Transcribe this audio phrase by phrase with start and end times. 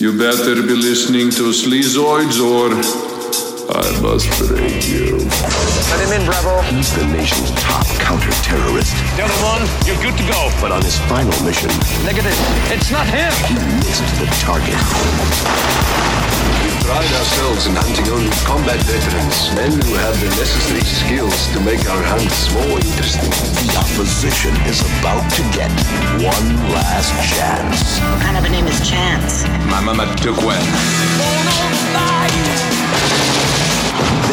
[0.00, 3.19] You better be listening to Sleazoids or
[3.70, 5.14] I must break you.
[5.94, 6.58] Let him in, Bravo.
[6.74, 8.90] He's the nation's top counter-terrorist.
[9.14, 10.50] Delta One, you're good to go.
[10.60, 11.70] But on his final mission,
[12.02, 12.34] Negative.
[12.74, 13.30] It's not him.
[13.46, 13.54] he
[13.86, 14.74] missed the target.
[16.66, 21.60] We pride ourselves in hunting only combat veterans, men who have the necessary skills to
[21.62, 23.30] make our hunts more interesting.
[23.30, 25.70] The opposition is about to get
[26.18, 28.02] one last chance.
[28.02, 29.46] What kind of a name is Chance?
[29.70, 30.58] My mama took one.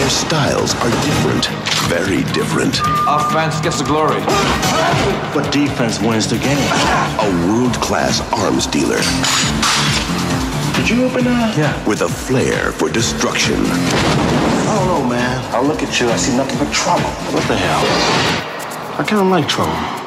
[0.07, 1.47] Their styles are different,
[1.89, 2.79] very different.
[3.09, 4.21] Offense gets the glory.
[5.33, 6.71] But defense wins the game.
[7.19, 9.01] A world-class arms dealer
[10.77, 11.57] Did you open that?
[11.57, 11.85] Yeah.
[11.85, 13.57] with a flair for destruction.
[13.59, 15.43] I don't know, man.
[15.53, 17.09] I look at you, I see nothing but trouble.
[17.35, 17.83] What the hell?
[18.97, 20.06] I kind of like trouble.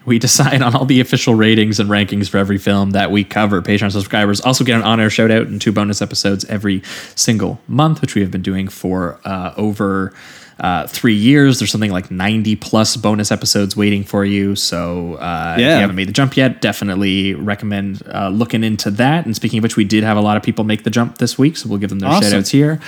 [0.09, 3.61] We decide on all the official ratings and rankings for every film that we cover.
[3.61, 6.81] Patreon subscribers also get an on air shout out and two bonus episodes every
[7.13, 10.11] single month, which we have been doing for uh, over
[10.59, 11.59] uh, three years.
[11.59, 14.55] There's something like 90 plus bonus episodes waiting for you.
[14.55, 19.25] So uh, if you haven't made the jump yet, definitely recommend uh, looking into that.
[19.25, 21.37] And speaking of which, we did have a lot of people make the jump this
[21.37, 22.29] week, so we'll give them their Awesome.
[22.31, 22.79] shout outs here.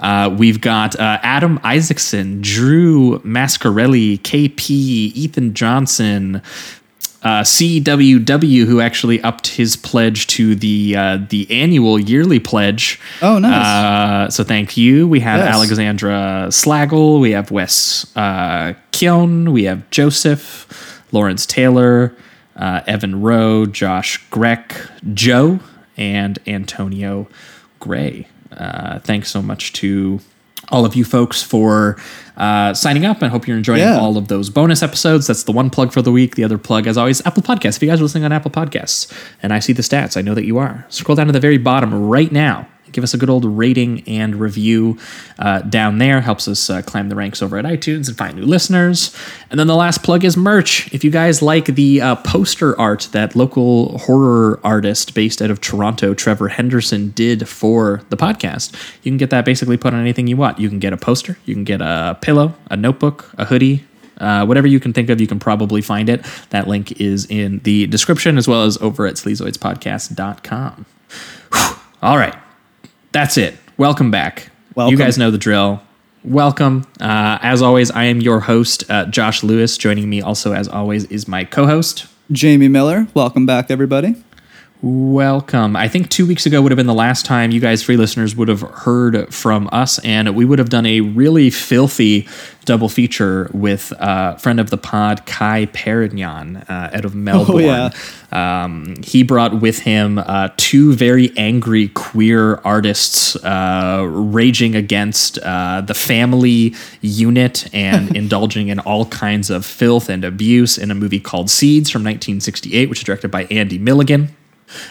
[0.00, 6.42] Uh, we've got uh, Adam Isaacson, Drew Mascarelli, KP, Ethan Johnson,
[7.24, 13.00] uh, CWW, who actually upped his pledge to the uh, the annual yearly pledge.
[13.20, 13.52] Oh, nice.
[13.66, 15.06] Uh, so thank you.
[15.06, 15.54] We have Yes.
[15.54, 22.14] Alexandra Slagel, we have Wes uh, Kion, we have Joseph, Lawrence Taylor,
[22.56, 24.74] uh, Evan Rowe, Josh Greck,
[25.14, 25.60] Joe,
[25.96, 27.28] and Antonio
[27.80, 28.26] Gray.
[28.50, 30.20] Uh, thanks so much to
[30.72, 31.96] all of you folks for
[32.36, 33.22] uh, signing up.
[33.22, 33.98] I hope you're enjoying Yeah.
[33.98, 35.26] all of those bonus episodes.
[35.28, 36.34] That's the one plug for the week.
[36.34, 37.76] The other plug, as always, Apple Podcasts.
[37.76, 39.12] If you guys are listening on Apple Podcasts
[39.42, 40.84] and I see the stats, I know that you are.
[40.88, 42.66] Scroll down to the very bottom right now.
[42.92, 44.98] Give us a good old rating and review
[45.38, 46.20] uh, down there.
[46.20, 49.14] Helps us uh, climb the ranks over at iTunes and find new listeners.
[49.50, 50.92] And then the last plug is merch.
[50.92, 55.60] If you guys like the uh, poster art that local horror artist based out of
[55.60, 60.26] Toronto, Trevor Henderson, did for the podcast, you can get that basically put on anything
[60.26, 60.58] you want.
[60.58, 63.84] You can get a poster, you can get a pillow, a notebook, a hoodie,
[64.22, 66.24] uh, whatever you can think of, you can probably find it.
[66.50, 70.86] That link is in the description as well as over at sleazoidspodcast.com.
[71.52, 71.76] Whew.
[72.02, 72.34] All right.
[73.12, 73.56] That's it.
[73.76, 74.50] Welcome back.
[74.74, 74.92] Welcome.
[74.92, 75.82] You guys know the drill.
[76.24, 76.86] Welcome.
[77.00, 79.76] Uh, as always, I am your host, uh, Josh Lewis.
[79.76, 84.14] Joining me also, as always, is my co host, Jamie Miller, welcome back, everybody.
[84.84, 85.76] Welcome.
[85.76, 88.34] I think two weeks ago would have been the last time you guys, free listeners,
[88.34, 92.26] would have heard from us, and we would have done a really filthy
[92.64, 97.54] double feature with uh, friend of the pod, Kai Perignon, uh, out of Melbourne.
[97.54, 97.92] Oh,
[98.32, 98.64] yeah.
[98.64, 105.82] Um, he brought with him uh, two very angry queer artists uh, raging against uh,
[105.82, 111.20] the family unit and indulging in all kinds of filth and abuse in a movie
[111.20, 114.34] called Seeds from 1968, which is directed by Andy Milligan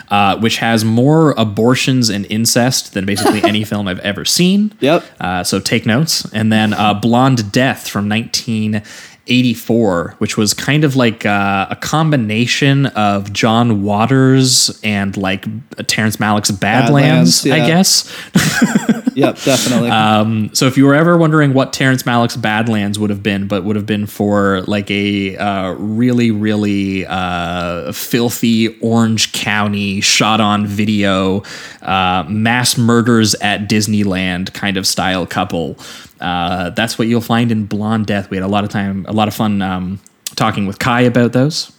[0.10, 4.74] uh, which has more abortions and incest than basically any film I've ever seen.
[4.80, 5.04] Yep.
[5.20, 6.32] Uh, so take notes.
[6.34, 12.88] And then uh, Blonde Death from 1984, which was kind of like uh, a combination
[12.88, 15.46] of John Waters and like
[15.88, 18.12] Terrence Malick's Badlands, Badlands, I guess.
[19.16, 19.90] Yep, definitely.
[20.02, 23.64] Um, so if you were ever wondering what Terrence Malick's Badlands would have been, but
[23.64, 30.66] would have been for like a uh, really, really uh, filthy Orange County shot on
[30.66, 31.44] video
[31.82, 35.78] uh, mass murders at Disneyland kind of style couple,
[36.22, 38.30] uh, that's what you'll find in Blonde Death.
[38.30, 40.00] We had a lot of time, a lot of fun um,
[40.36, 41.72] talking with Kai about those.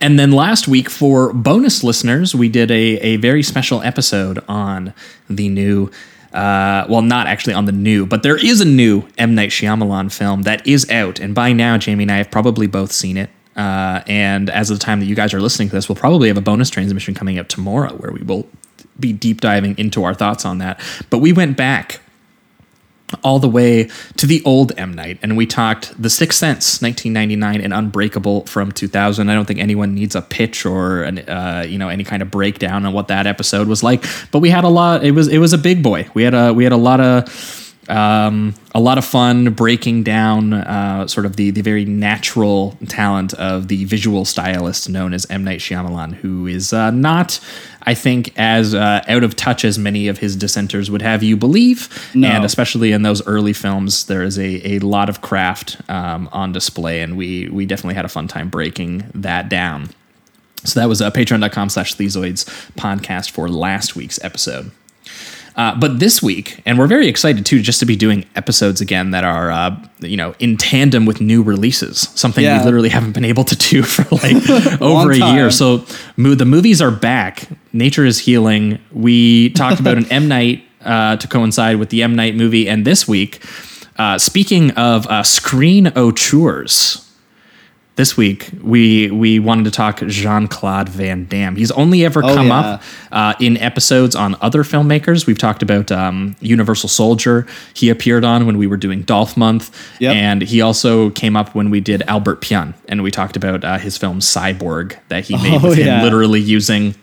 [0.00, 4.92] And then last week, for bonus listeners, we did a, a very special episode on
[5.28, 5.90] the new,
[6.36, 9.34] uh, well, not actually on the new, but there is a new M.
[9.34, 11.18] Night Shyamalan film that is out.
[11.18, 13.30] And by now, Jamie and I have probably both seen it.
[13.56, 16.28] Uh, and as of the time that you guys are listening to this, we'll probably
[16.28, 18.46] have a bonus transmission coming up tomorrow where we will
[19.00, 20.78] be deep diving into our thoughts on that.
[21.08, 22.00] But we went back
[23.22, 27.60] all the way to the old M Night, and we talked The Sixth Sense, 1999,
[27.60, 29.28] and Unbreakable from 2000.
[29.28, 32.30] I don't think anyone needs a pitch or an, uh, you know any kind of
[32.30, 35.04] breakdown on what that episode was like, but we had a lot.
[35.04, 36.08] It was it was a big boy.
[36.14, 40.52] We had a we had a lot of um, a lot of fun breaking down
[40.52, 45.44] uh, sort of the the very natural talent of the visual stylist known as M
[45.44, 47.40] Night Shyamalan, who is uh, not,
[47.82, 51.36] I think, as uh, out of touch as many of his dissenters would have you
[51.36, 52.10] believe.
[52.14, 52.28] No.
[52.28, 56.52] And especially in those early films, there is a, a lot of craft um, on
[56.52, 59.90] display, and we we definitely had a fun time breaking that down.
[60.64, 64.72] So that was uh, patreon.com slash Sleazoids podcast for last week's episode.
[65.56, 69.12] Uh, but this week, and we're very excited too, just to be doing episodes again
[69.12, 72.10] that are, uh, you know, in tandem with new releases.
[72.14, 72.58] Something Yeah.
[72.58, 74.36] we literally haven't been able to do for like
[74.82, 75.50] over a Long year.
[75.50, 75.78] So
[76.18, 77.48] the movies are back.
[77.72, 78.78] Nature is healing.
[78.92, 82.84] We talked about an M Night uh, to coincide with the M Night movie, and
[82.84, 83.42] this week,
[83.96, 87.05] uh, speaking of uh, screen auteurs.
[87.96, 91.56] This week we we wanted to talk Jean Claude Van Damme.
[91.56, 92.58] He's only ever Oh, come yeah.
[92.60, 95.26] up uh, in episodes on other filmmakers.
[95.26, 97.46] We've talked about um, Universal Soldier.
[97.72, 100.14] He appeared on when we were doing Dolph Month, Yep.
[100.14, 103.78] and he also came up when we did Albert Pyun, and we talked about uh,
[103.78, 105.96] his film Cyborg that he made Oh, with yeah.
[105.98, 106.94] him literally using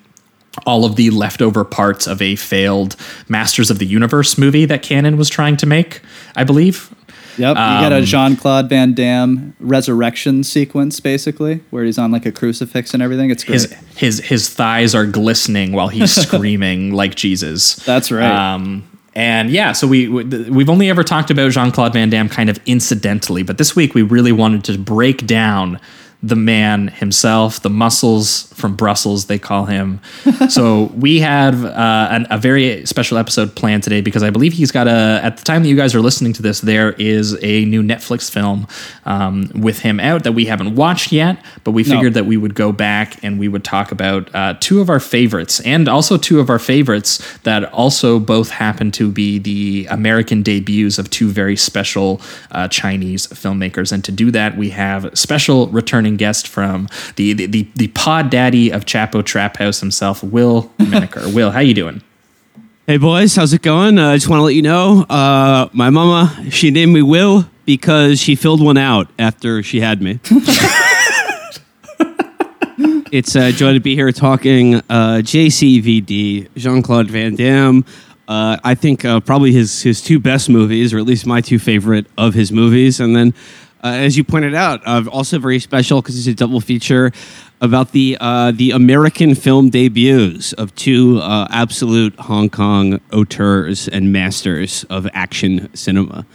[0.67, 2.95] all of the leftover parts of a failed
[3.27, 6.01] Masters of the Universe movie that Canon was trying to make,
[6.35, 6.93] I believe.
[7.37, 12.11] Yep, you get Um, a Jean Claude Van Damme resurrection sequence, basically, where he's on
[12.11, 13.29] like a crucifix and everything.
[13.31, 13.61] It's great.
[13.61, 17.75] His his his thighs are glistening while he's screaming like Jesus.
[17.77, 18.53] That's right.
[18.53, 18.83] Um,
[19.15, 22.49] and yeah, so we we- we've only ever talked about Jean Claude Van Damme kind
[22.49, 25.79] of incidentally, but this week we really wanted to break down
[26.25, 29.99] the man himself, the muscles from Brussels, they call him.
[30.49, 34.71] so we have uh, an, a very special episode planned today because I believe he's
[34.71, 35.19] got a.
[35.21, 38.31] At the time that you guys are listening to this, there is a new Netflix
[38.31, 38.67] film
[39.05, 41.89] um, with him out that we haven't watched yet, but we No.
[41.95, 45.01] figured that we would go back and we would talk about uh, two of our
[45.01, 50.41] favorites and also two of our favorites that also both happen to be the American
[50.41, 52.21] debuts of two very special
[52.51, 53.91] uh, Chinese filmmakers.
[53.91, 58.29] And to do that, we have special returning guest from the the, the, the pod
[58.29, 61.29] daddy of Chapo Trap House himself, Will Menaker.
[61.33, 62.01] Will, how you doing?
[62.85, 63.97] Hey boys, how's it going?
[63.97, 67.45] Uh, I just want to let you know, uh, my mama, she named me Will
[67.65, 70.19] because she filled one out after she had me.
[73.09, 77.85] it's a joy to be here talking uh, JCVD, Jean Claude Van Damme.
[78.27, 81.59] Uh, I think uh, probably his his two best movies, or at least my two
[81.59, 83.33] favorite of his movies, and then.
[83.83, 87.11] Uh, as you pointed out, uh, also very special because it's a double feature
[87.59, 94.13] about the uh, the American film debuts of two uh, absolute Hong Kong auteurs and
[94.13, 96.25] masters of action cinema.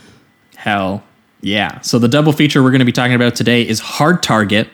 [0.57, 1.03] Hell
[1.41, 1.81] yeah.
[1.81, 4.69] So the double feature we're going to be talking about today is Hard Target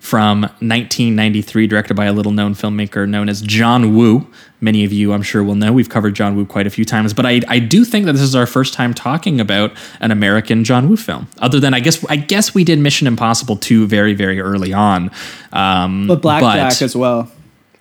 [0.00, 4.26] from 1993, directed by a little known filmmaker known as John Woo.
[4.60, 5.72] Many of you, I'm sure, will know.
[5.72, 8.22] We've covered John Woo quite a few times, but I, I do think that this
[8.22, 11.28] is our first time talking about an American John Woo film.
[11.38, 15.10] Other than I guess I guess we did Mission Impossible 2 very very early on.
[15.52, 17.30] Um, but Blackjack as well.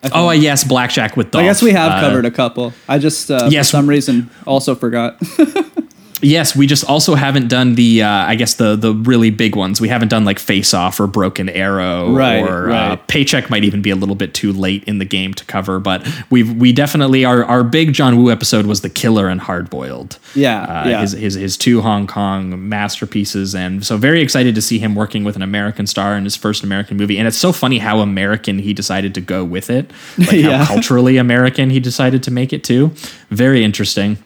[0.04, 1.44] I Oh yes, Blackjack with Dolph.
[1.44, 2.74] I guess we have Uh, covered a couple.
[2.88, 3.68] I just uh, yes.
[3.68, 5.20] for some reason also forgot.
[6.22, 9.80] Yes, we just also haven't done the uh, I guess the the really big ones.
[9.80, 12.96] We haven't done like Face Off or Broken Arrow Right, or Uh.
[13.08, 16.08] Paycheck might even be a little bit too late in the game to cover, but
[16.30, 20.18] we've we definitely our our big John Woo episode was The Killer and Hard Boiled.
[20.36, 21.02] Yeah, Uh, yeah.
[21.02, 25.24] his, his his two Hong Kong masterpieces and so very excited to see him working
[25.24, 27.18] with an American star in his first American movie.
[27.20, 29.92] And it's so funny how American he decided to go with it.
[30.18, 30.64] Like Yeah.
[30.64, 32.92] how culturally American he decided to make it too.
[33.30, 34.18] Very interesting.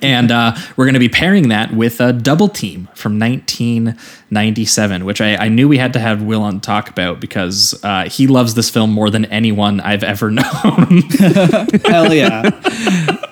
[0.00, 5.20] And uh, we're going to be pairing that with a double team from 1997, which
[5.20, 8.54] I, I knew we had to have Will on talk about because uh, he loves
[8.54, 11.02] this film more than anyone I've ever known.
[11.84, 12.50] Hell yeah!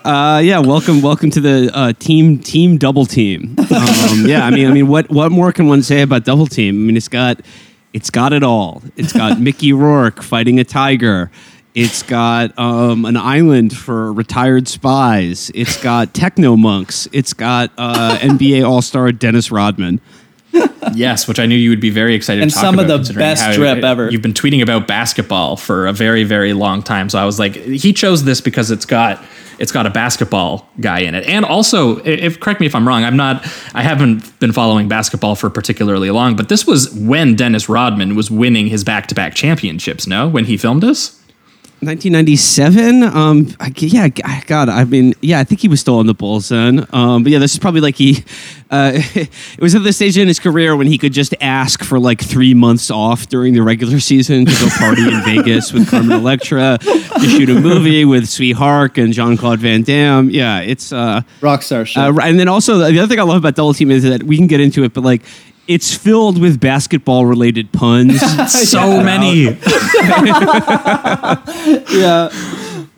[0.04, 3.54] Uh, yeah, welcome, welcome to the uh, team team double team.
[3.58, 6.74] Um, yeah, I mean, I mean, what what more can one say about double team?
[6.74, 7.40] I mean, it's got
[7.92, 8.82] it's got it all.
[8.96, 11.30] It's got Mickey Rourke fighting a tiger.
[11.74, 15.50] It's got um, an island for retired spies.
[15.54, 17.08] It's got techno monks.
[17.12, 20.00] It's got uh, NBA All Star Dennis Rodman.
[20.94, 23.14] yes, which I knew you would be very excited And to talk some of the
[23.14, 24.10] best how drip ever.
[24.10, 27.08] You've been tweeting about basketball for a very, very long time.
[27.08, 29.22] So I was like, he chose this because it's got
[29.60, 31.24] it's got a basketball guy in it.
[31.26, 35.36] And also, if correct me if I'm wrong, I'm not I haven't been following basketball
[35.36, 40.26] for particularly long, but this was when Dennis Rodman was winning his back-to-back championships, no?
[40.28, 41.19] When he filmed this?
[41.82, 43.02] 1997.
[43.02, 46.14] Um, I, yeah, I- God, I mean, yeah, I think he was still on the
[46.14, 46.86] Bulls then.
[46.92, 48.24] Um, but yeah, this is probably like he.
[48.72, 51.98] Uh, it was at the stage in his career when he could just ask for
[51.98, 56.12] like three months off during the regular season to go party in Vegas with Carmen
[56.12, 60.30] Electra, to shoot a movie with Tsui Hark and Jean Claude Van Damme.
[60.30, 60.92] Yeah, it's.
[60.92, 61.96] Uh, Rockstar shit.
[62.00, 64.36] uh, and then also the other thing I love about Double Team is that we
[64.36, 65.22] can get into it, but like
[65.70, 68.20] it's filled with basketball related puns.
[68.68, 69.44] so many.
[71.96, 72.28] yeah.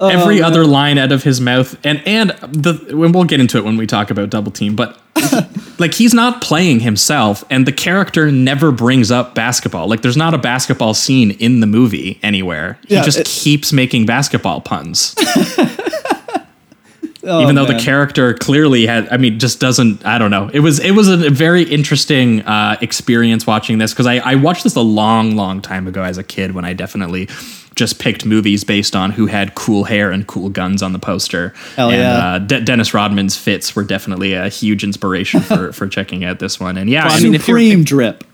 [0.01, 3.59] Every oh, other line out of his mouth, and and the when we'll get into
[3.59, 4.99] it when we talk about double team, but
[5.79, 9.87] like he's not playing himself, and the character never brings up basketball.
[9.87, 12.79] Like there's not a basketball scene in the movie anywhere.
[12.89, 15.15] He Yeah, just it- keeps making basketball puns.
[17.25, 17.77] Oh, even though man.
[17.77, 21.07] the character clearly had i mean just doesn't i don't know it was it was
[21.09, 25.63] a very interesting uh, experience watching this because I, I watched this a long long
[25.63, 27.29] time ago as a kid when i definitely
[27.77, 31.55] just picked movies based on who had cool hair and cool guns on the poster
[31.77, 32.25] Hell and yeah.
[32.35, 36.59] uh, De- dennis rodman's fits were definitely a huge inspiration for for checking out this
[36.59, 38.25] one and yeah Well, I mean, mean, if you're- Supreme drip.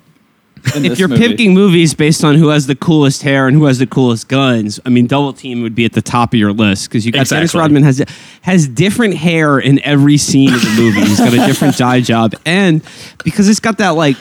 [0.64, 1.28] If you're movie.
[1.28, 4.80] picking movies based on who has the coolest hair and who has the coolest guns,
[4.84, 7.26] I mean, Double Team would be at the top of your list because you got
[7.28, 8.04] Dennis Rodman has
[8.42, 11.00] has different hair in every scene of the movie.
[11.00, 12.82] He's got a different dye job, and
[13.24, 14.16] because it's got that like.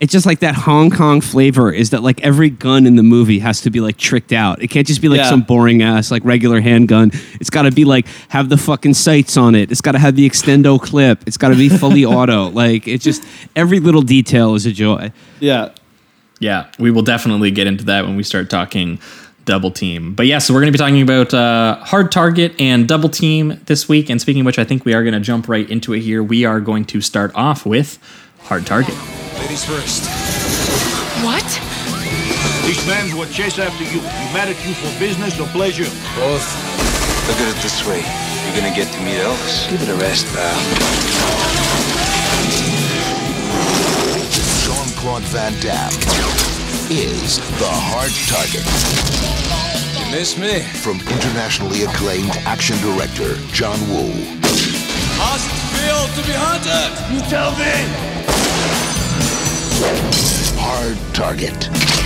[0.00, 3.38] It's just like that Hong Kong flavor is that like every gun in the movie
[3.38, 4.60] has to be like tricked out.
[4.62, 5.30] It can't just be like Yeah.
[5.30, 7.10] some boring ass like regular handgun.
[7.40, 9.70] It's got to be like have the fucking sights on it.
[9.70, 11.22] It's got to have the extendo clip.
[11.26, 12.50] It's got to be fully auto.
[12.50, 13.24] Like it's just
[13.56, 15.12] every little detail is a joy.
[15.40, 15.70] Yeah.
[16.40, 18.98] Yeah, we will definitely get into that when we start talking
[19.44, 20.14] double team.
[20.14, 23.60] But yeah, so we're going to be talking about uh, hard target and double team
[23.66, 24.10] this week.
[24.10, 26.22] And speaking of which, I think we are going to jump right into it here.
[26.22, 27.98] We are going to start off with
[28.40, 28.94] hard target.
[29.38, 30.04] Ladies first.
[31.22, 31.44] What?
[32.66, 34.00] These men will chase after you.
[34.00, 35.84] You mad at you for business or pleasure?
[36.16, 36.46] Both.
[37.28, 38.00] Look at it this way.
[38.44, 39.68] You're gonna get to meet Elvis.
[39.70, 40.54] Give it a rest, pal.
[44.64, 45.92] Jean-Claude Van Damme
[46.90, 48.64] is the hard target.
[49.98, 50.60] You miss me?
[50.80, 54.12] From internationally acclaimed action director John Woo.
[55.16, 56.92] How's it feel to be hunted?
[57.12, 58.33] You tell me.
[60.56, 62.03] Hard target.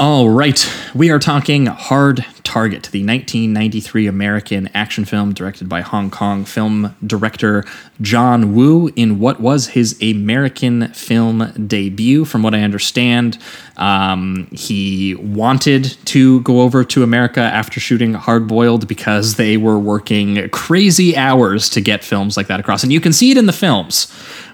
[0.00, 6.10] All right, we are talking Hard Target, the 1993 American action film directed by Hong
[6.10, 7.66] Kong film director
[8.00, 12.24] John Woo in what was his American film debut.
[12.24, 13.36] From what I understand,
[13.76, 19.78] um, he wanted to go over to America after shooting Hard Boiled because they were
[19.78, 22.82] working crazy hours to get films like that across.
[22.82, 24.10] And you can see it in the films.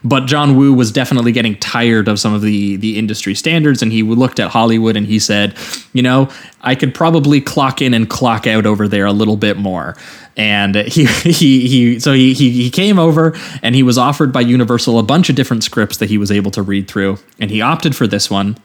[0.07, 3.91] But John Woo was definitely getting tired of some of the the industry standards, and
[3.91, 5.57] he looked at Hollywood and he said,
[5.93, 6.29] you know,
[6.63, 9.97] I could probably clock in and clock out over there a little bit more.
[10.37, 14.43] And he he he so he he, he came over and he was offered by
[14.43, 17.61] Universal a bunch of different scripts that he was able to read through, and he
[17.61, 18.57] opted for this one.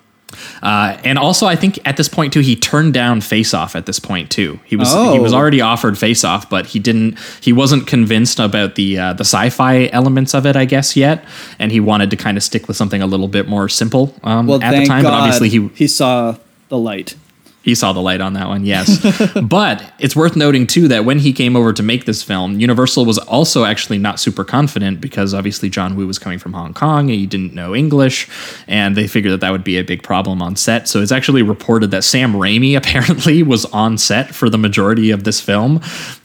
[0.61, 3.75] Uh, and also, I think at this point too, he turned down Face Off.
[3.75, 5.37] At this point too, he was he was Oh.
[5.37, 7.17] already offered Face Off, but he didn't.
[7.41, 11.23] He wasn't convinced about the uh, the sci-fi elements of it, I guess yet,
[11.59, 14.47] and he wanted to kind of stick with something a little bit more simple um,
[14.47, 15.01] Well, at the time.
[15.03, 16.35] God But obviously, he he saw
[16.69, 17.15] the light.
[17.63, 18.99] He saw the light on that one, yes.
[19.43, 23.05] but it's worth noting too that when he came over to make this film, Universal
[23.05, 27.01] was also actually not super confident because obviously John Woo was coming from Hong Kong
[27.01, 28.27] and he didn't know English,
[28.67, 30.87] and they figured that that would be a big problem on set.
[30.87, 35.23] So it's actually reported that Sam Raimi apparently was on set for the majority of
[35.23, 35.81] this film,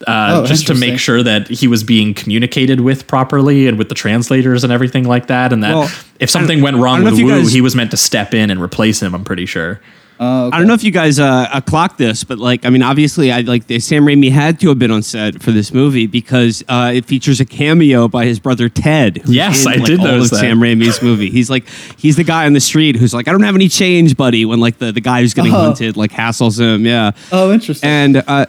[0.06, 3.88] uh, Oh, just to make sure that he was being communicated with properly and with
[3.90, 7.28] the translators and everything like that, and that Well, if something went wrong with Woo,
[7.28, 9.14] guys- he was meant to step in and replace him.
[9.14, 9.80] I'm pretty sure.
[10.18, 13.30] I don't know if you guys uh, uh, clocked this, but like, I mean, obviously,
[13.30, 16.92] I like Sam Raimi had to have been on set for this movie because uh,
[16.94, 19.23] it features a cameo by his brother Ted.
[19.26, 20.40] Yes, in, I like, did all notice of that.
[20.40, 21.30] Sam Raimi's movie.
[21.30, 21.66] He's like,
[21.99, 24.44] he's the guy on the street who's like, I don't have any change, buddy.
[24.44, 25.56] When like the, the guy who's getting Oh.
[25.66, 26.87] hunted like hassles him.
[26.87, 27.11] Yeah.
[27.30, 27.88] Oh, interesting.
[27.88, 28.46] And uh,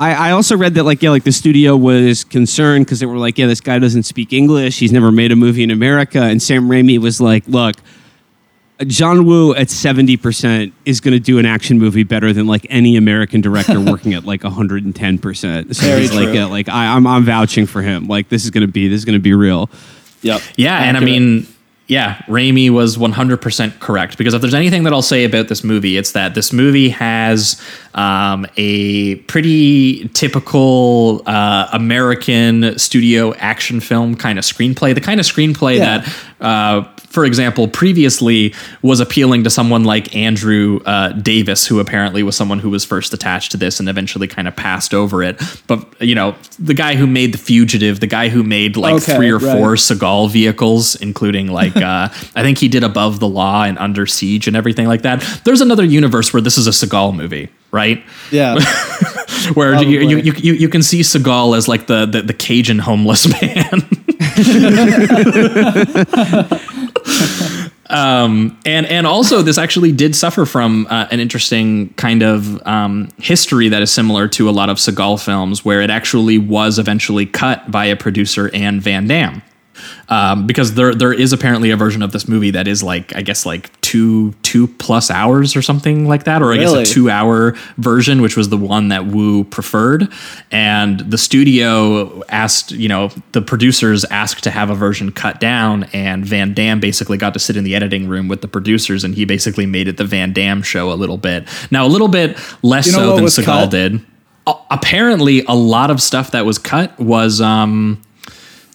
[0.00, 3.18] I, I also read that like yeah, like the studio was concerned because they were
[3.18, 4.78] like, yeah, this guy doesn't speak English.
[4.78, 6.20] He's never made a movie in America.
[6.20, 7.74] And Sam Raimi was like, look.
[8.86, 12.96] John Woo at 70% is going to do an action movie better than like any
[12.96, 15.74] American director working at like 110%.
[15.74, 16.44] So Very he's like, true.
[16.44, 18.06] like I, I'm, I'm vouching for him.
[18.06, 19.68] Like this is going to be, this is going to be real.
[20.22, 20.40] Yep.
[20.56, 21.46] Yeah, and I mean,
[21.86, 25.96] yeah, Raimi was 100% correct because if there's anything that I'll say about this movie,
[25.96, 27.60] it's that this movie has
[27.94, 34.94] um, a pretty typical uh, American studio action film kind of screenplay.
[34.94, 35.98] The kind of screenplay Yeah.
[35.98, 42.22] that uh, for example, previously was appealing to someone like Andrew uh, Davis, who apparently
[42.22, 45.40] was someone who was first attached to this and eventually kind of passed over it.
[45.66, 49.16] But you know, the guy who made The Fugitive, the guy who made like Okay,
[49.16, 49.56] three or right.
[49.56, 54.06] four Seagal vehicles, including like uh, I think he did Above the Law and Under
[54.06, 55.20] Siege and everything like that.
[55.44, 58.02] There's another universe where this is a Seagal movie, right?
[58.30, 58.58] Yeah.
[59.54, 63.28] Where you, you, you, you, can see Seagal as like the, the, the Cajun homeless
[63.42, 63.88] man.
[67.90, 73.08] um, and and also this actually did suffer from uh, an interesting kind of um,
[73.18, 77.26] history that is similar to a lot of Seagal films, where it actually was eventually
[77.26, 79.42] cut by a producer and Van Damme.
[80.08, 83.22] Um, because there there is apparently a version of this movie that is like I
[83.22, 86.80] guess like two two plus hours or something like that, or I Really?
[86.84, 90.08] guess a two hour version, which was the one that Woo preferred.
[90.50, 95.84] And the studio asked, you know, the producers asked to have a version cut down,
[95.92, 99.14] and Van Damme basically got to sit in the editing room with the producers, and
[99.14, 101.46] he basically made it the Van Damme show a little bit.
[101.70, 103.70] Now a little bit less You know so than Seagal cut?
[103.70, 104.00] did.
[104.70, 108.00] Apparently, a lot of stuff that was cut was um,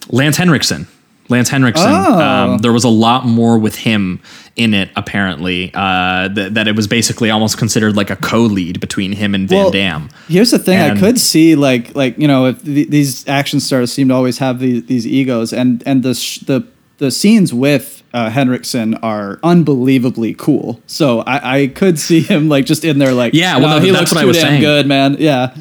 [0.08, 0.86] Lance Henriksen.
[1.28, 1.86] Lance Henriksen.
[1.88, 2.20] Oh.
[2.20, 4.20] Um, there was a lot more with him
[4.56, 5.70] in it, apparently.
[5.74, 9.58] Uh, th- that it was basically almost considered like a co-lead between him and Van
[9.58, 10.08] Well, Damme.
[10.28, 13.58] Here's the thing: And- I could see like like you know if th- these action
[13.60, 16.66] stars seem to always have these, these egos, and and the sh- the
[16.98, 20.80] the scenes with uh, Henriksen are unbelievably cool.
[20.86, 23.84] So I, I could see him like just in there like Yeah, well, "No, no,
[23.84, 24.60] he looks what I too was damn saying.
[24.60, 25.16] good, man.
[25.18, 25.56] Yeah,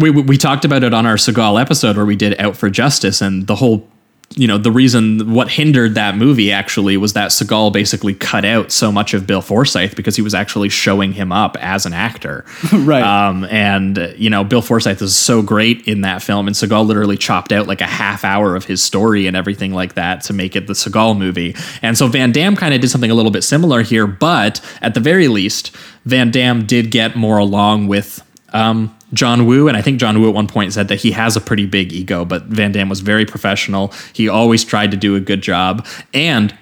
[0.00, 2.68] we, we we talked about it on our Seagal episode where we did Out for
[2.70, 3.86] Justice, and the whole,
[4.34, 8.70] you know, the reason what hindered that movie actually was that Seagal basically cut out
[8.70, 12.44] so much of Bill Forsythe because he was actually showing him up as an actor,
[12.72, 13.02] Right.
[13.02, 17.16] Um, and you know, Bill Forsythe is so great in that film, and Seagal literally
[17.16, 20.54] chopped out like a half hour of his story and everything like that to make
[20.54, 21.54] it the Seagal movie.
[21.80, 24.94] And so Van Damme kind of did something a little bit similar here, but at
[24.94, 29.82] the very least, Van Damme did get more along with um, John Woo, and I
[29.82, 32.44] think John Woo at one point said that he has a pretty big ego, but
[32.44, 33.92] Van Damme was very professional.
[34.12, 36.54] He always tried to do a good job, and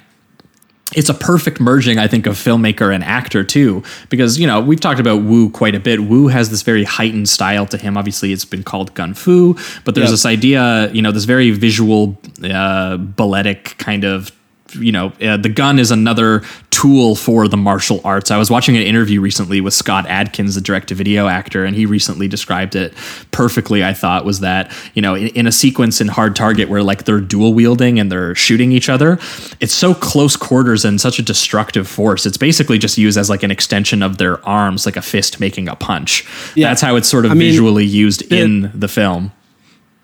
[0.94, 4.80] it's a perfect merging, I think, of filmmaker and actor too, because you know we've
[4.80, 6.00] talked about Woo quite a bit.
[6.04, 7.96] Woo has this very heightened style to him.
[7.96, 10.12] Obviously, it's been called gun fu, but there's Yep.
[10.12, 14.30] this idea, you know, this very visual, uh, balletic kind of.
[14.74, 18.30] You know, uh, the gun is another tool for the martial arts.
[18.30, 22.26] I was watching an interview recently with Scott Adkins, the direct-to-video actor, and he recently
[22.28, 22.92] described it
[23.30, 23.84] perfectly.
[23.84, 27.04] I thought was that you know, in, in a sequence in Hard Target where like
[27.04, 29.18] they're dual wielding and they're shooting each other,
[29.60, 32.26] it's so close quarters and such a destructive force.
[32.26, 35.68] It's basically just used as like an extension of their arms, like a fist making
[35.68, 36.24] a punch.
[36.54, 36.68] Yeah.
[36.68, 39.32] That's how it's sort of I mean, visually used the- in the film.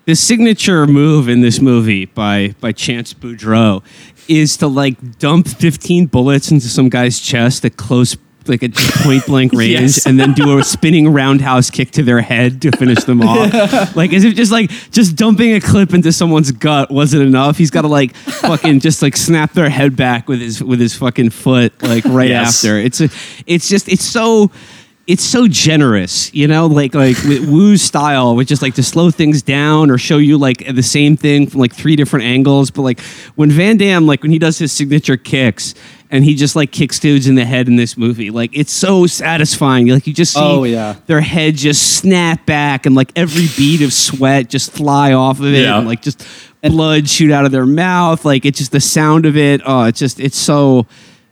[0.05, 3.83] The signature move in this movie by by Chance Boudreau
[4.27, 8.15] is to like dump 15 bullets into some guy's chest at close
[8.47, 10.05] like at point blank range Yes.
[10.07, 13.95] and then do a spinning roundhouse kick to their head to finish them off.
[13.95, 17.57] Like as if just like just dumping a clip into someone's gut wasn't enough.
[17.57, 20.95] He's got to like fucking just like snap their head back with his with his
[20.95, 22.63] fucking foot like right Yes.
[22.63, 22.77] after.
[22.77, 23.09] It's a
[23.45, 24.49] it's just it's so
[25.11, 29.11] it's so generous, you know, like like with Woo's style, which is like to slow
[29.11, 32.71] things down or show you like the same thing from like three different angles.
[32.71, 32.99] But like
[33.35, 35.73] when Van Damme, like when he does his signature kicks
[36.09, 39.05] and he just like kicks dudes in the head in this movie, like it's so
[39.07, 39.87] satisfying.
[39.87, 40.95] Like you just see Oh, yeah.
[41.07, 45.45] their head just snap back and like every bead of sweat just fly off of
[45.47, 45.77] it Yeah.
[45.79, 46.25] and like just
[46.63, 48.23] blood shoot out of their mouth.
[48.23, 49.61] Like it's just the sound of it.
[49.65, 50.85] Oh, it's just it's so.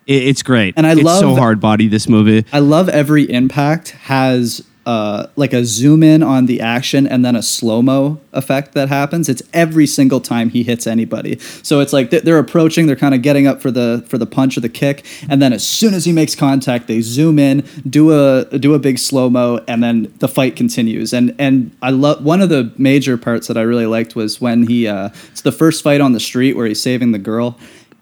[0.09, 1.87] It- It's great, And I it's love- so hard body.
[1.87, 7.05] This movie, I love every impact has uh, like a zoom in on the action
[7.05, 9.29] and then a slow mo effect that happens.
[9.29, 11.37] It's every single time he hits anybody.
[11.61, 14.25] So it's like th- they're approaching, they're kind of getting up for the for the
[14.25, 17.63] punch or the kick, and then as soon as he makes contact, they zoom in,
[17.87, 21.13] do a do a big slow mo, and then the fight continues.
[21.13, 24.65] And and I love one of the major parts that I really liked was when
[24.65, 27.59] he uh, it's the first fight on the street where he's saving the girl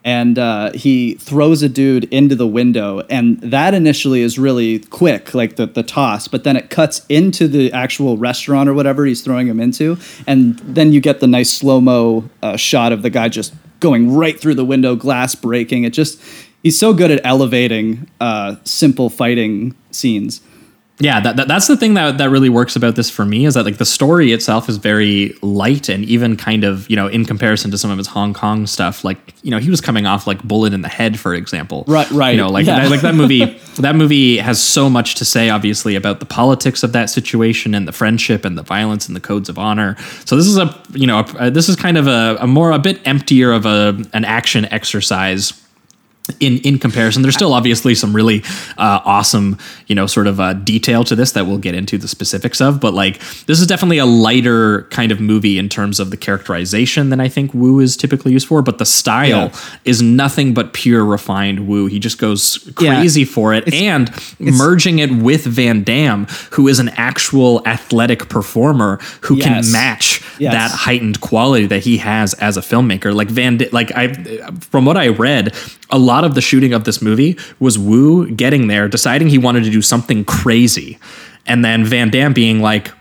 [0.07, 5.33] and uh, he throws a dude into the window and that initially is really quick
[5.33, 9.21] like the, the toss but then it cuts into the actual restaurant or whatever he's
[9.21, 13.27] throwing him into and then you get the nice slow-mo uh, shot of the guy
[13.27, 15.83] just going right through the window glass breaking.
[15.83, 16.21] It just
[16.63, 20.41] he's so good at elevating uh, simple fighting scenes
[20.99, 23.53] yeah that, that that's the thing that that really works about this for me is
[23.53, 27.25] that like the story itself is very light and even kind of you know in
[27.25, 30.25] comparison to some of his Hong Kong stuff like you know he was coming off
[30.25, 31.83] like Bullet in the Head for example.
[31.87, 32.79] Right, right, you know like yeah.
[32.79, 33.45] that, like that movie
[33.79, 37.87] that movie has so much to say obviously about the politics of that situation and
[37.87, 39.95] the friendship and the violence and the codes of honor.
[40.25, 42.79] So this is a you know a, this is kind of a, a more a
[42.79, 45.53] bit emptier of a an action exercise
[46.39, 47.21] in in comparison.
[47.21, 48.43] There's still obviously some really
[48.77, 52.07] uh, awesome, you know, sort of uh, detail to this that we'll get into the
[52.07, 52.79] specifics of.
[52.79, 57.09] But like, this is definitely a lighter kind of movie in terms of the characterization
[57.09, 58.61] than I think Woo is typically used for.
[58.61, 59.51] But the style Yeah.
[59.85, 61.87] is nothing but pure refined Woo.
[61.87, 62.95] He just goes Yeah.
[62.97, 68.99] crazy for it, and merging it with Van Damme, who is an actual athletic performer
[69.21, 69.43] who Yes.
[69.45, 70.53] can match Yes.
[70.53, 73.13] that heightened quality that he has as a filmmaker.
[73.13, 74.13] Like Van, D- like I,
[74.71, 75.53] from what I read,
[75.89, 79.63] a lot of the shooting of this movie was Woo getting there, deciding he wanted
[79.63, 80.97] to do something crazy,
[81.45, 82.91] and then Van Damme being like,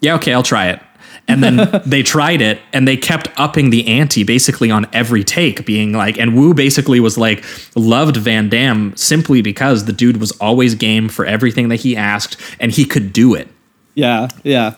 [0.00, 0.80] "Yeah, okay, I'll try it."
[1.28, 5.64] And then they tried it and they kept upping the ante basically on every take,
[5.64, 7.44] being like, and Woo basically was like,
[7.76, 12.36] loved Van Damme simply because the dude was always game for everything that he asked
[12.58, 13.48] and he could do it.
[13.94, 14.74] Yeah, yeah.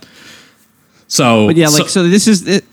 [1.08, 2.64] So, But yeah, like so, this is it,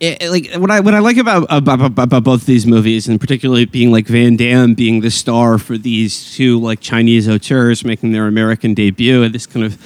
[0.00, 3.64] it, like what I what I like about, about about both these movies, and particularly
[3.64, 8.26] being like Van Damme being the star for these two like Chinese auteurs making their
[8.26, 9.80] American debut, and this kind of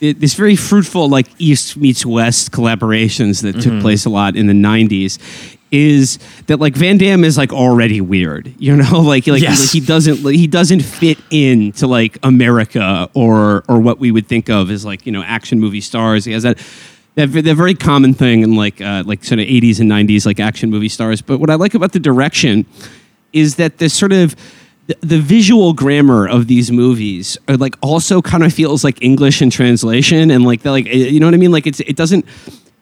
[0.00, 3.80] it, this very fruitful like East meets West collaborations that took mm-hmm.
[3.80, 5.18] place a lot in the '90s.
[5.72, 9.00] Is that like Van Damme is like already weird, you know?
[9.00, 9.60] Like like, Yes.
[9.60, 14.48] like he doesn't he doesn't fit into like America or or what we would think
[14.48, 16.24] of as like you know action movie stars.
[16.24, 16.58] He has that
[17.26, 20.70] that very common thing in like uh, like sort of 80s and 90s like action
[20.70, 21.20] movie stars.
[21.22, 22.66] But what I like about the direction
[23.32, 24.34] is that this sort of
[24.86, 29.40] the, the visual grammar of these movies are like also kind of feels like English
[29.42, 32.24] in translation and like like you know what I mean like it's it doesn't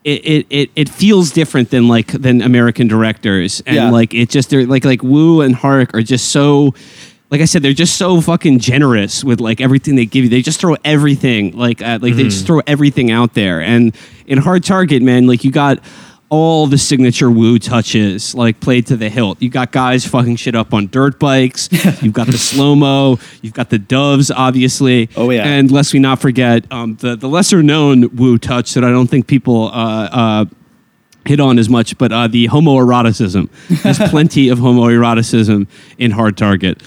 [0.04, 3.90] it, it, it, it feels different than like than American directors and Yeah.
[3.90, 6.72] like it just they're like like Woo and Hark are just so
[7.30, 10.42] like I said they're just so fucking generous with like everything they give you they
[10.42, 13.94] just throw everything like uh, like they just throw everything out there and
[14.26, 15.80] in Hard Target man like you got
[16.30, 19.40] all the signature Woo touches, like played to the hilt.
[19.40, 21.68] You got guys fucking shit up on dirt bikes.
[22.02, 23.18] You've got the slow mo.
[23.40, 25.08] You've got the doves, obviously.
[25.16, 25.46] Oh, yeah.
[25.46, 29.06] And lest we not forget um, the the lesser known Woo touch that I don't
[29.06, 30.44] think people uh, uh,
[31.24, 33.48] hit on as much, but uh, the homoeroticism.
[33.82, 36.82] There's plenty of homoeroticism in Hard Target.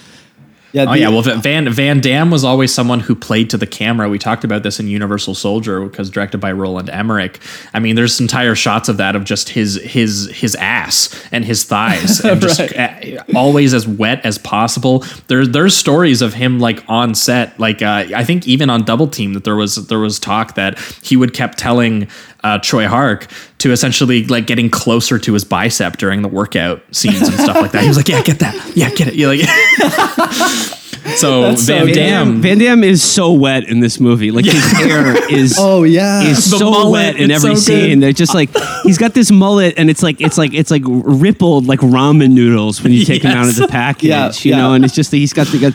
[0.74, 4.10] Yeah, Oh yeah, well Van Van Damme was always someone who played to the camera.
[4.10, 7.40] We talked about this in Universal Soldier because directed by Roland Emmerich.
[7.74, 11.64] I mean, there's entire shots of that of just his his his ass and his
[11.64, 15.06] thighs, and just uh, always as wet as possible.
[15.28, 19.08] There's there's stories of him like on set, like uh, I think even on Double
[19.08, 22.08] Team that there was there was talk that he would kept telling
[22.43, 23.27] uh, Tsui Hark
[23.60, 27.71] to essentially like getting closer to his bicep during the workout scenes and stuff like
[27.71, 27.82] that.
[27.84, 28.75] He was like, "Yeah, get that.
[28.75, 29.41] Yeah, get it." You like.
[31.15, 31.93] So That's so Van good.
[31.95, 34.30] Damme, Van Damme is so wet in this movie.
[34.32, 36.21] Like his hair is Oh yeah.
[36.21, 37.99] is The so mullet, wet in every so scene.
[37.99, 38.49] They're just like
[38.84, 42.84] he's got this mullet, and it's like it's like it's like rippled like ramen noodles
[42.84, 44.10] when you take them out of the package.
[44.10, 45.73] Yeah, you know, and it's just that he's got the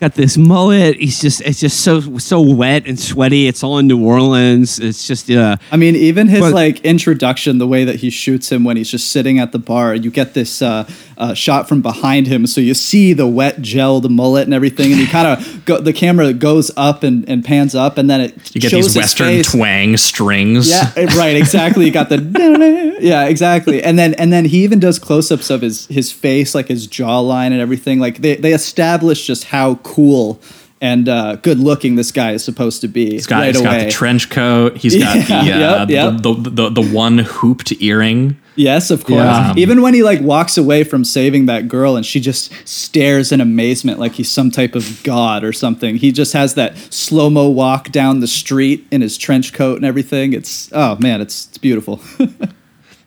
[0.00, 0.96] got, this mullet.
[0.96, 3.46] He's just it's just so so wet and sweaty.
[3.48, 4.78] It's all in New Orleans.
[4.78, 5.56] It's just yeah.
[5.70, 8.90] I mean, even his But- like introduction, the way that he shoots him when he's
[8.90, 12.60] just sitting at the bar, you get this uh, uh, shot from behind him, so
[12.60, 16.32] you see the wet gelled mullet and everything, and he kind of go, the camera
[16.32, 19.50] goes up and, and pans up, and then it you get shows these Western face.
[19.50, 20.70] twang strings.
[20.70, 21.86] Yeah, right, exactly.
[21.86, 23.82] You got the yeah, exactly.
[23.82, 27.52] And then and then he even does close-ups of his his face, like his jawline
[27.52, 27.98] and everything.
[27.98, 30.40] Like they they establish just how cool
[30.80, 33.10] and uh, good looking this guy is supposed to be.
[33.10, 34.76] He's got, right he's got the trench coat.
[34.76, 36.22] He's got Yeah, the, uh, yep, yep.
[36.22, 38.38] The, the, the the one hooped earring.
[38.56, 39.18] Yes, of course.
[39.18, 39.54] Yeah.
[39.56, 43.40] Even when he like walks away from saving that girl and she just stares in
[43.40, 45.96] amazement like he's some type of god or something.
[45.96, 50.32] He just has that slow-mo walk down the street in his trench coat and everything.
[50.32, 52.00] It's oh man, it's it's beautiful.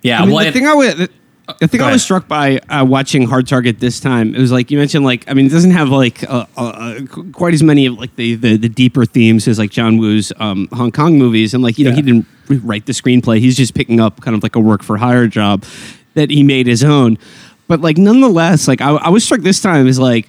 [0.03, 1.09] Yeah, I mean, well, the and- thing I was,
[1.59, 4.69] the, think I was struck by uh, watching Hard Target this time, it was like
[4.69, 6.99] you mentioned, like I mean, it doesn't have like uh, uh, uh,
[7.31, 10.67] quite as many of like the, the the deeper themes as like John Woo's um,
[10.73, 13.99] Hong Kong movies, and like you know he didn't write the screenplay; he's just picking
[13.99, 15.63] up kind of like a work for hire job
[16.15, 17.17] that he made his own.
[17.67, 20.27] But like nonetheless, like I, I was struck this time is like.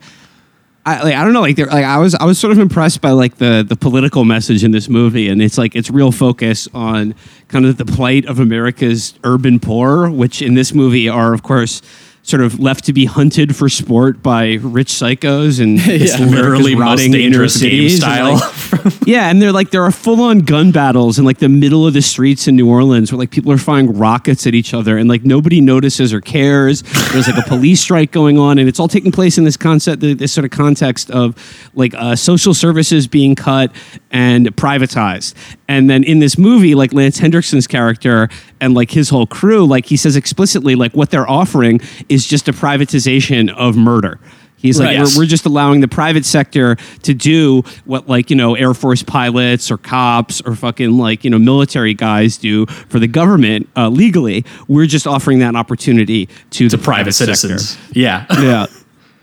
[0.89, 3.11] I, like, I don't know like, like I was I was sort of impressed by
[3.11, 7.15] like the the political message in this movie and it's like it's real focus on
[7.49, 11.83] kind of the plight of America's urban poor which in this movie are of course
[12.29, 16.97] sort of left to be hunted for sport by rich psychos and it's literally inner
[16.97, 18.35] dangerous game cities and, style.
[18.35, 21.87] like, yeah, and they're like there are full on gun battles in like the middle
[21.87, 24.99] of the streets in New Orleans where like people are firing rockets at each other
[24.99, 26.83] and like nobody notices or cares.
[27.13, 30.03] There's like a police strike going on, and it's all taking place in this concept,
[30.03, 31.35] this sort of context of
[31.75, 33.73] like uh, social services being cut
[34.11, 35.35] and privatized.
[35.69, 38.29] And then in this movie, like Lance Henriksen's character
[38.61, 42.49] and like his whole crew, like he says explicitly, like what they're offering is just
[42.49, 44.19] a privatization of murder
[44.59, 45.07] He's like, Right.
[45.15, 49.05] we're, we're just allowing the private sector to do what, like, you know, Air Force
[49.05, 53.89] pilots or cops or fucking, like, you know, military guys do for the government uh,
[53.89, 54.45] legally.
[54.67, 57.37] We're just offering that opportunity to, to the private sector.
[57.37, 57.79] citizens.
[57.93, 58.27] Yeah.
[58.31, 58.67] Yeah.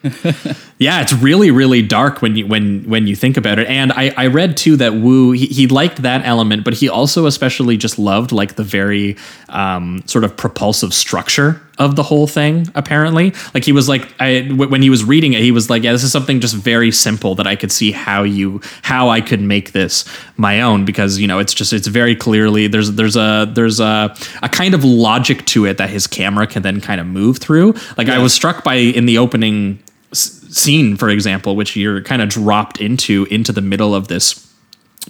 [0.77, 3.67] Yeah, it's really, really dark when you when when you think about it.
[3.67, 7.27] And I, I read too that Woo he, he liked that element, but he also
[7.27, 9.15] especially just loved like the very
[9.47, 12.67] um, sort of propulsive structure of the whole thing.
[12.75, 15.81] Apparently, like he was like I w- when he was reading it, he was like,
[15.81, 19.21] yeah, this is something just very simple that I could see how you how I
[19.21, 20.03] could make this
[20.35, 24.13] my own because you know it's just it's very clearly there's there's a there's a
[24.43, 27.75] a kind of logic to it that his camera can then kind of move through.
[27.97, 29.79] Like I was struck by in the opening
[30.15, 34.44] scene, for example, which you're kind of dropped into into the middle of this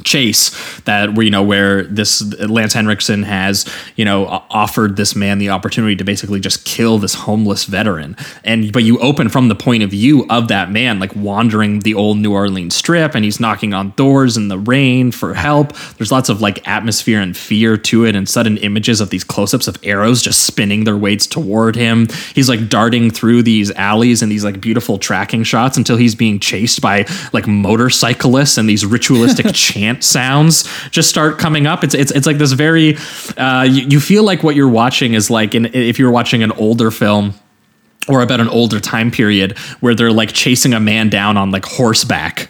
[0.03, 5.38] chase that where you know where this Lance Henriksen has you know offered this man
[5.38, 8.15] the opportunity to basically just kill this homeless veteran.
[8.43, 11.93] And but you open from the point of view of that man like wandering the
[11.93, 15.73] old New Orleans strip and he's knocking on doors in the rain for help.
[15.97, 19.67] There's lots of like atmosphere and fear to it and sudden images of these close-ups
[19.67, 22.08] of arrows just spinning their weights toward him.
[22.34, 26.39] He's like darting through these alleys and these like beautiful tracking shots until he's being
[26.39, 29.45] chased by like motorcyclists and these ritualistic
[29.86, 31.84] chant sounds just start coming up.
[31.84, 32.98] It's it's it's like this very
[33.38, 36.52] uh, you, you feel like what you're watching is like in, if you're watching an
[36.54, 37.34] older film
[38.08, 41.65] or about an older time period where they're like chasing a man down on like
[41.65, 42.50] horseback.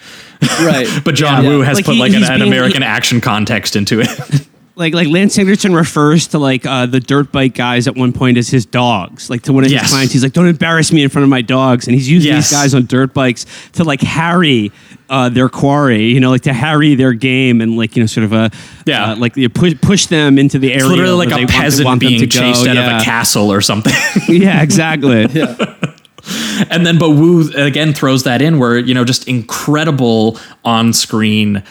[0.60, 0.88] Right.
[1.04, 1.50] But John Yeah.
[1.50, 4.10] Woo has Like, put he- like an, he's an being- American action context into it.
[4.78, 8.38] like like Lance Anderson refers to like uh, the dirt bike guys at one point
[8.38, 9.30] as his dogs.
[9.30, 9.84] Like to one of Yes.
[9.84, 12.32] his clients, he's like, "Don't embarrass me in front of my dogs," and he's using
[12.34, 12.50] Yes.
[12.50, 14.72] these guys on dirt bikes to like harry
[15.10, 16.06] uh, their quarry.
[16.08, 18.52] You know, like to harry their game and like you know sort of a
[18.86, 19.12] Yeah.
[19.12, 20.84] uh, like you push push them into the area.
[20.86, 22.26] It's literally like a want- peasant want them being go.
[22.28, 22.96] chased out yeah.
[22.98, 23.94] of a castle or something.
[24.28, 25.24] yeah, exactly.
[26.70, 31.64] and then but Woo again throws that in where you know just incredible on-screen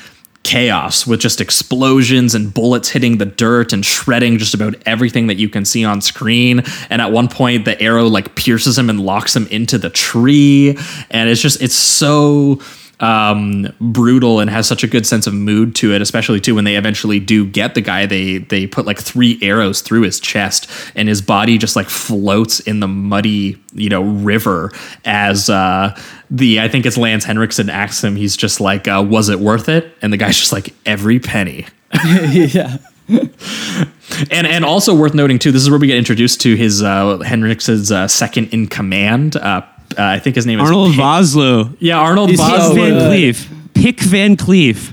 [0.44, 5.36] chaos with just explosions and bullets hitting the dirt and shredding just about everything that
[5.36, 6.62] you can see on screen.
[6.90, 10.78] And at one point the arrow like pierces him and locks him into the tree.
[11.10, 12.60] And it's just it's so
[13.00, 16.64] um brutal and has such a good sense of mood to it especially too when
[16.64, 20.70] they eventually do get the guy they they put like three arrows through his chest
[20.94, 24.70] and his body just like floats in the muddy you know river
[25.04, 25.92] as uh
[26.36, 29.68] the i think it's lance henriksen asks him he's just like uh, was it worth
[29.68, 31.66] it and the guy's just like every penny
[32.32, 32.78] yeah.
[33.08, 37.18] and and also worth noting too this is where we get introduced to his uh
[37.24, 39.62] henriksen's uh, second in command uh
[39.98, 41.76] uh, I think his name is Arnold Pick- Vosloo.
[41.78, 42.74] Yeah, Arnold He's Pick Vosloo.
[42.74, 43.12] Van good.
[43.12, 43.74] Cleef.
[43.74, 44.92] Pick Van Cleef.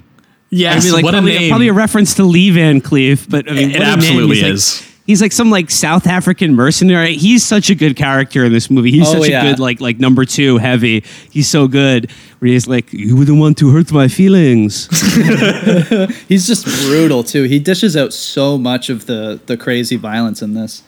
[0.51, 1.49] Yes, I mean, like what probably, a name.
[1.49, 4.53] probably a reference to Lee Van Cleef, but I mean, It what absolutely He's like-
[4.53, 4.90] is.
[5.05, 7.15] He's like some like South African mercenary.
[7.15, 8.91] He's such a good character in this movie.
[8.91, 9.43] He's Oh, such yeah.
[9.43, 11.03] a good like like number two heavy.
[11.31, 12.11] He's so good.
[12.39, 14.87] Where he's like, you wouldn't want to hurt my feelings.
[16.27, 17.43] He's just brutal too.
[17.43, 20.83] He dishes out so much of the the crazy violence in this.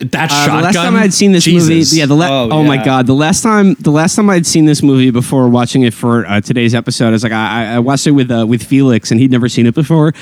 [0.00, 0.56] That Uh, shotgun.
[0.56, 1.68] the last time I'd seen this Jesus.
[1.68, 4.46] movie, yeah, the la- Oh, oh, my god, the last time the last time I'd
[4.46, 7.74] seen this movie before watching it for uh, today's episode, I was like, I, I-
[7.74, 10.12] I watched it with uh, with Felix, and he'd never seen it before,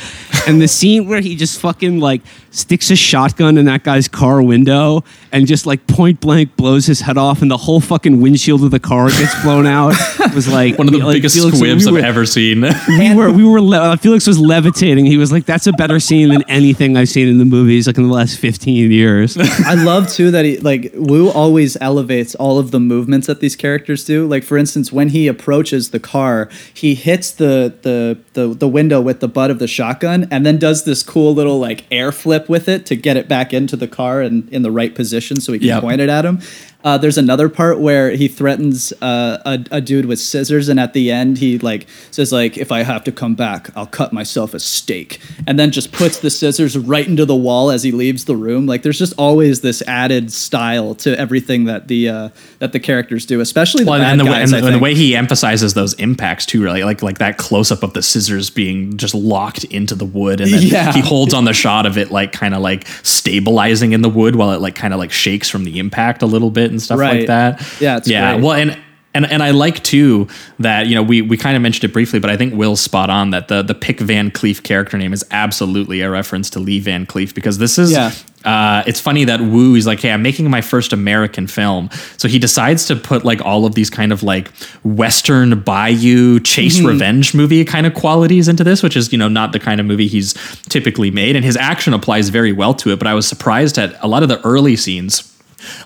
[0.47, 4.43] and the scene where he just fucking like sticks a shotgun in that guy's car
[4.43, 8.65] window and just like point blank blows his head off, and the whole fucking windshield
[8.65, 9.95] of the car gets blown out
[10.35, 12.63] was like one of the like, biggest Felix- squibs we I've ever seen.
[12.89, 15.07] we were we were le- uh, Felix was levitating.
[15.07, 17.97] He was like, "That's a better scene than anything I've seen in the movies like
[17.97, 19.37] in the last fifteen years."
[19.69, 23.55] I love too that he like Woo always elevates all of the movements that these
[23.55, 24.27] characters do.
[24.27, 29.01] Like for instance, when he approaches the car, he hits the the the, the window
[29.01, 32.49] with the butt of the shotgun and then does this cool little like air flip
[32.49, 35.53] with it to get it back into the car and in the right position so
[35.53, 35.83] he can Yep.
[35.83, 36.41] point it at him.
[36.85, 40.93] Uh, there's another part where he threatens uh, a, a dude with scissors, and at
[40.93, 44.55] the end he like says like, "If I have to come back, I'll cut myself
[44.55, 48.27] a steak," and then just puts the scissors right into the wall as he leaves
[48.27, 48.67] the room.
[48.67, 52.29] Like there's just always this added style to everything that the uh,
[52.61, 54.53] that the characters do, especially the Well, bad and the, way, guys.
[54.53, 57.39] and, I the, and the way he emphasizes those impacts too, really, like like that
[57.39, 60.93] close up of the scissors being just locked into the wood, and then Yeah.
[60.93, 64.37] he holds on the shot of it, like kind of like stabilizing in the wood
[64.37, 66.99] while it like kind of like shakes from the impact a little bit and stuff
[66.99, 67.27] like Right.
[67.27, 67.61] that.
[67.81, 68.33] Yeah, it's yeah.
[68.35, 68.45] great.
[68.45, 68.79] Well, and.
[69.15, 70.29] And, and I like too
[70.61, 73.09] that you know we, we kind of mentioned it briefly, but I think Will's spot
[73.09, 76.79] on that the the Pick Van Cleef character name is absolutely a reference to Lee
[76.79, 78.13] Van Cleef because this is Yeah.
[78.45, 81.89] uh, it's funny that Woo is like, hey, I'm making my first American film.
[82.19, 84.49] So he decides to put like all of these kind of like
[84.85, 89.53] Western Bayou chase revenge movie kind of qualities into this, which is, you know, not
[89.53, 90.35] the kind of movie he's
[90.69, 91.35] typically made.
[91.35, 92.99] And his action applies very well to it.
[92.99, 95.35] But I was surprised at a lot of the early scenes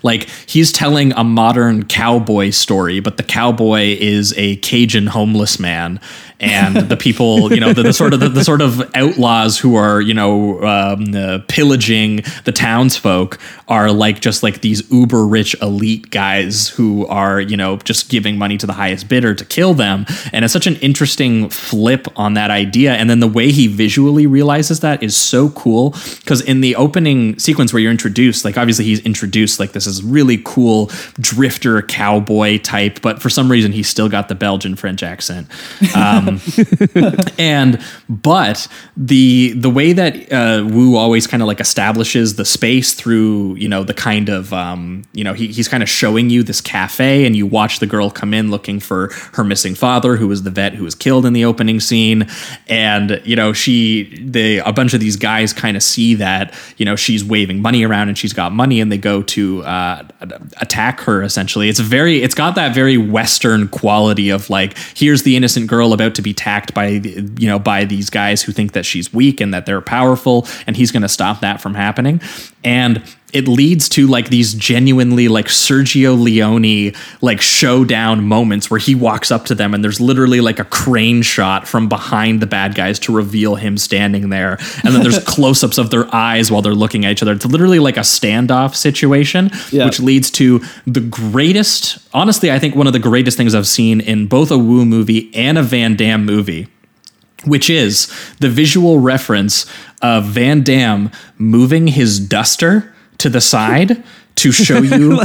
[0.03, 5.99] like he's telling a modern cowboy story, but the cowboy is a Cajun homeless man,
[6.39, 9.75] and the people, you know, the, the sort of the, the, sort of outlaws who
[9.75, 15.55] are, you know, um, uh, pillaging the townsfolk are like just like these uber rich
[15.61, 19.73] elite guys who are, you know, just giving money to the highest bidder to kill
[19.73, 23.67] them, and it's such an interesting flip on that idea, and then the way he
[23.67, 28.57] visually realizes that is so cool because in the opening sequence where you're introduced, like
[28.57, 33.71] obviously he's introduced like this is really cool drifter cowboy type, but for some reason
[33.71, 35.47] he's still got the Belgian French accent.
[35.95, 36.22] Um,
[37.37, 42.93] and but the the way that uh, Woo always kind of like establishes the space
[42.93, 46.43] through you know the kind of um, you know he, he's kind of showing you
[46.43, 50.27] this cafe, and you watch the girl come in looking for her missing father, who
[50.27, 52.27] was the vet who was killed in the opening scene,
[52.67, 56.85] and you know she they a bunch of these guys kind of see that you
[56.85, 60.07] know she's waving money around and she's got money, and they go to uh,
[60.57, 61.23] attack her.
[61.23, 65.93] Essentially, it's very it's got that very Western quality of like here's the innocent girl
[65.93, 69.41] about to be attacked by you know by these guys who think that she's weak
[69.41, 72.21] and that they're powerful, and he's going to stop that from happening.
[72.63, 73.01] And
[73.33, 79.31] it leads to like these genuinely like Sergio Leone like showdown moments where he walks
[79.31, 82.99] up to them and there's literally like a crane shot from behind the bad guys
[82.99, 87.05] to reveal him standing there and then there's close-ups of their eyes while they're looking
[87.05, 89.85] at each other it's literally like a standoff situation Yeah.
[89.85, 93.99] which leads to the greatest honestly I think one of the greatest things I've seen
[93.99, 96.67] in both a Woo movie and a Van Damme movie
[97.45, 98.07] which is
[98.39, 99.65] the visual reference
[100.01, 102.92] of Van Damme moving his duster
[103.23, 104.03] to the side
[104.35, 105.21] to show you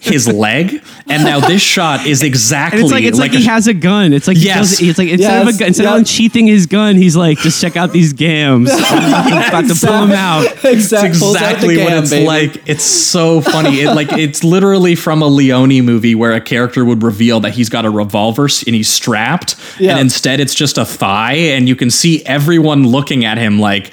[0.00, 0.82] his leg.
[1.10, 3.74] And now this shot is exactly And it's like it's like, a- he has a
[3.74, 4.12] gun.
[4.14, 4.78] It's like he Yes.
[4.78, 5.92] does, it's like instead of a Yes, gun, instead yeah.
[5.92, 8.70] of unsheathing his gun, he's like, just check out these gams.
[8.72, 10.46] I'm about to pull him out.
[10.64, 12.26] Exact- It's pulls out exactly what gam, it's baby.
[12.26, 12.62] like.
[12.68, 13.80] It's so funny.
[13.82, 17.68] It like it's literally from a Leone movie where a character would reveal that he's
[17.68, 19.92] got a revolver and he's strapped, Yeah.
[19.92, 23.92] and instead it's just a thigh, and you can see everyone looking at him like,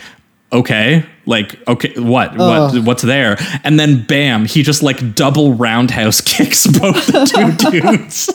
[0.54, 3.38] okay, like okay, what, what, what's there?
[3.64, 8.30] And then bam, he just like double roundhouse kicks both the two dudes.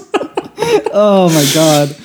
[0.92, 1.96] Oh my god.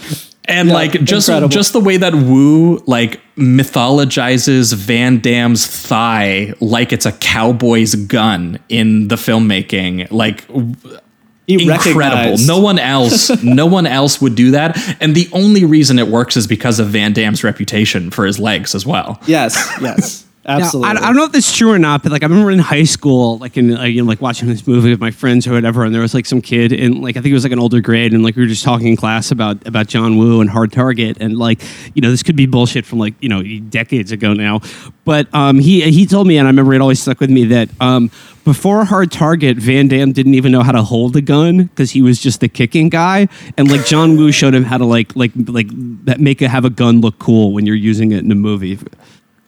[0.46, 1.50] And Yeah, like just incredible.
[1.50, 8.60] just the way that Woo like mythologizes Van Damme's thigh like it's a cowboy's gun
[8.70, 10.46] in the filmmaking, like
[11.48, 11.98] He incredible.
[12.00, 14.78] recognized- No one else, no one else would do that.
[15.02, 18.76] And the only reason it works is because of Van Damme's reputation for his legs
[18.76, 19.20] as well.
[19.26, 20.26] Yes, yes.
[20.46, 20.90] Now, Absolutely.
[20.90, 22.84] I, I don't know if that's true or not, but like I remember in high
[22.84, 25.86] school, like in uh, you know, like watching this movie with my friends or whatever,
[25.86, 27.80] and there was like some kid in like I think it was like an older
[27.80, 30.74] grade, and like we were just talking in class about about John Woo and Hard
[30.74, 31.62] Target, and like
[31.94, 34.60] you know this could be bullshit from like you know decades ago now,
[35.06, 37.70] but um he he told me, and I remember it always stuck with me that
[37.80, 38.12] um
[38.44, 42.02] before Hard Target, Van Damme didn't even know how to hold a gun because he
[42.02, 45.32] was just the kicking guy, and like John Woo showed him how to like like
[45.48, 48.78] like make a have a gun look cool when you're using it in a movie.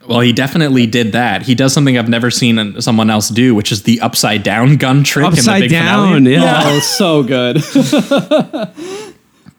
[0.08, 1.42] Well, he definitely did that.
[1.42, 5.04] He does something I've never seen someone else do, which is the upside down gun
[5.04, 5.26] trick.
[5.26, 6.32] in the Upside big down, finale.
[6.32, 6.62] yeah.
[6.64, 7.58] Oh, so good.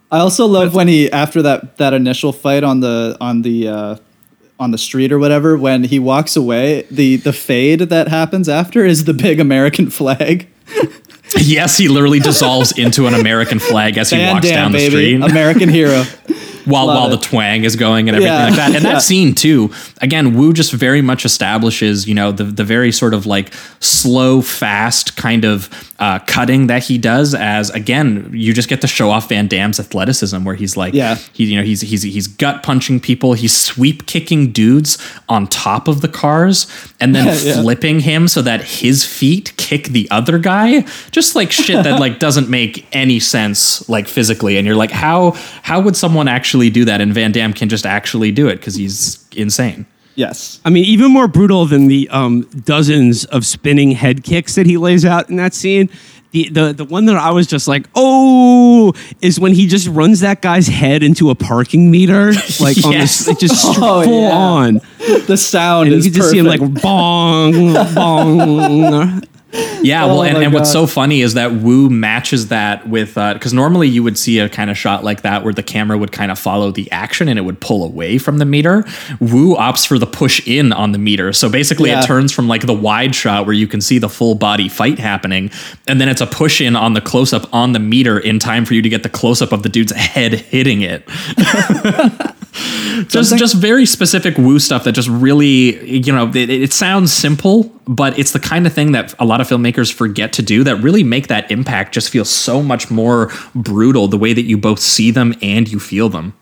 [0.09, 3.95] I also love when he after that that initial fight on the on the uh,
[4.59, 8.85] on the street or whatever when he walks away the the fade that happens after
[8.85, 10.47] is the big American flag.
[11.37, 14.77] Yes, he literally dissolves into an American flag as he Van walks Damme, down the
[14.77, 15.29] baby, street.
[15.29, 16.03] American hero.
[16.67, 17.11] while while it.
[17.11, 18.45] the twang is going and everything Yeah.
[18.45, 18.75] like that.
[18.75, 18.93] And Yeah.
[18.93, 23.13] that scene too, again, Woo just very much establishes, you know, the the very sort
[23.13, 27.33] of like slow, fast kind of uh, cutting that he does.
[27.33, 31.17] As again, you just get to show off Van Damme's athleticism, where he's like, Yeah.
[31.33, 34.97] he you know he's he's he's gut punching people, he's sweep kicking dudes
[35.29, 36.67] on top of the cars,
[36.99, 37.61] and then Yeah.
[37.61, 40.85] flipping him so that his feet kick the other guy.
[41.11, 44.57] Just like shit that like doesn't make any sense like physically.
[44.57, 46.99] And you're like, how how would someone actually do that?
[47.01, 49.85] And Van Damme can just actually do it because he's insane.
[50.15, 50.59] Yes.
[50.65, 54.75] I mean, even more brutal than the um, dozens of spinning head kicks that he
[54.77, 55.89] lays out in that scene.
[56.31, 60.19] The, the the one that I was just like, oh, is when he just runs
[60.19, 63.25] that guy's head into a parking meter, like on Yes.
[63.25, 64.35] this, just str- Oh, full yeah.
[64.35, 64.81] on,
[65.27, 69.21] The sound and you can just see him like bong bong.
[69.81, 73.33] Yeah, Oh well, and, and what's so funny is that Woo matches that with uh,
[73.33, 76.11] because normally you would see a kind of shot like that where the camera would
[76.11, 78.83] kind of follow the action and it would pull away from the meter.
[79.21, 82.03] Woo opts for the push in on the meter, so basically Yeah.
[82.03, 84.99] it turns from like the wide shot where you can see the full body fight
[84.99, 85.49] happening,
[85.87, 88.65] and then it's a push in on the close up on the meter in time
[88.65, 91.07] for you to get the close up of the dude's head hitting it.
[93.07, 97.11] just Something- just very specific woo stuff that just really you know it, it sounds
[97.13, 100.63] simple but it's the kind of thing that a lot of filmmakers forget to do
[100.63, 104.57] that really make that impact just feel so much more brutal the way that you
[104.57, 106.33] both see them and you feel them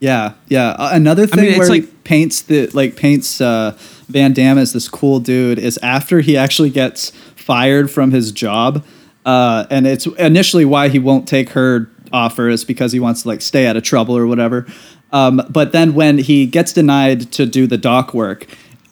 [0.00, 0.70] Yeah, yeah.
[0.78, 3.76] Uh, another thing mean, it's where he like- paints the like paints uh,
[4.08, 8.84] Van Damme as this cool dude is after he actually gets fired from his job,
[9.24, 13.28] uh, and it's initially why he won't take her offer is because he wants to
[13.28, 14.66] like stay out of trouble or whatever.
[15.14, 18.46] Um, but then when he gets denied to do the dock work.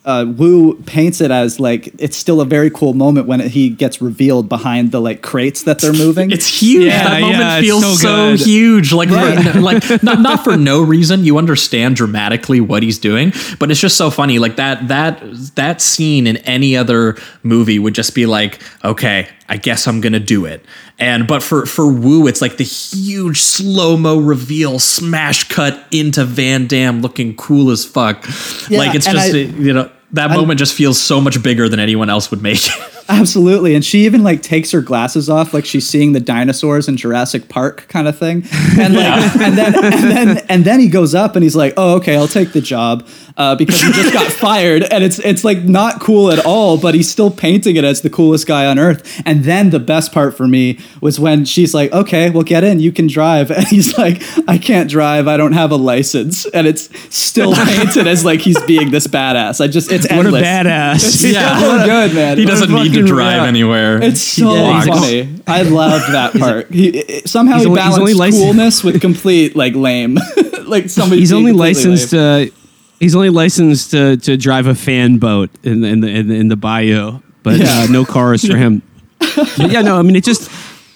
[0.04, 4.02] Uh, Woo paints it as like it's still a very cool moment when he gets
[4.02, 6.32] revealed behind the like crates that they're moving.
[6.32, 6.86] It's huge.
[6.86, 8.92] Yeah, that moment yeah, feels so so, huge.
[8.92, 9.38] Like, Right.
[9.52, 11.24] for, like not, not for no reason.
[11.24, 14.40] You understand dramatically what he's doing, but it's just so funny.
[14.40, 15.22] Like that that
[15.54, 20.20] that scene in any other movie would just be like, okay, I guess I'm gonna
[20.20, 20.64] do it.
[20.98, 26.24] And but for for Woo, it's like the huge slow mo reveal, smash cut into
[26.24, 28.24] Van Damme looking cool as fuck.
[28.70, 31.80] Yeah, like it's just I- you know that moment just feels so much bigger than
[31.80, 32.60] anyone else would make.
[33.08, 33.74] Absolutely.
[33.74, 37.48] And she even like takes her glasses off like she's seeing the dinosaurs in Jurassic
[37.48, 38.44] Park kind of thing.
[38.78, 41.96] And like and then and then and then he goes up and he's like, "Oh,
[41.96, 45.62] okay, I'll take the job." Uh, because he just got fired and it's it's like
[45.62, 49.22] not cool at all, but he's still painting it as the coolest guy on earth.
[49.24, 52.80] And then the best part for me was when she's like, "Okay, well get in,
[52.80, 55.28] you can drive." And he's like, "I can't drive.
[55.28, 59.60] I don't have a license." And it's still painted as like he's being this badass.
[59.62, 60.32] I just it's endless.
[60.32, 60.94] What a badass.
[60.96, 61.58] It's Yeah.
[61.60, 62.36] so good, man.
[62.38, 63.48] he doesn't need to drive rad.
[63.48, 64.02] anywhere.
[64.02, 65.40] It's so Yeah, funny.
[65.46, 66.70] I loved that part.
[66.70, 70.18] He, it- somehow he's he only- balanced only licensed- coolness with complete like lame.
[70.64, 71.20] like somebody.
[71.20, 72.12] he's only licensed.
[72.12, 72.48] lame.
[72.48, 72.56] Uh,
[73.00, 76.34] he's only licensed to, to drive a fan boat in the in the in the,
[76.34, 77.84] in the bayou, but Yeah.
[77.84, 78.82] uh, no cars for him.
[79.56, 80.50] But yeah, no, I mean it just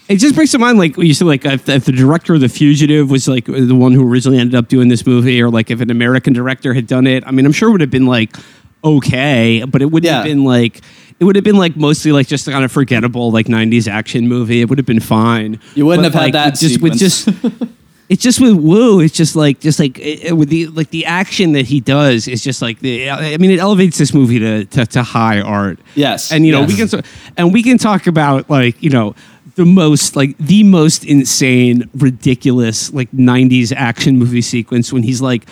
[0.09, 2.41] it just brings to mind like when you said like if, if the director of
[2.41, 5.71] The Fugitive was like the one who originally ended up doing this movie, or like
[5.71, 7.25] if an American director had done it.
[7.27, 8.37] I mean, I'm sure it would have been like
[8.85, 10.17] okay, but it wouldn't Yeah.
[10.19, 10.81] have been like.
[11.19, 14.61] It would have been like mostly like just kind of forgettable like '90s action movie.
[14.61, 15.59] It would have been fine.
[15.75, 17.29] You wouldn't But, have had that just with just
[18.11, 19.01] it's just with Woo.
[19.01, 22.29] It's just like just like it, it- with the like the action that he does
[22.29, 23.09] is just like the.
[23.09, 25.79] I mean, it elevates this movie to to, to high art.
[25.95, 26.69] Yes, and you know yes.
[26.93, 27.03] we can
[27.39, 29.15] and we can talk about like you know
[29.55, 35.47] the most like the most insane, ridiculous like '90s action movie sequence when he's like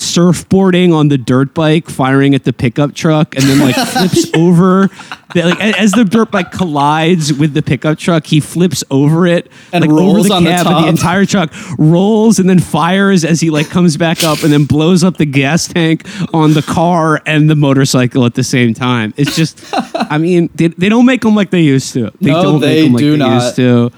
[0.00, 4.88] surfboarding on the dirt bike, firing at the pickup truck, and then like flips over.
[5.34, 9.48] The, like as the dirt bike collides with the pickup truck, he flips over it
[9.72, 10.82] And like over rolls the on the cab of top.
[10.82, 14.64] the entire truck, rolls and then fires as he like comes back up and then
[14.64, 19.14] blows up the gas tank on the car and the motorcycle at the same time.
[19.16, 22.10] It's just, I mean, they, they don't make them like they used to.
[22.20, 23.42] They No, don't they make them like do they not.
[23.44, 23.92] used to.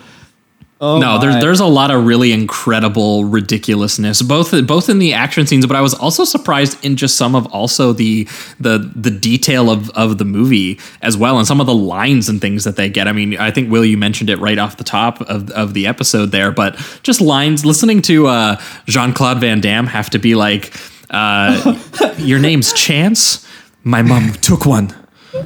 [0.85, 1.19] Oh no, my.
[1.19, 5.77] there's there's a lot of really incredible ridiculousness, both both in the action scenes, but
[5.77, 8.25] I was also surprised in just some of also the
[8.59, 12.41] the the detail of of the movie as well, and some of the lines and
[12.41, 13.07] things that they get.
[13.07, 15.87] I mean, I think Will you mentioned it right off the top of of the
[15.87, 16.75] episode there, but
[17.05, 17.65] just lines.
[17.65, 20.75] Listening to uh, Jean Claude Van Damme have to be like,
[21.11, 21.79] uh,
[22.19, 23.47] "Your name's Chance."
[23.85, 25.02] My mom took one.
[25.35, 25.45] And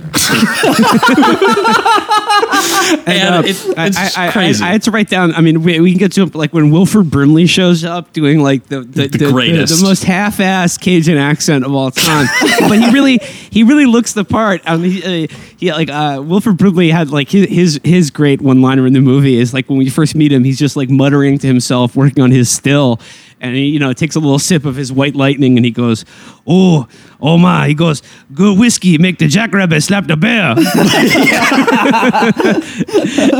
[3.35, 4.65] uh, it, I, it's I, I, crazy.
[4.65, 5.33] I, I had to write down.
[5.33, 8.67] I mean, we, we can get to like when Wilford Brimley shows up doing like
[8.67, 9.81] the the, The greatest.
[9.81, 12.27] the, most half-assed Cajun accent of all time.
[12.61, 14.61] but he really he really looks the part.
[14.67, 15.29] I mean, he, uh,
[15.59, 19.37] he like uh, Wilford Brimley had like his his his great one-liner in the movie
[19.37, 22.31] is like when we first meet him, he's just like muttering to himself, working on
[22.31, 23.01] his still.
[23.39, 26.07] And he, you know, takes a little sip of his white lightning, and he goes,
[26.47, 26.89] "Oh,
[27.21, 28.03] oh my!" He goes,
[28.33, 30.55] "Good whiskey, make the jackrabbit slap the bear."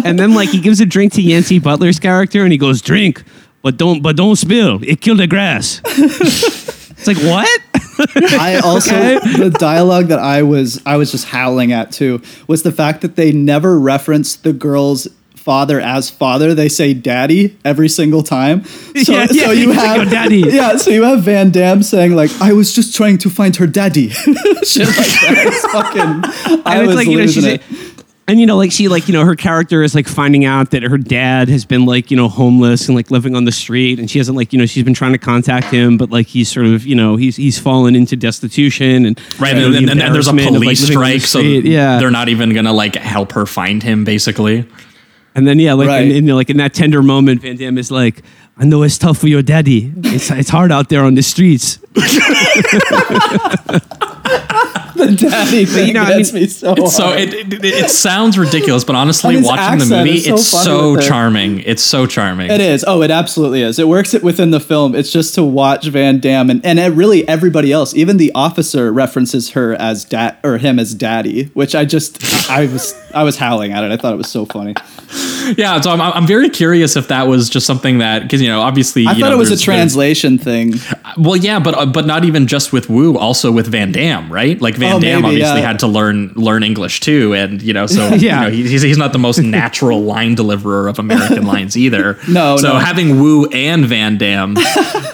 [0.05, 3.25] and then like he gives a drink to Yancey Butler's character, and he goes, "Drink,
[3.63, 4.81] but don't, but don't spill.
[4.83, 5.81] It killed the grass."
[7.07, 7.49] it's like what?
[8.41, 8.91] I also
[9.39, 13.17] the dialogue that I was I was just howling at too was the fact that
[13.17, 16.55] they never referenced the girl's father as father.
[16.55, 18.65] They say daddy every single time.
[18.65, 21.51] So, Yeah, so yeah, you he's like, have oh, daddy." Yeah, so you have Van
[21.51, 25.45] Damme saying like, "I was just trying to find her daddy." Shit like that.
[25.47, 26.63] It's fucking.
[26.67, 27.96] I And it's was like you know she's.
[28.27, 28.31] It.
[28.31, 30.83] and you know, like she, like you know, her character is like finding out that
[30.83, 34.11] her dad has been like you know homeless and like living on the street, and
[34.11, 36.67] she hasn't like you know she's been trying to contact him, but like he's sort
[36.67, 39.91] of you know he's he's fallen into destitution and Right, you know, and, the and,
[39.91, 42.53] and then there's a embarrassment of, like, police the strike, so yeah, they're not even
[42.55, 44.05] gonna like help her find him.
[44.05, 44.67] Basically,
[45.35, 46.05] And then yeah, like Right.
[46.11, 48.23] in, in, like in that tender moment, Van Damme is like,
[48.57, 49.93] "I know it's tough for your daddy.
[50.05, 51.79] It's it's hard out there on the streets."
[55.07, 57.91] the daddy thing you know, I gets mean, me so It's so it, it, it
[57.91, 61.03] sounds ridiculous, but honestly, watching the movie, so it's so it.
[61.03, 61.61] charming.
[61.61, 62.51] It's so charming.
[62.51, 62.85] It is.
[62.87, 63.79] Oh, it absolutely is.
[63.79, 64.95] It works it within the film.
[64.95, 68.93] It's just to watch Van Damme and and it really everybody else, even the officer
[68.93, 73.37] references her as dad or him as daddy, which I just I was I was
[73.37, 73.91] howling at it.
[73.91, 74.75] I thought it was so funny.
[75.57, 78.61] Yeah, so I'm, I'm very curious if that was just something that because you know
[78.61, 80.75] obviously I you thought know, it was a translation thing.
[81.17, 84.61] Well, yeah, but uh, but not even just with Woo, also with Van Damme, right?
[84.61, 85.67] Like Van Oh, Damme maybe, obviously yeah.
[85.67, 88.47] had to learn learn English too, and you know, so Yeah.
[88.47, 92.19] you know, he's he's not the most natural line deliverer of American lines either.
[92.29, 92.79] No, so no.
[92.79, 94.57] having Woo and Van Damme,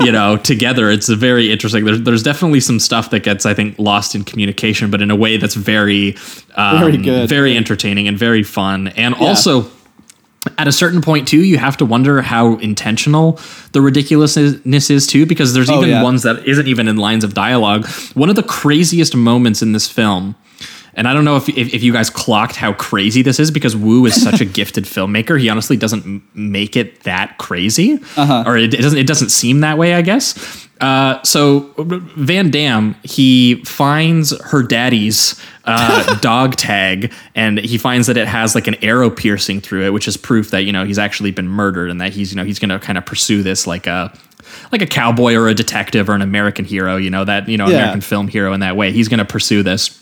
[0.00, 1.84] you know, together, it's a very interesting.
[1.84, 5.16] There's there's definitely some stuff that gets I think lost in communication, but in a
[5.16, 6.16] way that's very
[6.56, 7.28] um, Very good.
[7.28, 9.70] very entertaining and very fun, and also
[10.58, 13.38] at a certain point too you have to wonder how intentional
[13.72, 16.02] the ridiculousness is too because there's Oh, even yeah.
[16.02, 19.88] ones that isn't even in lines of dialogue one of the craziest moments in this
[19.88, 20.34] film
[20.94, 23.74] and I don't know if, if, if you guys clocked how crazy this is because
[23.74, 25.40] Woo is such a gifted filmmaker.
[25.40, 28.44] He honestly doesn't make it that crazy, Uh-huh.
[28.46, 28.98] or it, it doesn't.
[28.98, 30.68] It doesn't seem that way, I guess.
[30.80, 38.16] Uh, so Van Damme he finds her daddy's uh, dog tag, and he finds that
[38.16, 40.98] it has like an arrow piercing through it, which is proof that you know he's
[40.98, 43.66] actually been murdered, and that he's you know he's going to kind of pursue this
[43.66, 44.12] like a
[44.72, 47.68] like a cowboy or a detective or an American hero, you know that you know
[47.68, 47.76] Yeah.
[47.76, 48.90] American film hero in that way.
[48.90, 50.01] He's going to pursue this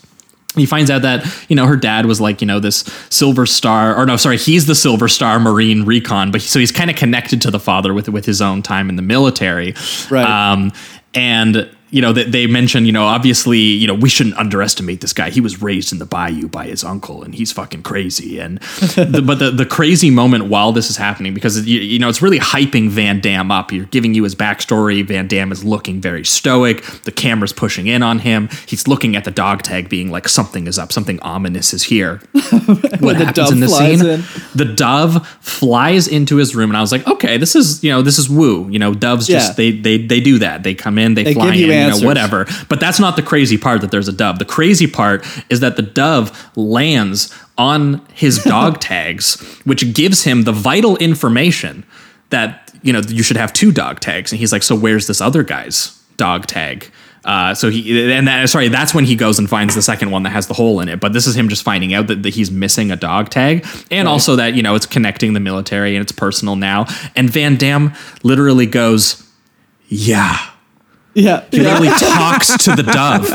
[0.55, 2.79] he finds out that you know her dad was like you know this
[3.09, 6.71] silver star or no sorry he's the silver star marine recon but he- so he's
[6.71, 9.73] kind of connected to the father with with his own time in the military
[10.09, 10.25] Right.
[10.25, 10.71] um
[11.13, 15.13] and you know they, they mentioned you know obviously you know we shouldn't underestimate this
[15.13, 15.29] guy.
[15.29, 18.39] He was raised in the bayou by his uncle and he's fucking crazy.
[18.39, 18.57] And
[18.95, 22.21] the, but the the crazy moment while this is happening because you, you know it's
[22.21, 23.71] really hyping Van Damme up.
[23.71, 25.05] You're giving you his backstory.
[25.05, 26.83] Van Damme is looking very stoic.
[27.03, 28.49] The camera's pushing in on him.
[28.65, 30.91] He's looking at the dog tag being like something is up.
[30.91, 32.21] Something ominous is here.
[33.01, 34.09] What the happens dove in the flies scene?
[34.09, 34.23] in.
[34.53, 38.01] the dove flies into his room and I was like okay this is you know
[38.01, 38.69] this is woo.
[38.69, 39.39] You know doves Yeah.
[39.39, 40.63] just they they they do that.
[40.63, 42.45] They come in they, They fly in you know whatever.
[42.69, 44.39] But that's not the crazy part that there's a dove.
[44.39, 50.43] The crazy part is that the dove lands on his dog tags which gives him
[50.43, 51.85] the vital information
[52.29, 54.31] that you know you should have two dog tags.
[54.31, 56.91] And he's like so where's this other guy's dog tag?
[57.23, 60.23] Uh, so he and that, sorry, that's when he goes and finds the second one
[60.23, 60.99] that has the hole in it.
[60.99, 64.07] But this is him just finding out that, that he's missing a dog tag, and
[64.07, 66.87] also that you know it's connecting the military and it's personal now.
[67.15, 69.23] And Van Damme literally goes,
[69.87, 70.50] "Yeah."
[71.13, 71.43] Yeah.
[71.51, 73.27] He literally talks to the dove,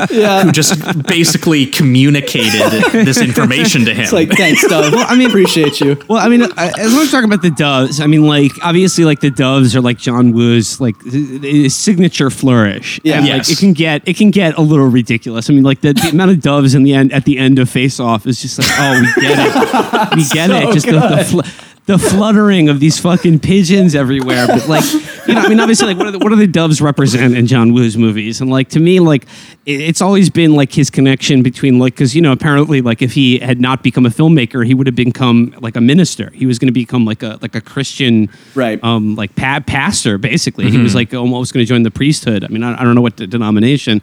[0.44, 4.02] who just basically communicated this information to him.
[4.04, 4.94] It's like thanks, Dove.
[4.94, 5.98] I mean- appreciate you.
[6.08, 9.20] Well, I mean, I- as we're talking about the doves, I mean, like obviously, like
[9.20, 12.98] the doves are like John Woo's like his signature flourish.
[13.04, 13.18] Yeah.
[13.18, 13.48] and, Yes.
[13.48, 15.50] like it can get it can get a little ridiculous.
[15.50, 17.68] I mean, like the, the amount of doves in the end at the end of
[17.68, 20.72] Face Off is just like, oh, we get it, we get it.
[20.72, 24.46] Just the the, fl- the fluttering of these fucking pigeons everywhere.
[24.48, 24.84] But like,
[25.28, 27.46] you know, I mean, obviously, like what are the, what do the doves represent in
[27.46, 28.40] John Woo's movies?
[28.40, 29.22] And like to me, like
[29.66, 33.12] it, it's always been like his connection between like because you know apparently like if
[33.12, 36.30] he had not become a filmmaker, he would have become like a minister.
[36.30, 38.82] He was going to become like a like a Christian Right.
[38.82, 40.68] um like pa- pastor basically.
[40.70, 42.42] He was like almost going to join the priesthood.
[42.44, 44.02] I mean, I, I don't know what the denomination.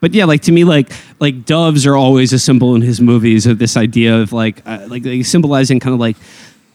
[0.00, 3.44] But yeah, like to me, like like doves are always a symbol in his movies
[3.46, 6.16] of this idea of like uh, like, like symbolizing kind of like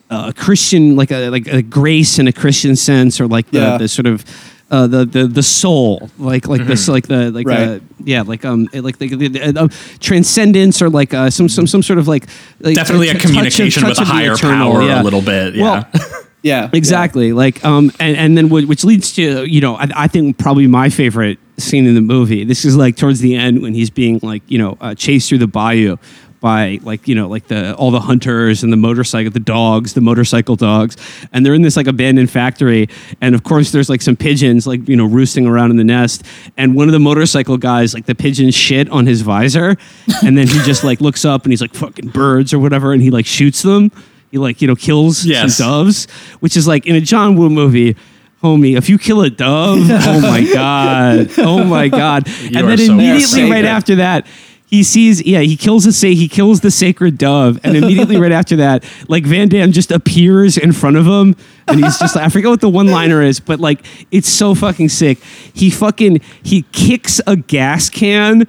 [0.10, 3.78] a Christian, like a like a grace in a Christian sense, or like the, Yeah.
[3.78, 4.24] the sort of
[4.72, 7.68] uh, the the the soul, like like this, like the like Right.
[7.68, 9.68] uh, yeah, like um like the, the, the, uh,
[10.00, 12.26] transcendence, or like uh, some some some sort of like,
[12.60, 15.02] like Definitely a touch of- communication touch with a higher eternal, power yeah.
[15.02, 15.56] a little bit.
[15.56, 15.64] Yeah.
[15.64, 15.86] Well,
[16.42, 16.70] Yeah.
[16.74, 17.34] Exactly.
[17.34, 20.68] Like, um, and, and then wh- which leads to, you know, I, I think probably
[20.68, 22.46] my favorite scene in the movie.
[22.46, 25.40] This is like towards the end when he's being like, you know, uh, chased through
[25.40, 25.98] the bayou
[26.42, 30.02] by like, you know, like the all the hunters and the motorcycle, the dogs, the
[30.02, 30.96] motorcycle dogs,
[31.34, 32.88] and they're in this like abandoned factory,
[33.20, 36.24] and of course there's like some pigeons like you know roosting around in the nest,
[36.58, 39.76] and one of the motorcycle guys like the pigeons shit on his visor,
[40.24, 43.02] and then he just like looks up and he's like fucking birds or whatever, and
[43.02, 43.92] he like shoots them.
[44.32, 45.58] He like you know kills Yes.
[45.58, 46.06] some doves,
[46.40, 47.96] which is like in a John Woo movie.
[48.42, 52.26] Homie, if you kill a dove, oh my god, oh my god!
[52.46, 54.26] and are then so immediately right after that,
[54.70, 58.32] he sees, yeah, he kills the say he kills the sacred dove, and immediately right
[58.32, 61.36] after that, like Van Damme just appears in front of him,
[61.70, 64.90] and he's just I forget what the one liner is, but like it's so fucking
[64.90, 65.20] sick.
[65.54, 68.40] He fucking he kicks a gas can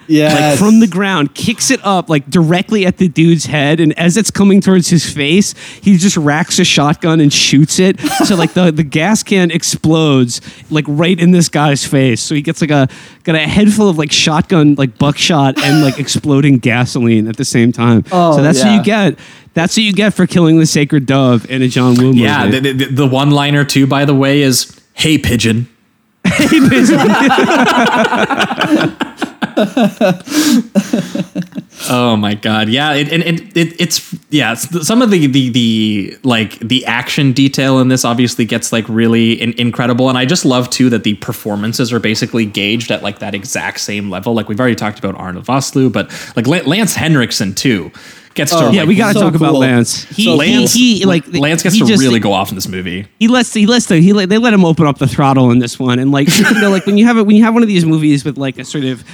[0.50, 4.16] like from the ground, kicks it up like directly at the dude's head, and as
[4.16, 8.00] it's coming towards his face, he just racks a shotgun and shoots it.
[8.24, 10.40] so like the the gas can explodes
[10.70, 12.20] like right in this guy's face.
[12.20, 12.88] So he gets like a
[13.24, 17.44] got a head full of like shotgun like buckshot and like exploding gasoline at the
[17.44, 18.04] same time.
[18.10, 19.18] Oh, so that's what you get.
[19.54, 22.20] That's what you get for killing the sacred dove in a John Woo movie.
[22.20, 25.68] Yeah, the, the, the one liner too, by the way, is "Hey pigeon."
[31.88, 35.48] Oh my god, yeah, it, and it, it, it's yeah, it's, some of the, the
[35.48, 40.26] the like the action detail in this obviously gets like really in, incredible, and I
[40.26, 44.34] just love too that the performances are basically gauged at like that exact same level.
[44.34, 47.90] Like we've already talked about Arnold Vosloo, but like La- Lance Henriksen too
[48.34, 49.54] gets to Oh, yeah, like, we got to so talk about.
[49.54, 50.04] Lance.
[50.04, 52.54] He, So he, Lance, he, like Lance gets he to just- really go off in
[52.54, 53.06] this movie.
[53.18, 55.58] He lets he lets the, he let, they let him open up the throttle in
[55.58, 57.62] this one, and like you know, like when you have it when you have one
[57.62, 59.04] of these movies with like a sort of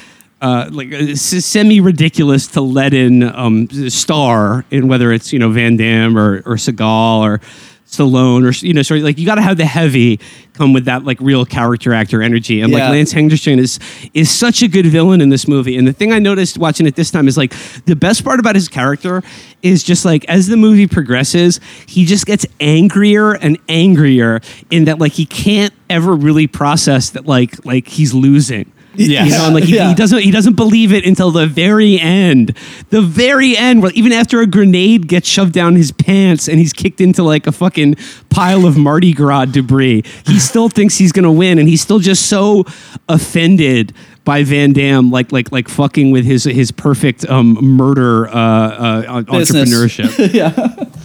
[0.43, 5.51] uh, like a semi ridiculous to let in um, star in whether it's you know
[5.51, 7.41] Van Damme or or Seagal or
[7.87, 10.19] Stallone or you know sort of like you got to have the heavy
[10.55, 12.61] come with that like real character actor energy.
[12.61, 12.79] And Yeah.
[12.85, 13.79] like Lance Henriksen is
[14.13, 15.77] is such a good villain in this movie.
[15.77, 18.55] And the thing I noticed watching it this time is like the best part about
[18.57, 19.23] his character
[19.63, 24.99] is just like as the movie progresses he just gets angrier and angrier in that
[24.99, 29.25] like he can't ever really process that like like he's losing Yeah.
[29.25, 29.89] you know, and like he, Yeah.
[29.89, 32.57] he doesn't he doesn't believe it until the very end.
[32.91, 36.73] The very end, where even after a grenade gets shoved down his pants and he's
[36.73, 37.97] kicked into like a fucking
[38.31, 42.27] pile of Mardi Gras debris, he still thinks he's gonna win, and he's still just
[42.27, 42.65] so
[43.09, 43.93] offended
[44.25, 49.23] by Van Damme, like like like fucking with his his perfect um, murder uh, uh,
[49.23, 50.93] entrepreneurship.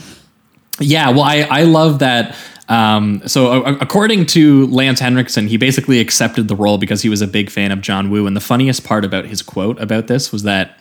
[0.80, 2.36] Yeah, well, I, I love that.
[2.72, 7.22] Um, so, uh, according to Lance Henriksen, he basically accepted the role because he was
[7.22, 8.26] a big fan of John Woo.
[8.26, 10.78] And the funniest part about his quote about this was that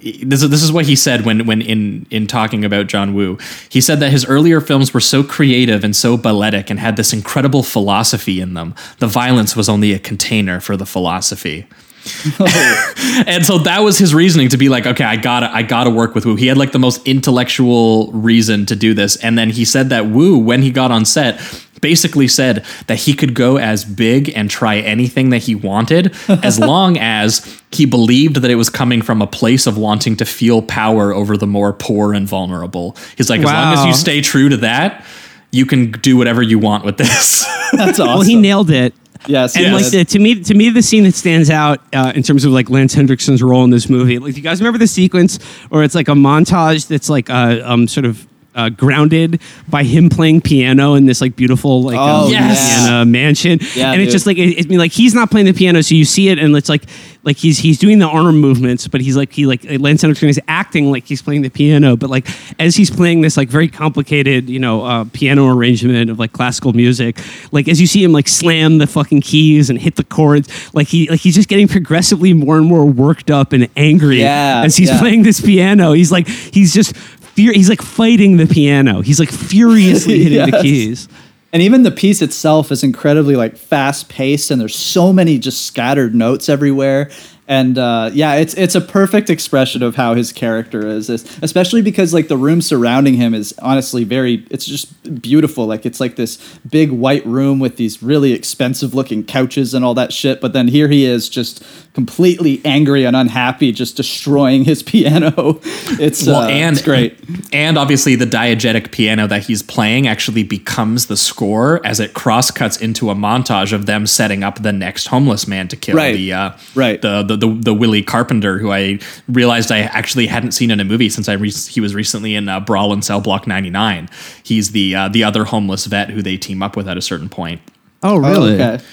[0.00, 3.38] this is, this is what he said when when in in talking about John Woo.
[3.68, 7.12] He said that his earlier films were so creative and so balletic and had this
[7.12, 8.76] incredible philosophy in them.
[9.00, 11.66] The violence was only a container for the philosophy.
[13.26, 16.14] and so that was his reasoning to be like, okay, I gotta, I gotta work
[16.14, 16.36] with Woo.
[16.36, 20.06] He had like the most intellectual reason to do this, and then he said that
[20.06, 21.40] Woo, when he got on set,
[21.80, 26.58] basically said that he could go as big and try anything that he wanted, as
[26.58, 30.62] long as he believed that it was coming from a place of wanting to feel
[30.62, 32.96] power over the more poor and vulnerable.
[33.16, 35.04] He's like, as long as you stay true to that,
[35.50, 37.44] you can do whatever you want with this.
[37.72, 38.06] That's awesome.
[38.12, 38.94] Well, he nailed it.
[39.26, 39.82] Yes, And yes.
[39.82, 42.52] like the, to me, to me, the scene that stands out uh, in terms of
[42.52, 45.82] like Lance Henriksen's role in this movie, like do you guys remember the sequence where
[45.82, 48.26] it's like a montage that's like uh, um sort of.
[48.54, 52.80] Uh, grounded by him playing piano in this like beautiful like Oh, um, yes.
[52.82, 55.46] Louisiana mansion, Yeah, and it's just like it, it, I mean, like he's not playing
[55.46, 56.82] the piano, so you see it, and it's like
[57.24, 60.38] like he's he's doing the arm movements, but he's like he like Lance Henriksen is
[60.48, 62.28] acting like he's playing the piano, but like
[62.60, 66.74] as he's playing this like very complicated you know uh, piano arrangement of like classical
[66.74, 67.18] music,
[67.52, 70.88] like as you see him like slam the fucking keys and hit the chords, like
[70.88, 74.76] he like he's just getting progressively more and more worked up and angry Yeah, as
[74.76, 74.98] he's yeah.
[74.98, 75.92] playing this piano.
[75.92, 76.94] He's like he's just.
[77.34, 79.00] Fear, he's like fighting the piano.
[79.00, 81.08] He's like furiously hitting the keys.
[81.52, 85.66] And even the piece itself is incredibly like fast paced, and there's so many just
[85.66, 87.10] scattered notes everywhere.
[87.46, 91.82] And uh, yeah, it's it's a perfect expression of how his character is, es- especially
[91.82, 94.46] because like the room surrounding him is honestly very.
[94.48, 95.66] It's just beautiful.
[95.66, 96.38] Like it's like this
[96.70, 100.40] big white room with these really expensive looking couches and all that shit.
[100.40, 101.62] But then here he is, just
[101.94, 105.60] completely angry and unhappy, just destroying his piano.
[106.00, 107.18] It's Well, uh, and it's great.
[107.52, 112.50] And obviously, the diegetic piano that he's playing actually becomes the score as it cross
[112.50, 116.16] cuts into a montage of them setting up the next homeless man to kill Right.
[116.16, 117.00] the uh, Right.
[117.02, 120.84] the, the the the Willie Carpenter, who I realized I actually hadn't seen in a
[120.84, 124.08] movie since I re- he was recently in uh, Brawl in Cell Block ninety nine.
[124.42, 127.28] He's the uh, the other homeless vet who they team up with at a certain
[127.28, 127.60] point.
[128.02, 128.60] Oh, really?
[128.60, 128.84] Oh, okay.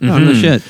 [0.00, 0.62] Oh, no shit.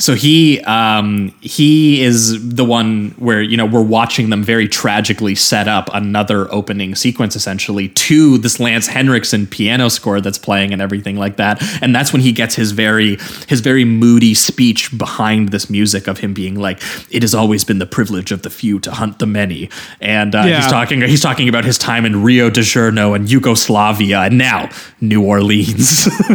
[0.00, 5.34] So he um, he is the one where you know we're watching them very tragically
[5.34, 10.80] set up another opening sequence essentially to this Lance Henriksen piano score that's playing and
[10.80, 15.50] everything like that, and that's when he gets his very his very moody speech behind
[15.50, 16.80] this music of him being like,
[17.10, 19.68] "It has always been the privilege of the few to hunt the many,"
[20.00, 20.62] and uh, Yeah.
[20.62, 24.70] he's talking he's talking about his time in Rio de Janeiro and Yugoslavia, and now
[25.02, 26.04] New Orleans.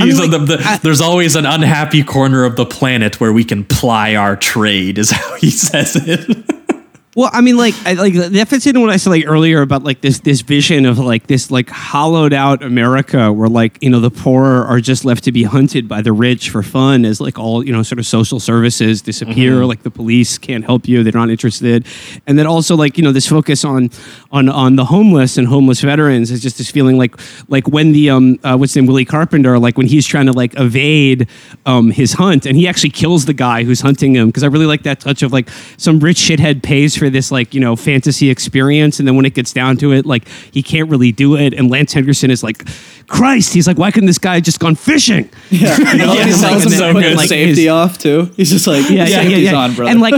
[0.00, 3.64] He's like, the- the- there's always an unhappy corner of the planet where we can
[3.64, 6.59] ply our trade, is how he says it.
[7.16, 9.82] Well, I mean, like, I, like that fits into what I said like earlier about
[9.82, 13.98] like this this vision of like this like hollowed out America where like you know
[13.98, 17.36] the poor are just left to be hunted by the rich for fun as like
[17.36, 19.54] all you know sort of social services disappear.
[19.54, 19.64] Mm-hmm.
[19.64, 21.84] Like the police can't help you; they're not interested.
[22.28, 23.90] And then also like you know this focus on
[24.30, 27.16] on on the homeless and homeless veterans is just this feeling like
[27.48, 30.32] like when the um uh, what's his name Willie Carpenter like when he's trying to
[30.32, 31.26] like evade
[31.66, 34.66] um his hunt and he actually kills the guy who's hunting him because I really
[34.66, 38.30] like that touch of like some rich shithead pays for this like you know fantasy
[38.30, 41.52] experience and then when it gets down to it like he can't really do it
[41.54, 42.64] and Lance Henriksen is like
[43.08, 46.30] Christ he's like why couldn't this guy just gone fishing Yeah, you know, Yeah, he
[46.30, 48.30] it's like- tells him and to then- put and, like, safety his- off too.
[48.36, 49.54] He's just like, yeah, yeah, yeah, yeah.
[49.54, 49.90] on, brother.
[49.90, 50.14] And like,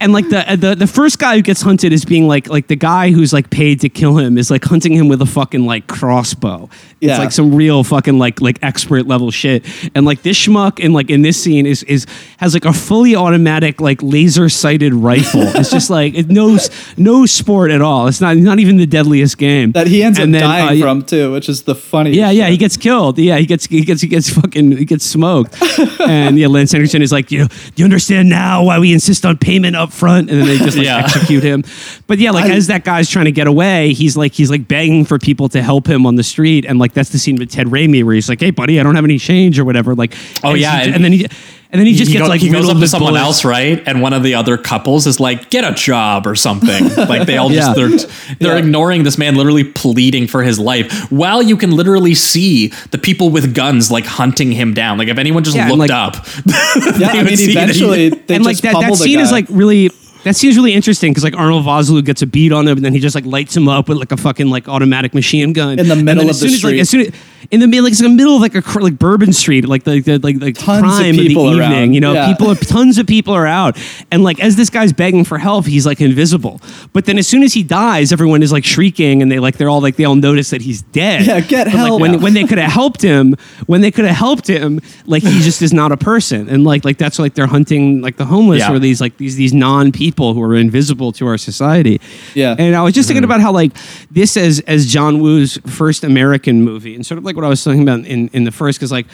[0.00, 2.76] and like the, the the first guy who gets hunted is being like like the
[2.76, 5.86] guy who's like paid to kill him is like hunting him with a fucking like
[5.88, 6.68] crossbow.
[7.00, 7.10] Yeah.
[7.12, 9.64] It's like some real fucking like like expert level shit.
[9.94, 12.06] And like this schmuck in like in this scene is is
[12.38, 15.42] has like a fully automatic like laser sighted rifle.
[15.56, 18.06] it's just like it knows no sport at all.
[18.08, 20.84] It's not not even the deadliest game that he ends up And then, dying uh,
[20.86, 22.10] from too, which is the funny.
[22.10, 23.18] yeah, yeah, he gets killed.
[23.18, 25.56] Yeah, he gets he gets he gets fucking he gets smoked.
[26.00, 29.24] and yeah, Lance Anderson is like, you know, do you understand now why we insist
[29.26, 30.30] on payment up front?
[30.30, 30.98] And then they just like Yeah.
[30.98, 31.64] execute him.
[32.06, 34.68] But yeah, like I- as that guy's trying to get away, he's like he's like
[34.68, 36.64] begging for people to help him on the street.
[36.64, 38.94] And like that's the scene with Ted Raimi where he's like, Hey buddy, I don't
[38.94, 39.94] have any change or whatever.
[39.94, 40.14] Like
[40.44, 41.26] Oh, and yeah, he- and- and then he
[41.70, 43.26] and then he just he, gets go- like he goes up to someone bullets.
[43.26, 43.82] else, right?
[43.86, 47.36] And one of the other couples is like, "Get a job or something." like they
[47.36, 47.74] all just Yeah.
[47.74, 48.64] they're they're Yeah.
[48.64, 53.30] ignoring this man, literally pleading for his life, while you can literally see the people
[53.30, 54.98] with guns like hunting him down.
[54.98, 56.92] Like if anyone just Yeah, looked like- up, yeah.
[56.92, 59.46] they I mean, see that he- eventually they and like that, that scene is like
[59.50, 59.90] really
[60.26, 62.92] that seems really interesting because like Arnold Vosloo gets a beat on him and then
[62.92, 65.86] he just like lights him up with like a fucking like automatic machine gun In
[65.88, 66.80] the middle of the soon as, like, street.
[66.80, 67.12] as soon as,
[67.52, 69.84] in the middle like it's in the middle of like a like Bourbon Street like
[69.84, 71.72] the, the like like Tons of prime of, people the around.
[71.72, 72.26] evening you know Yeah.
[72.32, 73.78] people are tons of people are out
[74.10, 76.60] and like as this guy's begging for help he's like invisible
[76.92, 79.70] but then as soon as he dies everyone is like shrieking and they like they're
[79.70, 82.00] all like they all notice that he's dead Yeah, get But, like, help.
[82.00, 82.18] when Yeah.
[82.18, 85.62] when they could have helped him when they could have helped him like he just
[85.62, 88.72] is not a person and like like that's like they're hunting like the homeless Yeah.
[88.72, 92.00] or these like these these non people who are invisible to our society
[92.34, 92.56] Yeah.
[92.58, 93.32] and i was just thinking mm-hmm.
[93.32, 93.72] about how like
[94.10, 97.62] this as as john woo's first american movie and sort of like what i was
[97.62, 99.06] talking about in in the first because like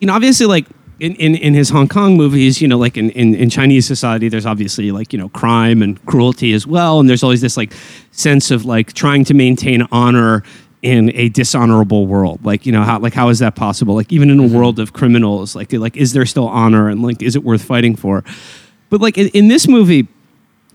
[0.00, 0.66] you know obviously like
[1.00, 4.28] in, in, in his Hong Kong movies, you know, like in, in, in Chinese society,
[4.28, 6.98] there's obviously like, you know, crime and cruelty as well.
[6.98, 7.72] And there's always this like
[8.10, 10.42] sense of like trying to maintain honor
[10.82, 12.44] in a dishonorable world.
[12.44, 13.94] Like, you know, how like how is that possible?
[13.94, 14.56] Like even in a mm-hmm.
[14.56, 17.94] world of criminals, like like is there still honor and like is it worth fighting
[17.94, 18.24] for?
[18.90, 20.08] But like in, in this movie,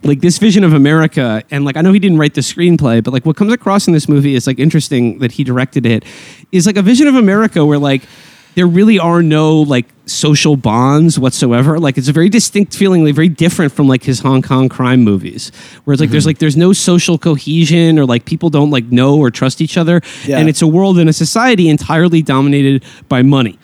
[0.03, 3.13] like this vision of America, and like I know he didn't write the screenplay, but
[3.13, 6.03] like what comes across in this movie is like interesting that he directed it,
[6.51, 8.03] is like a vision of America where like
[8.55, 11.79] there really are no like social bonds whatsoever.
[11.79, 15.03] Like it's a very distinct feeling, like very different from like his Hong Kong crime
[15.03, 15.51] movies,
[15.83, 16.29] where it's like there's mm-hmm.
[16.29, 20.01] like there's no social cohesion or like people don't like know or trust each other,
[20.25, 20.37] Yeah.
[20.37, 23.57] and it's a world and a society entirely dominated by money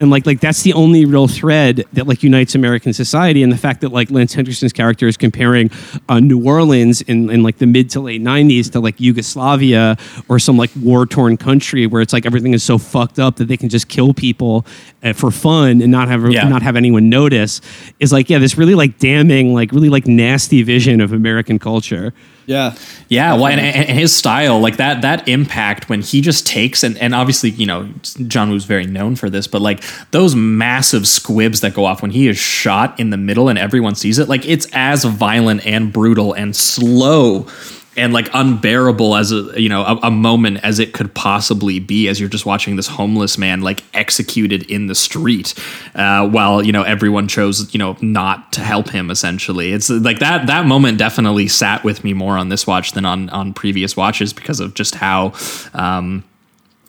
[0.00, 3.56] and like like that's the only real thread that like unites American society, and the
[3.58, 5.70] fact that like Lance Henriksen's character is comparing
[6.08, 9.96] uh, New Orleans in, in like the mid to late '90s to like Yugoslavia
[10.28, 13.46] or some like war torn country where it's like everything is so fucked up that
[13.48, 14.64] they can just kill people
[15.02, 16.48] uh, for fun and not have Yeah.
[16.48, 17.60] not have anyone notice
[17.98, 22.12] is like yeah this really like damning like really like nasty vision of American culture.
[22.46, 22.74] Yeah.
[23.08, 26.96] Yeah, well, and, and his style, like that, that impact when he just takes and
[26.98, 27.88] and obviously, you know,
[28.26, 32.10] John Woo's very known for this, but like those massive squibs that go off when
[32.10, 35.92] he is shot in the middle and everyone sees it, like it's as violent and
[35.92, 37.46] brutal and slow
[37.96, 42.08] and like unbearable as a you know a, a moment as it could possibly be
[42.08, 45.54] as you're just watching this homeless man like executed in the street
[45.94, 49.72] uh, while you know everyone chose you know not to help him essentially.
[49.72, 53.28] It's like that that moment definitely sat with me more on this watch than on
[53.30, 55.32] on previous watches because of just how
[55.74, 56.24] um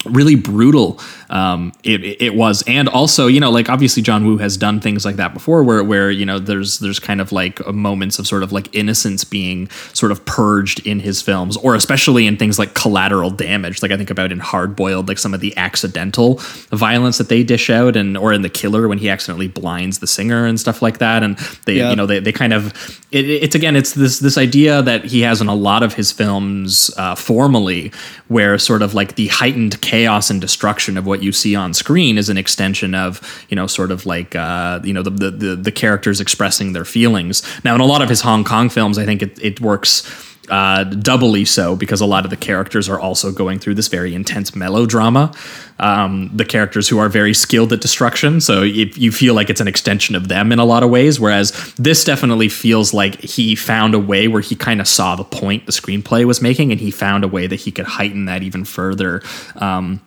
[0.05, 0.99] really brutal
[1.29, 2.63] um, it, it was.
[2.67, 5.83] And also you know like obviously john woo has done things like that before where
[5.83, 9.69] where you know there's there's kind of like moments of sort of like innocence being
[9.93, 13.81] sort of purged in his films or especially in things like collateral damage.
[13.81, 16.35] Like i think about in hard boiled like some of the accidental
[16.71, 20.07] violence that they dish out and or in the killer when he accidentally blinds the
[20.07, 21.23] singer and stuff like that.
[21.23, 21.89] And they Yeah.
[21.89, 22.73] you know they, they kind of
[23.11, 26.11] it, it's again it's this this idea that he has in a lot of his
[26.11, 27.91] films uh, formally
[28.27, 32.17] where sort of like the heightened chaos and destruction of what you see on screen
[32.17, 33.19] is an extension of
[33.49, 36.85] you know sort of like uh, you know the, the the the characters expressing their
[36.85, 37.43] feelings.
[37.65, 40.09] Now in a lot of his hong kong films i think it, it works
[40.51, 44.13] uh, doubly so because a lot of the characters are also going through this very
[44.13, 45.33] intense melodrama.
[45.79, 49.61] Um, the characters who are very skilled at destruction, so if you feel like it's
[49.61, 51.19] an extension of them in a lot of ways.
[51.19, 55.23] Whereas this definitely feels like he found a way where he kind of saw the
[55.23, 58.43] point the screenplay was making, and he found a way that he could heighten that
[58.43, 59.23] even further.
[59.55, 60.01] Um,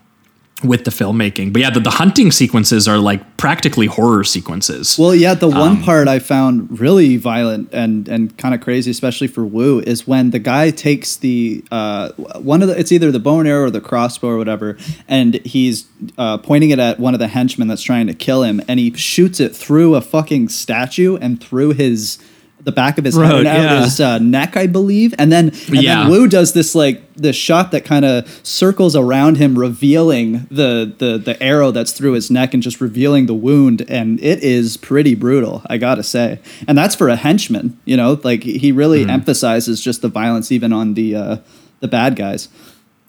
[0.64, 1.52] with the filmmaking.
[1.52, 4.98] But yeah, the, the hunting sequences are like practically horror sequences.
[4.98, 8.90] Well, yeah, the one Um, part I found really violent and and kind of crazy,
[8.90, 12.10] especially for Woo, is when the guy takes the uh,
[12.40, 14.76] one of the it's either the bow and arrow or the crossbow or whatever,
[15.08, 15.86] and he's
[16.18, 18.92] uh, pointing it at one of the henchmen that's trying to kill him, and he
[18.94, 22.18] shoots it through a fucking statue and through his
[22.64, 23.84] the back of his head Throat, and out yeah.
[23.84, 26.02] his uh, neck, I believe, and then and Yeah.
[26.04, 30.92] then Woo does this like this shot that kind of circles around him, revealing the
[30.98, 34.76] the the arrow that's through his neck and just revealing the wound, and it is
[34.78, 36.40] pretty brutal, I gotta say.
[36.66, 40.72] And that's for a henchman, you know, like he really emphasizes just the violence even
[40.72, 41.36] on the uh,
[41.80, 42.48] the bad guys.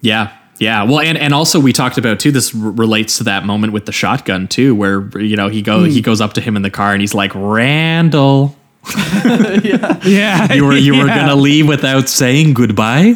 [0.02, 0.36] Yeah.
[0.60, 0.84] Yeah.
[0.84, 2.32] Well, and, and also we talked about too.
[2.32, 5.84] This r- relates to that moment with the shotgun too, where you know he go
[5.84, 8.56] he goes up to him in the car and he's like, "Randall,
[10.06, 13.16] Yeah, you were you were gonna leave without saying goodbye."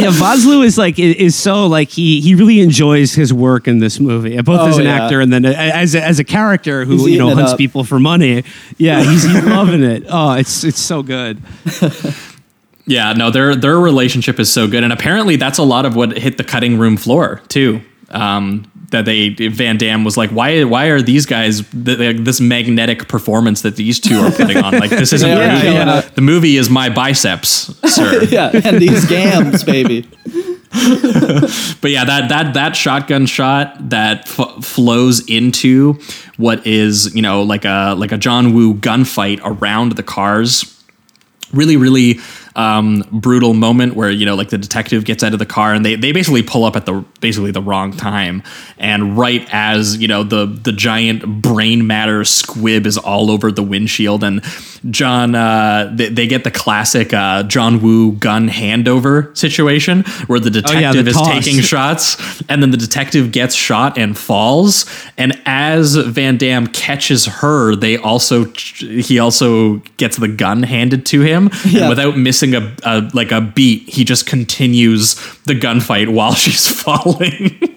[0.00, 3.78] yeah, Vosloo is like is, is so like he he really enjoys his work in
[3.78, 5.04] this movie, both as Oh, an yeah.
[5.04, 7.58] actor and then as a, as a character who He's you know hunts up.
[7.58, 8.44] people for money.
[8.78, 10.04] Yeah, he's, he's loving it.
[10.08, 11.38] Oh, it's it's so good.
[12.86, 13.12] Yeah.
[13.12, 16.38] No, their their relationship is so good, and apparently that's a lot of what hit
[16.38, 17.80] the cutting room floor too.
[18.10, 22.40] Um, that they Van Damme was like, why why are these guys th- th- this
[22.40, 24.72] magnetic performance that these two are putting on?
[24.78, 25.74] Like this isn't Yeah, the movie.
[25.74, 26.00] yeah.
[26.00, 28.22] The movie is my biceps, sir.
[28.30, 30.08] yeah, and these gams, baby.
[30.74, 35.98] but yeah, that that that shotgun shot that f- flows into
[36.36, 40.70] what is you know like a like a John Woo gunfight around the cars.
[41.52, 42.18] Really, really
[42.56, 45.84] um, brutal moment where you know like the detective gets out of the car and
[45.84, 48.42] they they basically pull up at the basically the wrong time
[48.78, 53.62] and right as you know the the giant brain matter squib is all over the
[53.62, 54.40] windshield and
[54.90, 60.50] John uh, they, they get the classic uh, John Woo gun handover situation where the
[60.66, 61.28] Oh, yeah, detective the is toss.
[61.44, 64.86] taking shots and then the detective gets shot and falls
[65.18, 68.44] and as Van Damme catches her they also
[68.78, 71.80] he also gets the gun handed to him Yeah.
[71.82, 75.14] and without missing a, a like a beat he just continues
[75.44, 77.58] the gunfight while she's falling.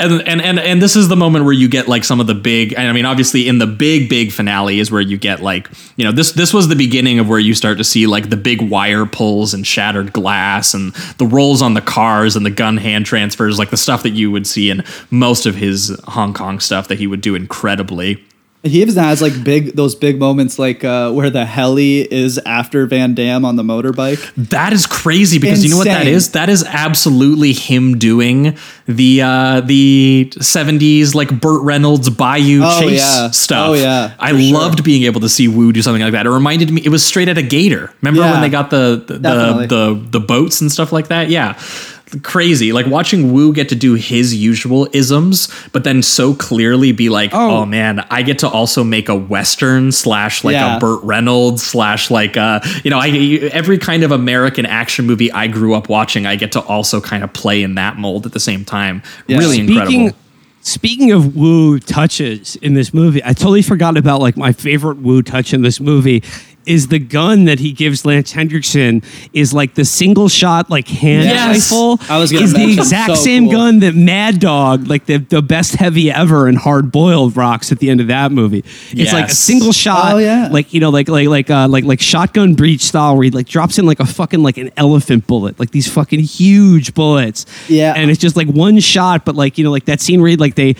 [0.00, 2.34] And, and and and this is the moment where you get like some of the
[2.34, 6.04] big I mean obviously in the big big finale is where you get like you
[6.04, 8.62] know this this was the beginning of where you start to see like the big
[8.62, 13.04] wire pulls and shattered glass and the rolls on the cars and the gun hand
[13.04, 16.88] transfers like the stuff that you would see in most of his Hong Kong stuff
[16.88, 18.24] that he would do incredibly
[18.62, 22.84] He even has like big those big moments like uh, where the heli is after
[22.84, 24.20] Van Damme on the motorbike.
[24.50, 26.32] That is crazy because you know what that is?
[26.32, 33.00] That is absolutely him doing the uh the 70s like Burt Reynolds Bayou Oh, chase
[33.00, 33.30] yeah.
[33.30, 33.70] stuff.
[33.70, 34.52] Oh, yeah, I sure.
[34.58, 36.26] loved being able to see Woo do something like that.
[36.26, 37.90] It reminded me it was straight at a gator.
[38.02, 41.30] Remember Yeah, when they got the the, the the the boats and stuff like that?
[41.30, 41.58] Yeah.
[42.22, 47.08] Crazy, like watching Woo get to do his usual isms, but then so clearly be
[47.08, 47.58] like, Oh.
[47.58, 50.76] "Oh, man, I get to also make a western slash like Yeah.
[50.76, 53.08] a Burt Reynolds slash like uh you know I
[53.52, 57.22] every kind of American action movie I grew up watching I get to also kind
[57.22, 59.02] of play in that mold at the same time.
[59.28, 60.16] Really Speaking incredible.
[60.62, 65.22] speaking of Woo touches in this movie, I totally forgot about like my favorite Woo
[65.22, 66.22] touch in this movie
[66.70, 69.02] is the gun that he gives Lance Henriksen
[69.32, 71.70] is like the single shot like hand Yes.
[71.72, 71.98] rifle.
[72.08, 73.52] I was gonna is the exact so same cool.
[73.54, 77.78] gun that Mad Dog, like the, the best heavy ever and hard boiled rocks at
[77.80, 78.64] the end of that movie.
[78.92, 80.48] It's like a single shot, Oh, yeah.
[80.52, 83.48] like you know, like like like uh, like like shotgun breech style where he like
[83.48, 87.46] drops in like a fucking like an elephant bullet, like these fucking huge bullets.
[87.68, 87.94] Yeah.
[87.96, 90.54] and it's just like one shot, but like you know, like that scene where like
[90.54, 90.76] they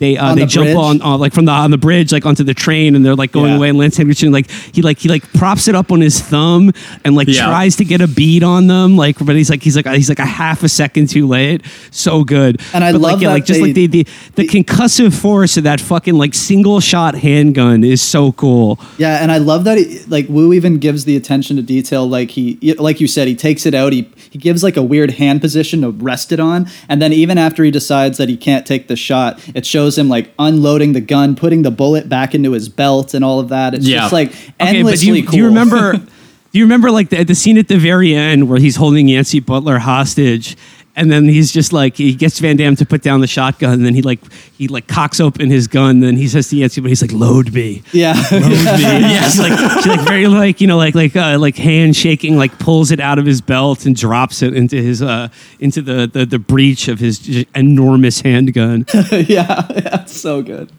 [0.00, 0.76] they uh, On they the jump bridge?
[0.76, 3.30] on uh, like from the on the bridge like onto the train and they're like
[3.32, 3.56] going Yeah.
[3.58, 6.72] away and Lance Henriksen like he like he like props it up on his thumb
[7.04, 7.46] and like Yeah.
[7.46, 10.18] tries to get a bead on them like but he's like he's like he's like
[10.18, 13.34] a half a second too late so good And I but like love yeah that
[13.34, 17.14] like just like they- the the, the concussive force of that fucking like single shot
[17.14, 21.16] handgun is so cool Yeah, and I love that he, like Woo even gives the
[21.16, 22.08] attention to detail.
[22.08, 23.92] Like he, like you said, he takes it out.
[23.92, 27.38] He he gives like a weird hand position to rest it on, and then even
[27.38, 31.00] after he decides that he can't take the shot, it shows him like unloading the
[31.00, 33.74] gun, putting the bullet back into his belt, and all of that.
[33.74, 34.00] It's Yeah.
[34.00, 35.30] just like Okay, but endlessly do you, cool.
[35.32, 35.92] do you remember?
[36.52, 39.40] do you remember like the, the scene at the very end where he's holding Yancey
[39.40, 40.56] Butler hostage,
[40.96, 43.86] and then he's just like he gets Van Damme to put down the shotgun, and
[43.86, 44.20] then he like
[44.56, 47.12] he like cocks open his gun, and then he says to Yancey, but he's like,
[47.12, 48.12] "Load me." Yeah.
[48.32, 51.56] Load me." yeah, it's like she like very like you know like like uh, like
[51.56, 55.28] hand shaking like pulls it out of his belt and drops it into his uh
[55.58, 58.86] into the the, the breech of his enormous handgun.
[59.10, 60.70] yeah, yeah, so good.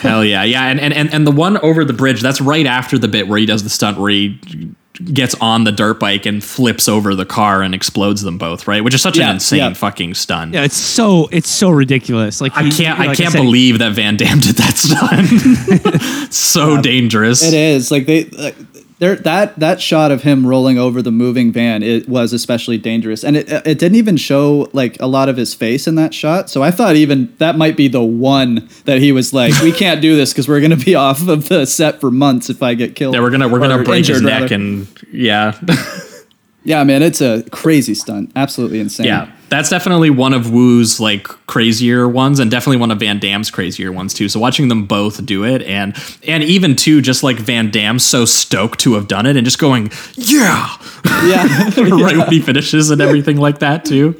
[0.00, 2.20] Hell yeah, yeah, and, and and and the one over the bridge.
[2.20, 4.38] That's right after the bit where he does the stunt where he
[5.04, 8.66] gets on the dirt bike and flips over the car and explodes them both.
[8.66, 9.72] Right, which is such Yeah, an insane yeah.
[9.74, 10.54] fucking stunt.
[10.54, 12.40] Yeah, it's so it's so ridiculous.
[12.40, 12.98] Like I can't.
[12.98, 16.32] like I can't said, believe that Van Damme did that stunt.
[16.32, 17.42] so dangerous.
[17.42, 18.56] It is like they like,
[19.02, 23.24] there that that shot of him rolling over the moving van it was especially dangerous
[23.24, 26.48] and it it didn't even show like a lot of his face in that shot
[26.48, 30.00] so i thought even that might be the one that he was like we can't
[30.00, 32.74] do this because we're going to be off of the set for months if i
[32.74, 34.54] get killed Yeah, we're gonna we're gonna break his neck rather.
[34.54, 35.58] and yeah.
[36.64, 41.24] yeah man it's a crazy stunt absolutely insane Yeah, that's definitely one of Woo's like
[41.46, 44.30] crazier ones, and definitely one of Van Damme's crazier ones too.
[44.30, 45.94] So watching them both do it, and
[46.26, 49.58] and even too, just like Van Damme so stoked to have done it, and just
[49.58, 50.74] going, yeah,
[51.26, 54.14] yeah right when he finishes and everything like that too.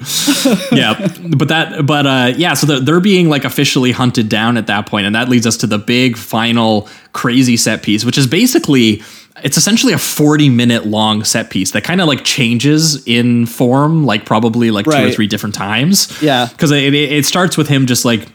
[0.70, 4.66] yeah, but that, but uh, yeah, so they're, they're being like officially hunted down at
[4.66, 8.26] that point, and that leads us to the big final crazy set piece, which is
[8.26, 9.03] basically.
[9.43, 14.05] It's essentially a 40 minute long set piece that kind of like changes in form,
[14.05, 16.20] like probably like two or three different times.
[16.22, 16.49] Yeah.
[16.51, 18.28] Because it, it, it starts with him just like,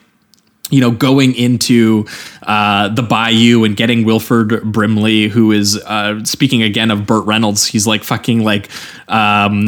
[0.70, 2.06] you know, going into
[2.44, 7.66] uh, the bayou and getting Wilford Brimley, who is uh, speaking again of Burt Reynolds.
[7.68, 8.70] He's like fucking like
[9.08, 9.66] um,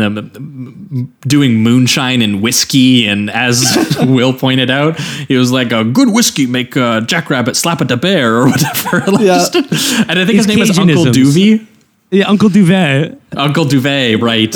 [1.28, 3.64] doing moonshine and whiskey, and as
[4.02, 7.98] Will pointed out, he was like a good whiskey make uh, Jackrabbit slap at the
[7.98, 9.00] bear or whatever.
[9.12, 9.38] Like, Yeah.
[9.38, 11.06] just- and I think his His name is Uncle.
[11.06, 11.66] Douvee.
[12.12, 13.18] Yeah, Uncle Douvee.
[13.38, 14.56] Uncle Douvee, right?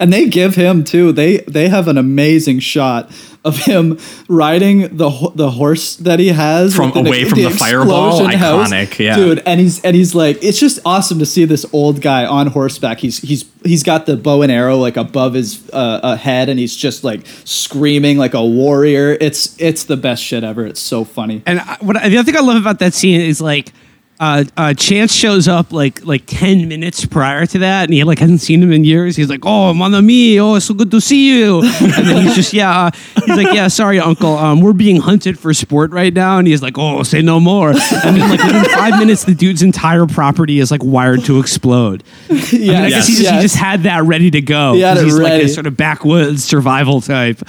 [0.00, 3.10] and they give him too they they have an amazing shot
[3.48, 7.50] of him riding the ho- the horse that he has From- with away from the
[7.50, 8.10] fireball?
[8.10, 8.70] explosion house.
[8.72, 9.16] Iconic, yeah.
[9.16, 12.46] dude and he's and he's like it's just awesome to see this old guy on
[12.48, 16.48] horseback he's he's he's got the bow and arrow like above his uh, uh, head
[16.48, 20.80] and he's just like screaming like a warrior it's it's the best shit ever it's
[20.80, 23.40] so funny And I, what I, the other thing I love about that scene is
[23.40, 23.72] like,
[24.20, 28.18] uh, uh, Chance shows up like like ten minutes prior to that, and he like
[28.18, 29.16] hasn't seen him in years.
[29.16, 32.34] He's like, "Oh, mon ami, oh, it's so good to see you." And then he's
[32.34, 32.90] just, "Yeah," uh,
[33.26, 36.62] he's like, "Yeah, sorry, Uncle, um, we're being hunted for sport right now." And he's
[36.62, 40.58] like, "Oh, say no more." And then like within five minutes, the dude's entire property
[40.58, 42.02] is like wired to explode.
[42.28, 44.74] I, mean, I guess he just, he just had that ready to go.
[44.74, 47.40] He had 'cause it he's like a sort of backwoods survival type.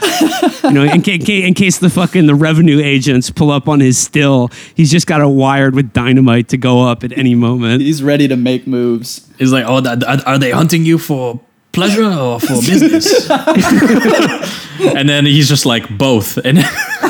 [0.64, 3.80] you know, in, in, ca- in case the fucking the revenue agents pull up on
[3.80, 7.82] his still, he's just got it wired with dynamite to go up at any moment.
[7.82, 9.82] he's ready to make moves He's like, oh,
[10.26, 11.40] are they hunting you for
[11.72, 13.30] pleasure or for business?
[14.80, 16.60] and then he's just like both, and,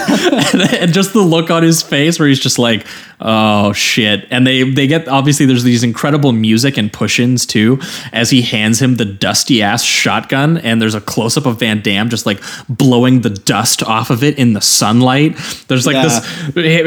[0.53, 2.85] and and just the look on his face where he's just like,
[3.21, 4.27] oh shit.
[4.31, 7.79] And they they get obviously there's these incredible music and push-ins too
[8.13, 11.81] as he hands him the dusty ass shotgun, and there's a close up of Van
[11.81, 15.35] Damme just like blowing the dust off of it in the sunlight.
[15.67, 16.25] There's like this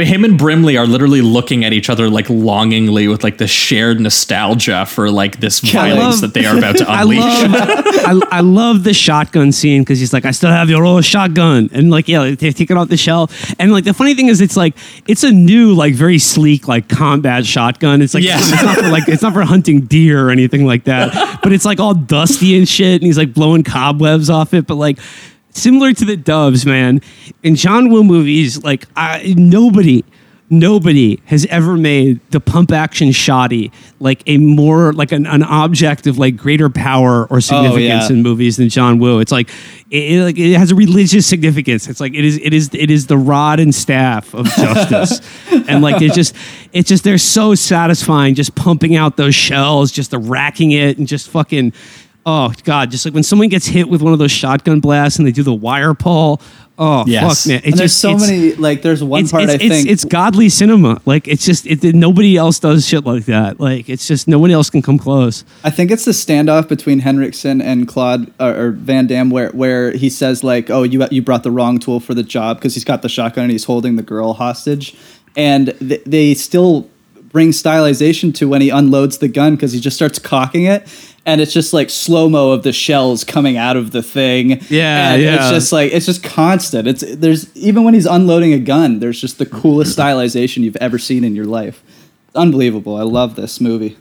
[0.08, 4.00] him and Brimley are literally looking at each other like longingly with like the shared
[4.00, 7.18] nostalgia for like this Yeah, violence love- that they are about to I unleash.
[7.20, 11.04] love, I, I love the shotgun scene because he's like, I still have your old
[11.04, 14.28] shotgun, and like, yeah, they take it off the shelf, and like the funny thing
[14.28, 14.74] is, it's like
[15.06, 18.00] it's a new, like very sleek, like combat shotgun.
[18.02, 18.38] It's like Yeah.
[18.38, 21.64] it's not for like it's not for hunting deer or anything like that, but it's
[21.64, 24.98] like all dusty and shit, and he's like blowing cobwebs off it, but like.
[25.54, 27.02] Similar to the Doves, man.
[27.42, 30.02] In John Woo movies, like I, nobody,
[30.52, 36.06] nobody has ever made the pump action shoddy like a more like an, an object
[36.06, 38.16] of like greater power or oh, significance yeah.
[38.16, 39.20] in movies than John Woo.
[39.20, 39.48] It's like
[39.90, 41.88] it, it, like it has a religious significance.
[41.88, 45.20] It's like it is it is it is the rod and staff of justice,
[45.68, 46.36] and like it's just
[46.72, 51.08] it's just they're so satisfying just pumping out those shells, just the racking it and
[51.08, 51.72] just fucking.
[52.24, 52.92] Oh God!
[52.92, 55.42] Just like when someone gets hit with one of those shotgun blasts and they do
[55.42, 56.40] the wire pull.
[56.78, 57.42] Oh Yes.
[57.44, 57.56] fuck, man!
[57.58, 59.64] It's and there's just- so it's- many like there's one it's, part it's, i it's,
[59.68, 61.00] think it's godly cinema.
[61.04, 63.60] Like it's just it, nobody else does shit like that.
[63.60, 65.44] Like it's just no one else can come close.
[65.64, 69.92] I think it's the standoff between Henriksen and Claude or, or Van Damme, where where
[69.92, 72.84] he says like, "Oh, you you brought the wrong tool for the job," because he's
[72.84, 74.94] got the shotgun and he's holding the girl hostage,
[75.36, 76.88] and th- they still
[77.30, 80.86] bring stylization to when he unloads the gun because he just starts cocking it.
[81.24, 84.60] And it's just like slow mo of the shells coming out of the thing.
[84.68, 85.34] Yeah, and yeah.
[85.36, 86.88] It's just like it's just constant.
[86.88, 90.98] It's there's even when he's unloading a gun, there's just the coolest stylization you've ever
[90.98, 91.82] seen in your life.
[92.34, 92.96] Unbelievable.
[92.96, 93.96] I love this movie.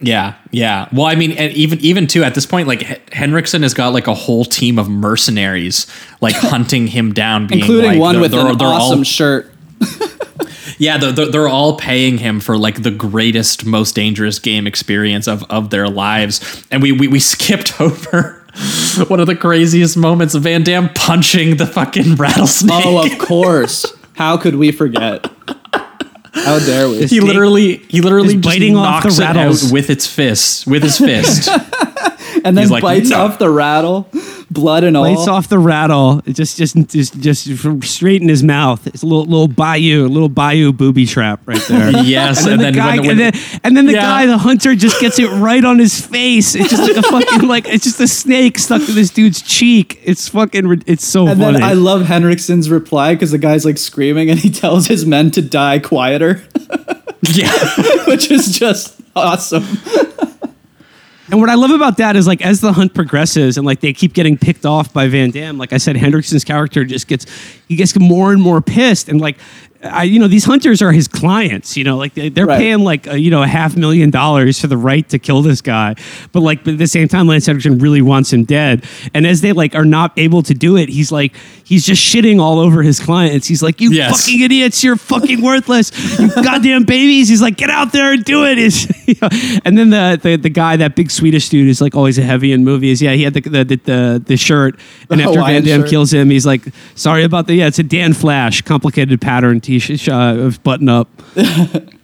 [0.00, 0.88] Yeah, yeah.
[0.92, 3.92] Well, I mean, and even even too at this point, like H- Henriksen has got
[3.92, 5.86] like a whole team of mercenaries
[6.20, 9.04] like hunting him down, being including like, one they're- with they're- an they're all- awesome
[9.04, 9.52] shirt.
[10.78, 15.26] Yeah, they're, they're, they're all paying him for like the greatest, most dangerous game experience
[15.26, 16.64] of, of their lives.
[16.70, 18.44] And we, we, we skipped over
[19.08, 22.86] one of the craziest moments of Van Damme punching the fucking rattlesnake.
[22.86, 23.86] Oh, of course.
[24.14, 25.30] How could we forget?
[26.32, 27.06] How dare we?
[27.06, 30.82] he literally he literally just biting off knocks the it out with its fist with
[30.82, 31.48] his fist.
[32.44, 34.08] and then he's like, bites "No." off the rattle,
[34.50, 35.04] blood and all.
[35.04, 36.22] Bites off the rattle.
[36.26, 38.86] It just, just, just, just from straight in his mouth.
[38.86, 41.90] It's a little, little bayou, a little bayou booby trap right there.
[42.04, 44.00] yes, And then, the guy, when- when- and, then, and then the Yeah.
[44.02, 46.54] guy, the hunter, just gets it right on his face.
[46.54, 50.00] It's just like a fucking like it's just a snake stuck to this dude's cheek.
[50.04, 50.82] It's fucking.
[50.86, 51.54] It's so And funny.
[51.58, 55.30] then I love Henriksen's reply because the guy's like screaming and he tells his men
[55.32, 56.42] to die quieter,
[57.22, 57.50] yeah.
[58.06, 59.64] which is just awesome.
[61.30, 63.92] And what I love about that is like as the hunt progresses and like they
[63.92, 67.26] keep getting picked off by Van Damme, like I said, Henriksen's character just gets
[67.68, 69.36] he gets more and more pissed and like
[69.80, 71.76] I, you know, these hunters are his clients.
[71.76, 72.58] You know, like they, they're Right.
[72.58, 75.60] paying like a, you know a half million dollars for the right to kill this
[75.60, 75.94] guy,
[76.32, 78.84] but like but at the same time, Lance Henriksen really wants him dead.
[79.14, 82.40] And as they like are not able to do it, he's like he's just shitting
[82.40, 83.46] all over his clients.
[83.46, 84.20] He's like, "You Yes.
[84.26, 84.82] fucking idiots!
[84.82, 85.92] You're fucking worthless!
[86.18, 89.28] You goddamn babies!" He's like, "Get out there and do it!" Is you know,
[89.64, 92.50] and then the, the the guy, that big Swedish dude, is like always a heavy
[92.50, 93.00] in movies.
[93.00, 94.76] Yeah, he had the the the, the, the shirt,
[95.08, 95.90] and The after Van Damme shirt.
[95.90, 96.62] kills him, he's like,
[96.96, 101.08] "Sorry about the yeah." It's a Dan Flash complicated pattern t-shirt uh, of button up.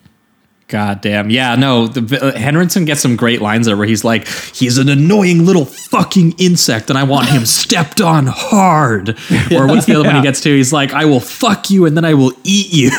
[0.74, 1.28] God damn.
[1.30, 4.88] Yeah, no, the, uh, Henriksen gets some great lines there where he's like, he's an
[4.88, 9.16] annoying little fucking insect and I want him stepped on hard.
[9.55, 10.48] Or what's the other one he gets to?
[10.48, 12.90] He's like, I will fuck you and then I will eat you.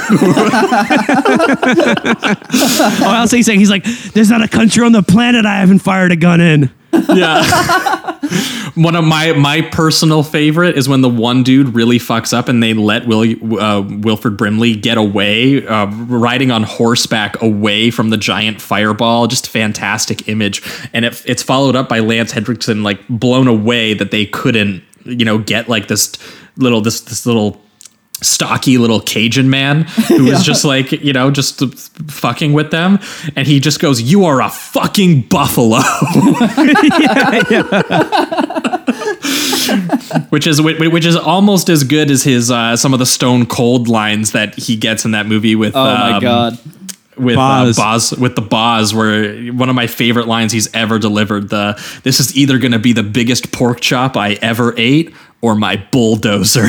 [3.02, 3.84] Oh, else he's like, he's like,
[4.14, 6.72] "There's not a country on the planet I haven't fired a gun in."
[7.14, 8.20] yeah.
[8.76, 12.62] One of my my personal favorite is when the one dude really fucks up and
[12.62, 13.22] they let Will
[13.60, 19.28] uh, Wilford Brimley get away, uh, riding on horseback away from the giant fireball.
[19.28, 20.62] Just fantastic image,
[20.94, 25.24] and it, it's followed up by Lance Henriksen like blown away that they couldn't you
[25.24, 26.14] know get like this
[26.58, 27.62] little this this little
[28.26, 31.60] stocky little Cajun man who was just like, you know, just
[32.10, 33.00] fucking with them.
[33.36, 35.80] And he just goes, You are a fucking buffalo.
[40.30, 43.88] which is which is almost as good as his uh, some of the stone cold
[43.88, 46.60] lines that he gets in that movie with Oh my um, god.
[47.18, 47.78] with Boz.
[47.78, 51.74] Uh, Boz with the Boz where one of my favorite lines he's ever delivered the
[52.04, 55.78] this is either going to be the biggest pork chop I ever ate or my
[55.92, 56.68] bulldozer.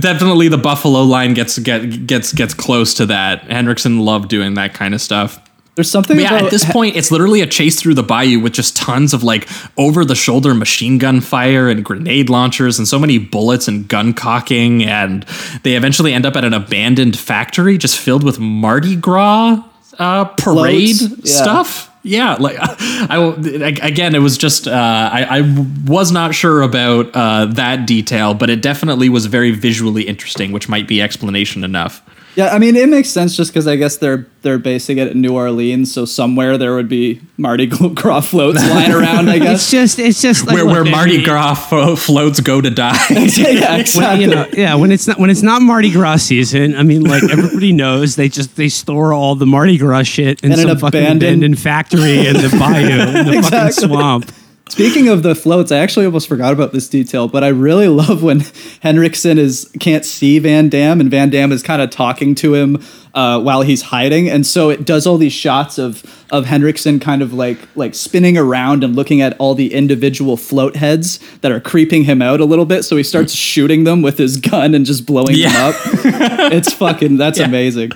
[0.00, 3.44] Definitely the buffalo line gets get, gets gets close to that.
[3.44, 5.40] Henriksen loved doing that kind of stuff.
[5.74, 8.38] There's something But yeah, about at this point, it's literally a chase through the bayou
[8.38, 12.86] with just tons of like over the shoulder machine gun fire and grenade launchers and
[12.86, 14.84] so many bullets and gun cocking.
[14.84, 15.24] And
[15.64, 19.64] they eventually end up at an abandoned factory just filled with Mardi Gras
[19.98, 20.96] uh, parade
[21.26, 21.86] stuff.
[21.88, 21.93] Yeah,
[22.38, 27.86] like I, again, it was just uh, I, I was not sure about uh, that
[27.86, 32.02] detail, but it definitely was very visually interesting, which might be explanation enough.
[32.36, 35.20] Yeah, I mean it makes sense just because I guess they're they're basing it in
[35.20, 39.28] New Orleans, so somewhere there would be Mardi Gras floats lying around.
[39.30, 39.96] I guess It's guess.
[39.96, 42.92] just, it's just like where look, where Mardi Gras fo- floats go to die.
[43.10, 44.24] yeah, when, exactly.
[44.24, 47.22] you know, yeah, when it's not when it's not Mardi Gras season, I mean, like
[47.22, 50.78] everybody knows, they just they store all the Mardi Gras shit in In an some
[50.78, 54.32] fucking abandoned- abandoned factory in the bayou, in the fucking swamp.
[54.70, 58.22] Speaking of the floats, I actually almost forgot about this detail, but I really love
[58.22, 58.40] when
[58.80, 62.82] Henriksen is can't see Van Damme and Van Damme is kind of talking to him
[63.12, 66.02] uh, while he's hiding, and so it does all these shots of
[66.32, 70.76] of Henriksen kind of like like spinning around and looking at all the individual float
[70.76, 72.84] heads that are creeping him out a little bit.
[72.84, 75.52] So he starts shooting them with his gun and just blowing Yeah.
[75.52, 76.52] them up.
[76.52, 77.92] It's fucking that's amazing.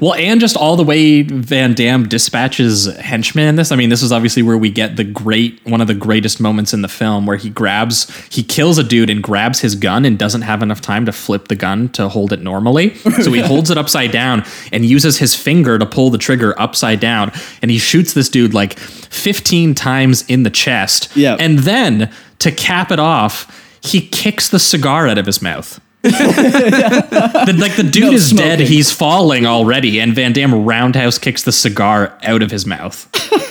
[0.00, 3.72] Well, and just all the way Van Damme dispatches henchmen in this.
[3.72, 6.72] I mean, this is obviously where we get the great one of the greatest moments
[6.72, 10.18] in the film where he grabs he kills a dude and grabs his gun and
[10.18, 12.94] doesn't have enough time to flip the gun to hold it normally.
[12.94, 17.00] So he holds it upside down and uses his finger to pull the trigger upside
[17.00, 21.14] down and he shoots this dude like 15 times in the chest.
[21.16, 21.36] Yeah.
[21.38, 25.80] And then to cap it off, he kicks the cigar out of his mouth.
[26.02, 31.42] The- like the dude No is dead, he's falling already, and Van Damme roundhouse kicks
[31.42, 33.08] the cigar out of his mouth,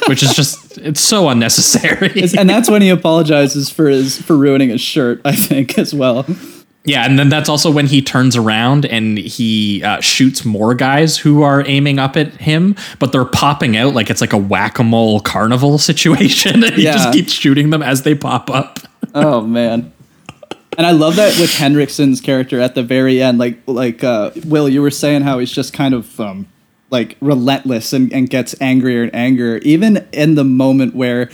[0.08, 2.24] which is just it's so unnecessary.
[2.38, 5.22] and that's when he apologizes for his for ruining his shirt.
[5.26, 6.26] I think as well.
[6.84, 11.16] Yeah, and then that's also when he turns around and he uh, shoots more guys
[11.16, 14.80] who are aiming up at him, but they're popping out like it's like a whack
[14.80, 16.64] a mole carnival situation.
[16.64, 16.94] and he Yeah.
[16.94, 18.80] just keeps shooting them as they pop up.
[19.14, 19.94] Oh man.
[20.82, 24.68] And I love that with Henriksen's character at the very end, like like uh, Will,
[24.68, 26.48] you were saying how he's just kind of um,
[26.90, 31.30] like relentless and, and gets angrier and angrier, even in the moment where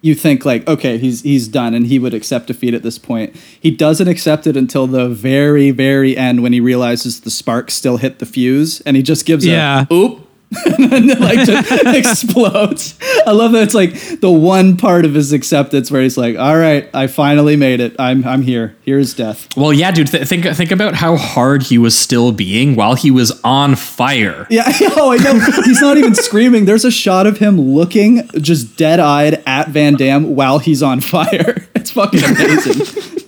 [0.00, 3.36] you think like, okay, he's he's done and he would accept defeat at this point.
[3.60, 7.98] He doesn't accept it until the very, very end when he realizes the spark still
[7.98, 9.86] hit the fuse and he just gives Yeah.
[9.88, 10.26] a oop
[10.78, 12.98] and then like just explodes.
[13.26, 16.56] I love that it's like the one part of his acceptance where he's like, "All
[16.56, 17.96] right, I finally made it.
[17.98, 18.76] I'm I'm here.
[18.82, 22.76] Here's death." Well, yeah, dude, th- think think about how hard he was still being
[22.76, 24.46] while he was on fire.
[24.50, 24.64] Yeah,
[24.96, 25.38] oh, I know.
[25.64, 26.64] He's not even screaming.
[26.64, 31.00] There's a shot of him looking just dead eyed at Van Damme while he's on
[31.00, 31.66] fire.
[31.74, 33.18] It's fucking amazing.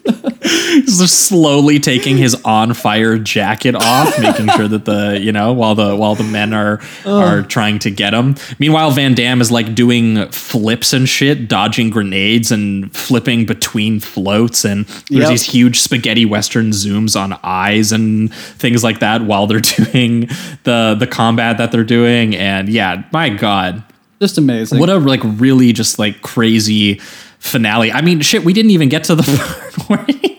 [0.45, 5.53] He's just slowly taking his on fire jacket off, making sure that the you know
[5.55, 8.35] while the while the men are are trying to get him.
[8.59, 14.65] Meanwhile, Van Damme is like doing flips and shit, dodging grenades and flipping between floats,
[14.65, 15.29] and there's Yep.
[15.31, 19.61] these huge spaghetti western zooms on eyes and things like that while they're
[19.93, 20.29] doing
[20.65, 22.37] the the combat that they're doing.
[22.37, 23.83] And yeah, my god,
[24.21, 24.79] Just amazing.
[24.79, 27.01] what a like really just like crazy
[27.39, 27.91] finale.
[27.93, 29.23] I mean, shit, we didn't even get to the
[29.89, 30.34] part where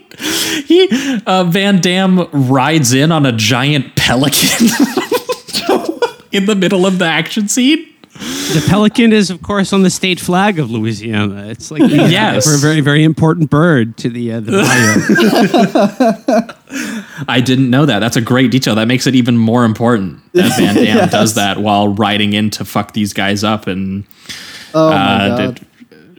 [0.66, 4.68] he, he uh, Van Damme rides in on a giant pelican
[6.32, 7.88] in the middle of the action scene.
[8.18, 11.48] The pelican is, of course, on the state flag of Louisiana.
[11.48, 12.46] It's like Yes.
[12.48, 14.52] for a very, very important bird to the uh, the
[16.70, 17.26] bio.
[17.28, 18.00] I didn't know that.
[18.00, 18.76] That's a great detail.
[18.76, 22.64] That makes it even more important that Van Damme does that while riding in to
[22.64, 24.06] fuck these guys up and
[24.74, 25.56] oh my uh, god.
[25.56, 25.66] d-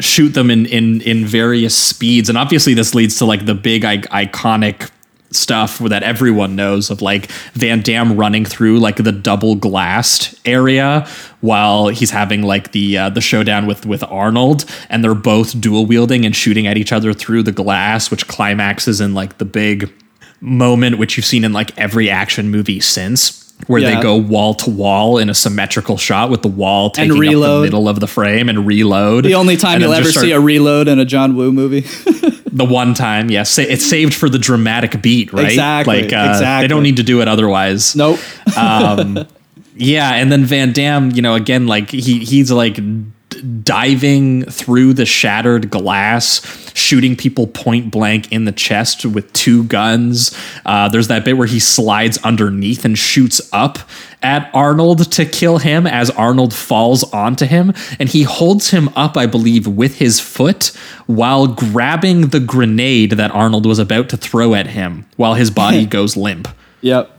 [0.00, 2.28] shoot them in, in in various speeds.
[2.28, 4.90] And obviously, this leads to like the big I- iconic
[5.32, 11.06] stuff that everyone knows of like Van Damme running through like the double glassed area
[11.40, 15.86] while he's having like the uh, the showdown with with Arnold and they're both dual
[15.86, 19.92] wielding and shooting at each other through the glass which climaxes in like the big
[20.40, 23.96] moment which you've seen in like every action movie since where Yeah.
[23.96, 27.60] they go wall to wall in a symmetrical shot with the wall taking up the
[27.62, 29.24] middle of the frame and reload.
[29.24, 31.80] the only time you'll ever see a reload in a John Woo movie.
[32.52, 35.46] the one time, yes, Sa- it's saved for the dramatic beat, right?
[35.46, 36.64] Exactly, Like uh, exactly.
[36.64, 37.96] they don't need to do it otherwise.
[37.96, 38.18] nope.
[38.56, 39.26] Um,
[39.76, 42.78] yeah, and then Van Damme, you know, again, like he he's like
[43.62, 46.40] diving through the shattered glass,
[46.74, 50.36] shooting people point blank in the chest with two guns.
[50.64, 53.78] Uh, there's that bit where he slides underneath and shoots up
[54.22, 59.16] at Arnold to kill him as Arnold falls onto him, and he holds him up,
[59.16, 60.72] I believe, with his foot
[61.06, 65.86] while grabbing the grenade that Arnold was about to throw at him while his body
[65.96, 66.48] goes limp
[66.86, 67.15] Yep.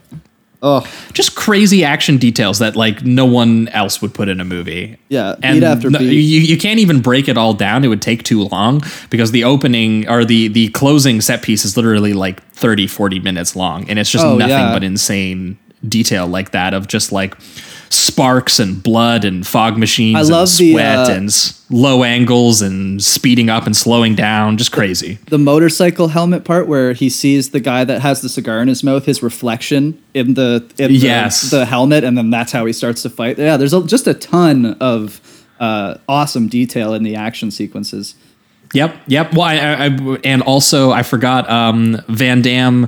[0.62, 4.98] Oh, just crazy action details that like no one else would put in a movie.
[5.08, 6.12] Yeah, and beat after no- beat.
[6.12, 7.84] You, you can't even break it all down.
[7.86, 8.82] It would take too long
[9.12, 13.56] because the opening or the the closing set piece is literally like 30 40 minutes
[13.56, 14.74] long and it's just Oh, nothing yeah.
[14.74, 17.36] but insane detail like that of just like
[17.90, 22.62] sparks and blood and fog machines I and love the, sweat uh, and low angles
[22.62, 27.52] and speeding up and slowing down just crazy the motorcycle helmet part where he sees
[27.52, 30.98] the guy that has the cigar in his mouth, his reflection in the in the,
[30.98, 31.50] Yes.
[31.52, 33.38] the helmet, and then that's how he starts to fight.
[33.38, 35.22] Yeah, there's a, just a ton of
[35.60, 38.16] uh, awesome detail in the action sequences.
[38.74, 39.34] Yep, yep.
[39.34, 42.88] Well, I, I, I and also I forgot um, Van Damme.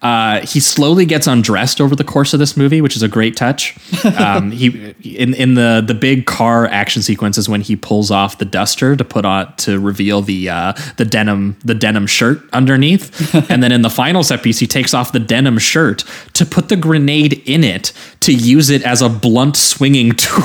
[0.00, 3.36] Uh, he slowly gets undressed over the course of this movie, which is a great
[3.36, 3.76] touch.
[4.18, 8.44] Um, he in in the the big car action sequences when he pulls off the
[8.44, 13.62] duster to put on to reveal the uh, the denim the denim shirt underneath, and
[13.62, 16.04] then in the final set piece he takes off the denim shirt
[16.34, 20.42] to put the grenade in it to use it as a blunt swinging tool,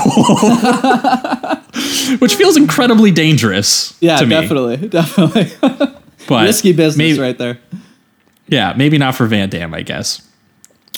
[2.19, 3.95] which feels incredibly dangerous.
[4.01, 4.29] Yeah, to me.
[4.29, 5.51] definitely, definitely
[6.27, 7.59] But risky business maybe- right there.
[8.53, 10.21] Yeah, maybe not for Van Damme, I guess.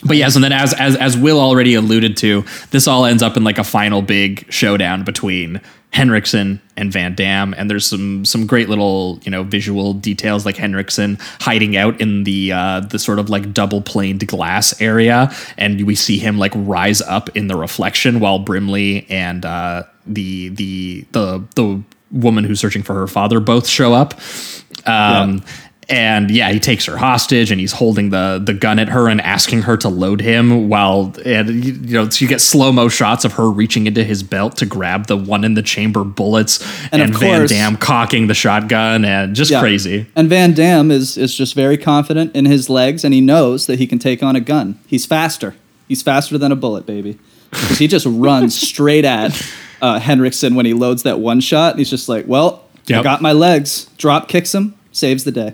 [0.03, 3.37] But yes, and then as as as Will already alluded to, this all ends up
[3.37, 5.61] in like a final big showdown between
[5.91, 10.57] Henriksen and Van Damme, and there's some some great little you know visual details like
[10.57, 15.87] Henriksen hiding out in the uh, the sort of like double planed glass area, and
[15.87, 21.05] we see him like rise up in the reflection while Brimley and uh, the the
[21.13, 24.13] the the woman who's searching for her father both show up.
[24.85, 25.43] Um,
[25.89, 29.21] and yeah, he takes her hostage and he's holding the the gun at her and
[29.21, 33.23] asking her to load him while and you know so you get slow mo shots
[33.25, 36.59] of her reaching into his belt to grab the one in the chamber bullets
[36.91, 39.59] And and, Van course- Damme cocking the shotgun and just Yeah.
[39.61, 40.07] crazy.
[40.15, 43.77] And Van Damme is is just very confident in his legs, and he knows that
[43.79, 44.79] he can take on a gun.
[44.87, 45.55] He's faster.
[45.87, 47.17] He's faster than a bullet, baby.
[47.51, 49.39] 'Cause he just runs straight at
[49.81, 51.71] uh, Henriksen when he loads that one shot.
[51.73, 55.53] And he's just like, "Well, I got my legs." Drop kicks him, saves the day.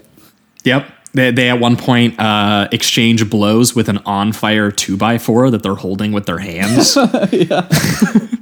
[0.64, 0.88] Yep.
[1.14, 5.52] They, they at one point uh, exchange blows with an on fire two by four
[5.52, 6.98] that they're holding with their hands.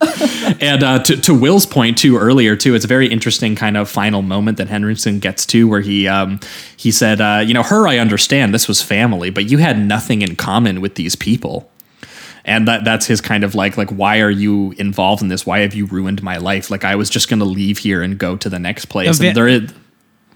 [0.60, 3.88] and uh, to, to Will's point too earlier too, it's a very interesting kind of
[3.88, 6.40] final moment that Henriksen gets to where he um,
[6.76, 10.22] he said, uh, you know, her I understand this was family, but you had nothing
[10.22, 11.70] in common with these people.
[12.44, 15.46] And that that's his kind of like like why are you involved in this?
[15.46, 16.70] Why have you ruined my life?
[16.70, 19.20] Like I was just gonna leave here and go to the next place.
[19.20, 19.72] And there is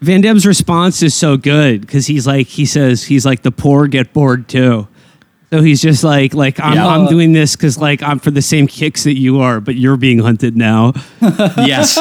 [0.04, 3.86] Van Damme's response is so good because he's like he says he's like the poor
[3.88, 4.86] get bored too.
[5.50, 6.86] So he's just like like I'm, Yeah.
[6.88, 9.96] I'm doing this because like I'm for the same kicks that you are, but you're
[9.96, 10.92] being hunted now.
[11.20, 11.98] yes.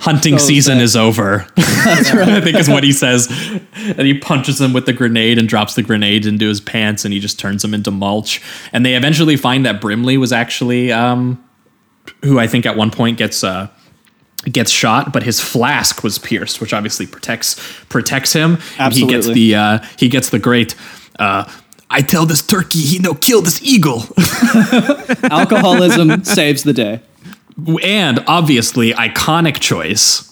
[0.00, 0.82] Hunting So season sad.
[0.82, 1.44] is over.
[1.58, 3.26] I think is what he says.
[3.74, 7.12] And he punches him with the grenade and drops the grenade into his pants and
[7.12, 8.40] he just turns him into mulch.
[8.72, 11.42] And they eventually find that Brimley was actually um
[12.24, 13.68] who I think at one point gets uh
[14.44, 17.56] gets shot, but his flask was pierced, which obviously protects
[17.88, 18.58] protects him.
[18.78, 20.74] And he gets the uh he gets the great
[21.18, 21.50] uh
[21.90, 24.04] I tell this turkey he no kill this eagle.
[25.30, 27.00] Alcoholism saves the day.
[27.82, 30.24] and obviously iconic choice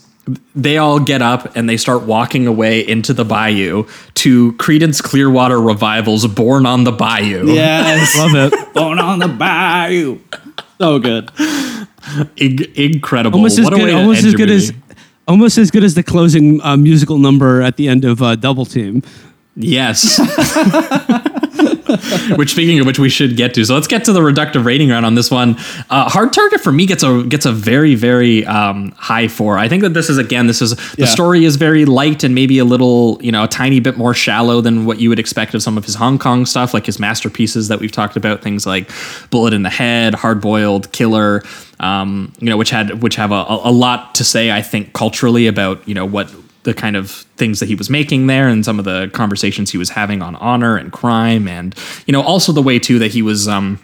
[0.56, 5.60] they all get up and they start walking away into the bayou to Creedence Clearwater
[5.60, 7.46] Revival's Born on the Bayou.
[7.46, 8.74] Yes, Love it.
[8.74, 10.18] Born on the bayou.
[10.80, 11.30] So good.
[12.36, 13.38] In- incredible.
[13.38, 13.94] Almost as What a good.
[13.94, 14.72] Almost as good as.
[15.28, 18.64] Almost as good as the closing uh, musical number at the end of uh, Double
[18.64, 19.02] Team.
[19.56, 20.20] Yes.
[22.36, 23.64] which speaking of which we should get to.
[23.64, 25.56] So let's get to the reductive rating round on this one.
[25.90, 29.58] Uh, hard target for me gets a gets a very very um, high four.
[29.58, 31.06] I think that this is again this is the Yeah.
[31.06, 34.60] story is very light and maybe a little you know a tiny bit more shallow
[34.60, 37.68] than what you would expect of some of his Hong Kong stuff like his masterpieces
[37.68, 38.90] that we've talked about things like
[39.30, 41.42] Bullet in the Head, Hard Boiled Killer.
[41.78, 45.46] Um, you know, which had which have a, a lot to say, I think, culturally
[45.46, 46.32] about you know what
[46.66, 49.78] the kind of things that he was making there and some of the conversations he
[49.78, 51.76] was having on honor and crime and
[52.06, 53.78] you know also the way too that he was um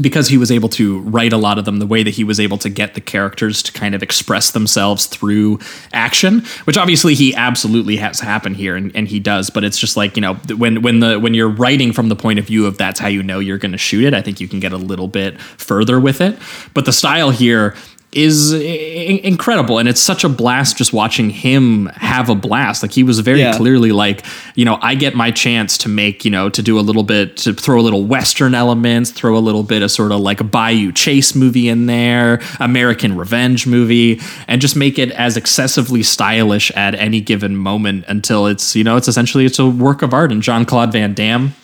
[0.00, 2.40] because he was able to write a lot of them the way that he was
[2.40, 5.60] able to get the characters to kind of express themselves through
[5.92, 9.96] action which obviously he absolutely has happen here and, and he does but it's just
[9.96, 12.76] like you know when when the when you're writing from the point of view of
[12.78, 14.76] that's how you know you're going to shoot it i think you can get a
[14.76, 16.36] little bit further with it.
[16.74, 17.74] But the style here
[18.12, 23.02] is incredible and it's such a blast just watching him have a blast like he
[23.02, 23.56] was very Yeah.
[23.56, 24.24] clearly like
[24.54, 27.38] you know i get my chance to make you know to do a little bit
[27.38, 30.44] to throw a little western elements throw a little bit of sort of like a
[30.44, 36.70] bayou chase movie in there american revenge movie and just make it as excessively stylish
[36.72, 40.30] at any given moment until it's you know it's essentially it's a work of art
[40.30, 41.54] and jean-claude van damme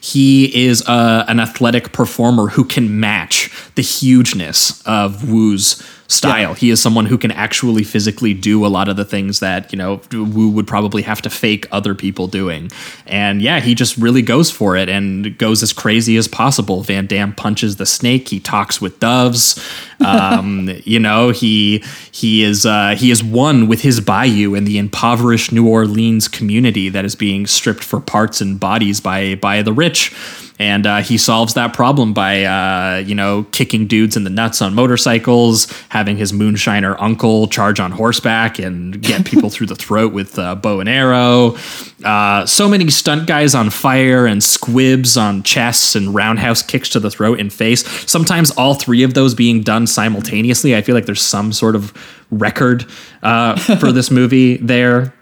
[0.00, 6.54] he is uh, an athletic performer who can match the hugeness of Woo's style.
[6.54, 9.76] He is someone who can actually physically do a lot of the things that, you
[9.76, 12.70] know, Woo would probably have to fake other people doing.
[13.06, 16.82] And yeah, he just really goes for it and goes as crazy as possible.
[16.82, 19.62] Van Damme punches the snake, he talks with doves.
[20.00, 21.82] Um, you know, he
[22.12, 26.88] he is uh, he is one with his bayou and the impoverished New Orleans community
[26.88, 30.14] that is being stripped for parts and bodies by by the rich.
[30.58, 34.60] And uh, he solves that problem by, uh, you know, kicking dudes in the nuts
[34.60, 40.12] on motorcycles, having his moonshiner uncle charge on horseback and get people through the throat
[40.12, 41.56] with uh, bow and arrow.
[42.04, 47.00] Uh, so many stunt guys on fire and squibs on chests and roundhouse kicks to
[47.00, 47.86] the throat and face.
[48.10, 50.74] Sometimes all three of those being done simultaneously.
[50.74, 51.92] I feel like there's some sort of
[52.30, 52.84] record
[53.22, 55.14] uh, for this movie there.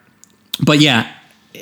[0.64, 1.12] But yeah,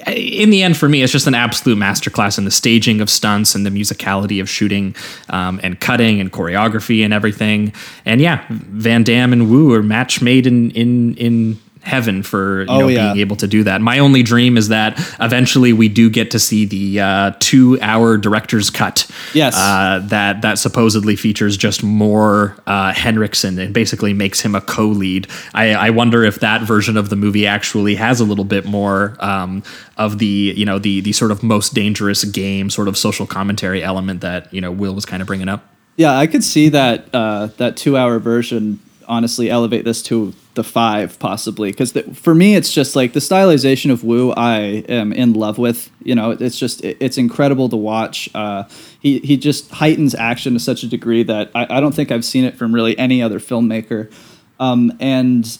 [0.07, 3.55] in the end, for me, it's just an absolute masterclass in the staging of stunts
[3.55, 4.95] and the musicality of shooting
[5.31, 7.73] um, and cutting and choreography and everything.
[8.05, 12.67] And yeah, Van Damme and Woo are match made in in in heaven for you
[12.69, 13.07] Oh, know yeah.
[13.13, 13.81] being able to do that.
[13.81, 18.17] My only dream is that eventually we do get to see the uh, two hour
[18.17, 19.07] director's cut.
[19.35, 19.55] Yes.
[19.57, 25.29] Uh, that that supposedly features just more uh, Henriksen and basically makes him a co-lead.
[25.55, 29.17] I, I wonder if that version of the movie actually has a little bit more
[29.21, 29.63] um,
[29.97, 33.83] of the you know the the sort of most dangerous game sort of social commentary
[33.83, 35.65] element that you know Will was kind of bringing up.
[35.97, 40.65] Yeah, I could see that uh, that two hour version honestly elevate this to the
[40.65, 45.33] five possibly because for me it's just like the stylization of Woo I am in
[45.33, 45.91] love with.
[46.03, 48.29] You know, it's just it, it's incredible to watch.
[48.35, 48.65] Uh,
[49.01, 52.25] he he just heightens action to such a degree that I, I don't think I've
[52.25, 54.13] seen it from really any other filmmaker.
[54.61, 55.59] Um, and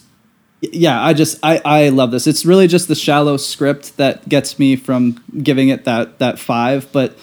[0.61, 2.27] yeah, I just I, I love this.
[2.27, 6.91] It's really just the shallow script that gets me from giving it that that five,
[6.91, 7.17] but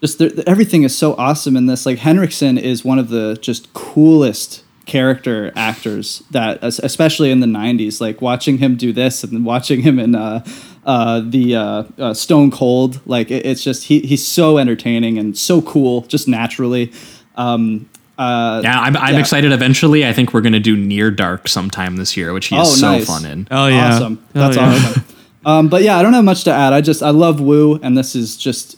[0.00, 1.86] just the, everything is so awesome in this.
[1.86, 8.00] Like Henriksen is one of the just coolest character actors that especially in the 90s
[8.00, 10.44] like watching him do this and watching him in uh,
[10.84, 15.38] uh, the uh, uh stone cold like it, it's just he, he's so entertaining and
[15.38, 16.92] so cool just naturally
[17.36, 17.88] um,
[18.18, 19.20] uh, yeah, I'm, I'm yeah.
[19.20, 19.52] excited.
[19.52, 22.68] Eventually, I think we're going to do Near Dark sometime this year, which he is
[22.68, 23.06] Oh, so nice.
[23.06, 23.48] fun in.
[23.50, 24.68] Oh yeah, awesome Oh, that's yeah.
[24.68, 25.04] awesome
[25.44, 27.96] um, but yeah i don't have much to add i just i love woo and
[27.96, 28.76] this is just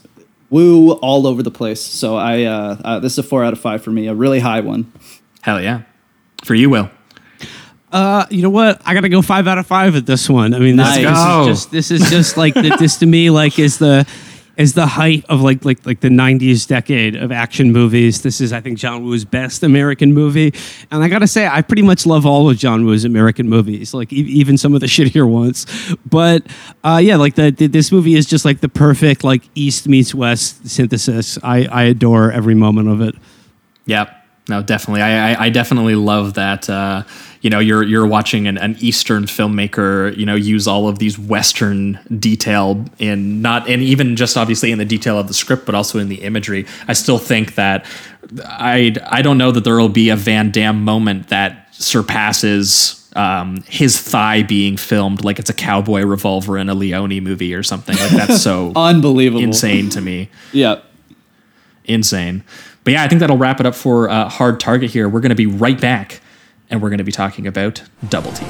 [0.51, 3.61] woo all over the place so i uh, uh, this is a four out of
[3.61, 4.91] five for me a really high one
[5.43, 5.83] Hell yeah,
[6.45, 6.91] for you, Will.
[7.93, 8.83] Uh, you know what?
[8.85, 10.53] I gotta go five out of five at this one.
[10.53, 11.05] I mean, this, Nice.
[11.05, 11.41] this Go.
[11.41, 14.05] is just this is just like the, this to me like is the
[14.57, 18.23] is the height of like like like the '90s decade of action movies.
[18.23, 20.53] This is I think John Woo's best American movie,
[20.91, 24.13] and I gotta say I pretty much love all of John Woo's American movies, like
[24.13, 25.65] e- even some of the shittier ones.
[26.05, 26.45] But
[26.83, 30.13] uh, yeah, like the, the this movie is just like the perfect like East meets
[30.13, 31.39] West synthesis.
[31.45, 33.15] I I adore every moment of it.
[33.87, 34.14] Yep.
[34.49, 35.01] No, definitely.
[35.01, 36.69] I, I, I definitely love that.
[36.69, 37.05] Uh,
[37.41, 41.19] you know, you're you're watching an, an Eastern filmmaker, you know, use all of these
[41.19, 45.75] Western detail in not and even just obviously in the detail of the script, but
[45.75, 46.67] also in the imagery.
[46.89, 47.87] I still think that
[48.45, 53.63] I I don't know that there will be a Van Damme moment that surpasses um,
[53.67, 57.97] his thigh being filmed like it's a cowboy revolver in a Leone movie or something.
[57.97, 60.81] Like that's so unbelievable insane to me yeah
[61.85, 62.43] insane.
[62.85, 65.09] But yeah, I think that'll wrap it up for uh, Hard Target here.
[65.09, 66.21] We're going to be right back,
[66.69, 68.49] and we're going to be talking about Double Team.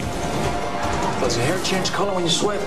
[1.20, 2.58] Does your hair change color when you sweat?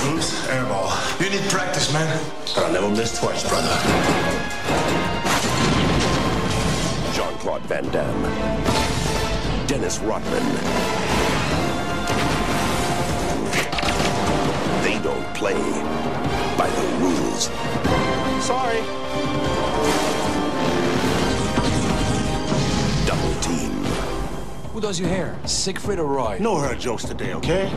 [0.00, 1.20] Bruce, airball.
[1.20, 2.18] You need practice, man.
[2.56, 3.68] I'll never miss twice, brother.
[7.12, 8.22] Jean Claude Van Damme.
[9.66, 10.44] Dennis Rodman.
[14.82, 15.52] They don't play
[16.56, 17.50] by the rules.
[18.44, 19.07] Sorry.
[23.06, 23.70] Double team.
[24.72, 25.38] Who does your hair?
[25.44, 26.38] Siegfried or Roy?
[26.40, 27.72] No hair jokes today, okay?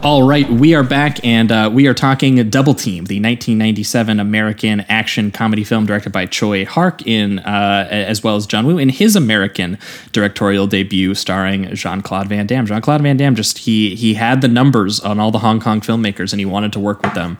[0.00, 4.82] All right, we are back, and uh, we are talking Double Team, the 1997 American
[4.82, 8.90] action comedy film directed by Tsui Hark, in uh, as well as John Woo, in
[8.90, 9.76] his American
[10.12, 12.64] directorial debut, starring Jean Claude Van Damme.
[12.66, 15.80] Jean Claude Van Damme just he he had the numbers on all the Hong Kong
[15.80, 17.36] filmmakers, and he wanted to work with them.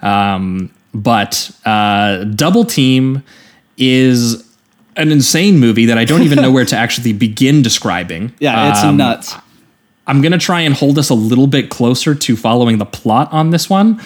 [0.00, 0.70] Um,
[1.02, 3.22] but uh, Double Team
[3.76, 4.42] is
[4.96, 8.32] an insane movie that I don't even know where to actually begin describing.
[8.38, 9.34] yeah it's Um, nuts
[10.08, 13.50] I'm gonna try and hold us a little bit closer to following the plot on
[13.50, 14.00] this one,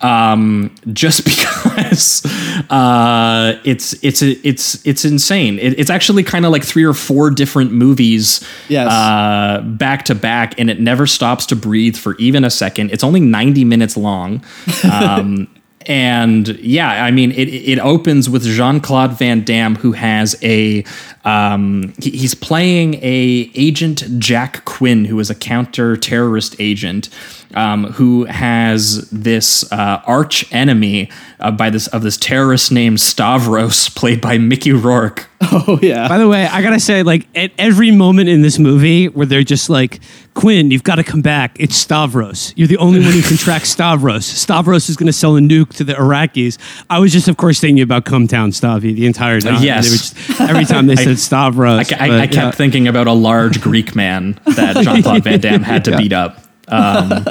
[0.00, 2.26] um, just because
[2.68, 5.60] uh, it's it's it's it's insane.
[5.60, 8.90] It, it's actually kind of like three or four different movies, Yes.
[8.90, 12.90] uh, back to back, and it never stops to breathe for even a second.
[12.90, 14.44] It's only 90 minutes long.
[14.92, 15.46] Um,
[15.86, 20.84] and yeah, I mean, it, it opens with Jean Claude Van Damme, who has a
[21.24, 27.08] um, he- he's playing a agent Jack Quinn, who is a counter terrorist agent,
[27.56, 31.10] um, who has this uh, arch enemy
[31.40, 35.26] uh, by this of this terrorist named Stavros, played by Mickey Rourke.
[35.42, 39.08] oh yeah By the way, I gotta say, like at every moment in this movie
[39.08, 40.00] where they're just like,
[40.34, 41.56] Quinn, you've got to come back.
[41.58, 42.52] It's Stavros.
[42.56, 44.24] You're the only one who can track Stavros.
[44.26, 46.58] Stavros is gonna sell a nuke to the Iraqis.
[46.90, 49.62] I was just, of course, thinking about Come Town Stavi the entire time.
[49.62, 49.88] yes.
[49.90, 51.90] Just- every time they said Stavros.
[51.92, 52.50] I, I, but, I kept yeah.
[52.50, 55.96] thinking about a large Greek man that Jean Claude Van Damme had to Yeah.
[55.98, 56.38] beat up.
[56.68, 57.24] Um,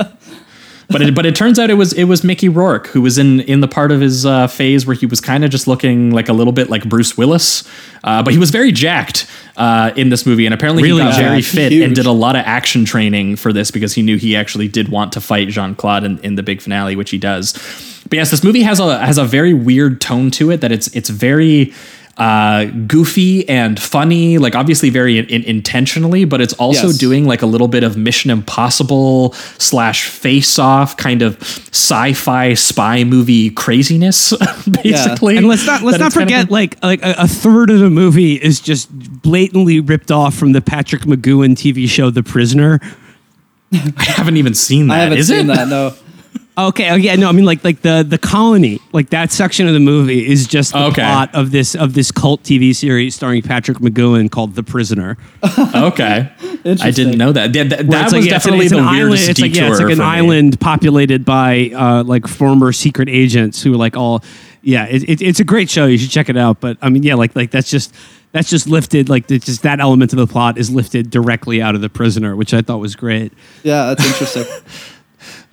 [0.90, 3.42] but it, but it turns out it was it was Mickey Rourke who was in
[3.42, 6.30] in the part of his uh, phase where he was kind of just looking like
[6.30, 7.64] a little bit like Bruce Willis,
[8.04, 11.20] uh, but he was very jacked uh, in this movie, and apparently Really he got
[11.20, 11.84] very fit Huge.
[11.86, 14.90] and did a lot of action training for this because he knew he actually did
[14.90, 17.54] want to fight Jean Claude in, in the big finale, which he does.
[18.08, 20.88] But yes, this movie has a has a very weird tone to it that it's
[20.96, 21.74] it's very
[22.18, 26.98] uh, goofy and funny, like obviously very in, in- intentionally, but it's also Yes.
[26.98, 33.04] doing like a little bit of Mission Impossible slash Face Off kind of sci-fi spy
[33.04, 34.34] movie craziness,
[34.84, 35.36] basically.
[35.38, 37.80] And let's not let's not it's kind of forget like like a, a third of
[37.80, 38.90] the movie is just
[39.22, 42.80] blatantly ripped off from the Patrick McGoohan TV show The Prisoner.
[43.74, 44.94] I haven't even seen that.
[44.94, 45.56] i haven't Is seen it?
[45.56, 45.94] that no
[46.58, 49.74] Okay, oh, yeah, no, I mean like like the the colony, like that section of
[49.74, 51.02] the movie is just the Okay.
[51.02, 55.18] plot of this of this cult TV series starring Patrick McGoohan called The Prisoner.
[55.76, 56.32] Okay,
[56.82, 57.52] I didn't know that.
[57.54, 59.10] That, that, Where that it's was like, yeah, it's an- definitely it's the an island,
[59.10, 60.08] weirdest it's like, detour yeah, it's like an for me.
[60.08, 64.24] island populated by uh, like former secret agents who are like all.
[64.62, 65.86] Yeah, it, it, it's a great show.
[65.86, 66.60] You should check it out.
[66.62, 67.94] But I mean, yeah, like like that's just
[68.32, 69.10] that's just lifted.
[69.10, 72.36] Like it's just that element of the plot is lifted directly out of The Prisoner,
[72.36, 73.34] which I thought was great.
[73.64, 74.46] Yeah, that's interesting.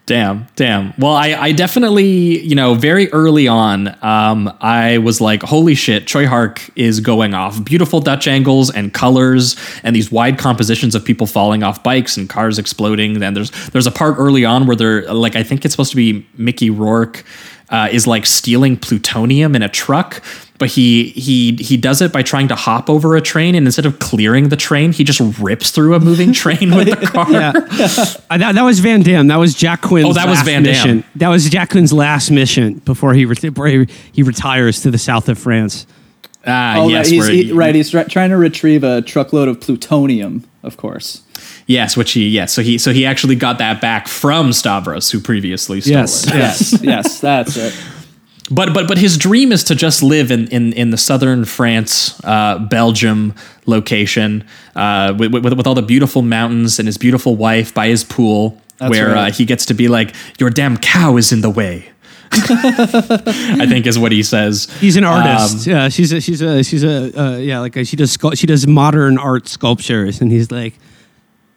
[0.04, 0.92] Damn, damn.
[0.98, 6.06] Well, I, I definitely, you know, very early on, um, I was like, holy shit,
[6.06, 7.64] Tsui Hark is going off.
[7.64, 12.28] Beautiful Dutch angles and colors and these wide compositions of people falling off bikes and
[12.28, 13.20] cars exploding.
[13.20, 15.96] Then there's there's a part early on where they're like, I think it's supposed to
[15.96, 17.24] be Mickey Rourke
[17.72, 20.22] uh, is like stealing plutonium in a truck.
[20.58, 23.84] But he he he does it by trying to hop over a train, and instead
[23.84, 27.28] of clearing the train, he just rips through a moving train with the car.
[27.32, 27.50] Yeah,
[28.30, 29.26] Uh, that, that was Van Damme.
[29.26, 30.06] That was Jack Quinn's.
[30.10, 30.72] Oh, that was last Van Damme.
[30.72, 31.04] mission.
[31.16, 34.98] That was Jack Quinn's last mission before he, reti- before he he retires to the
[34.98, 35.84] south of France.
[36.46, 37.12] Ah, Oh, yes, right.
[37.12, 37.74] He's, he, he- right.
[37.74, 41.22] He's try- trying to retrieve a truckload of plutonium, of course.
[41.66, 45.20] Yes, which he yes, so he so he actually got that back from Stavros, who
[45.20, 46.26] previously stole Yes.
[46.26, 46.34] it.
[46.34, 47.74] Yes, yes, that's it.
[48.50, 52.20] But but but his dream is to just live in in, in the southern France,
[52.24, 53.34] uh, Belgium
[53.66, 54.44] location,
[54.76, 58.60] uh, with, with with all the beautiful mountains and his beautiful wife by his pool,
[58.78, 61.88] That's where uh, he gets to be like, "Your damn cow is in the way."
[62.32, 64.68] I think is what he says.
[64.80, 65.66] He's an Um, artist.
[65.66, 68.46] yeah, she's a she's a she's a uh, yeah like a, she does sculpt, she
[68.46, 70.74] does modern art sculptures, and he's like.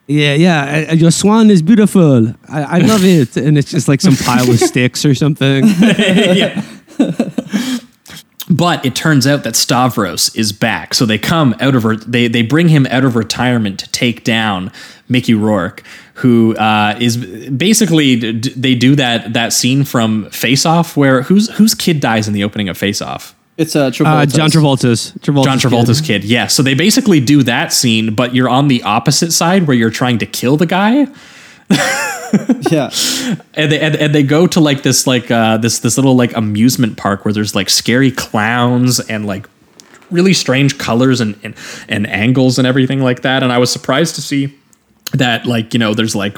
[0.07, 0.87] Yeah, yeah.
[0.91, 2.27] uh, Your swan is beautiful.
[2.49, 5.65] I, I love it, and it's just like some pile of sticks or something.
[8.47, 12.27] But it turns out that Stavros is back, so they come out of re- they
[12.27, 14.71] they bring him out of retirement to take down
[15.09, 15.81] Mickey Rourke,
[16.13, 21.73] who uh, is basically they do that that scene from Face Off where whose whose
[21.73, 23.34] kid dies in the opening of Face Off.
[23.57, 24.33] It's uh, Uh, Travolta's.
[24.33, 25.11] John Travolta's.
[25.21, 26.23] Travolta's John Travolta's kid.
[26.25, 26.47] Yeah.
[26.47, 30.17] So they basically do that scene, but you're on the opposite side where you're trying
[30.19, 31.07] to kill the guy.
[32.69, 32.89] Yeah,
[33.53, 36.35] and they and, and they go to like this like uh this this little like
[36.35, 39.47] amusement park where there's like scary clowns and like
[40.11, 41.55] really strange colors and and,
[41.87, 44.53] and angles and everything like that and i was surprised to see
[45.13, 46.37] that like you know there's like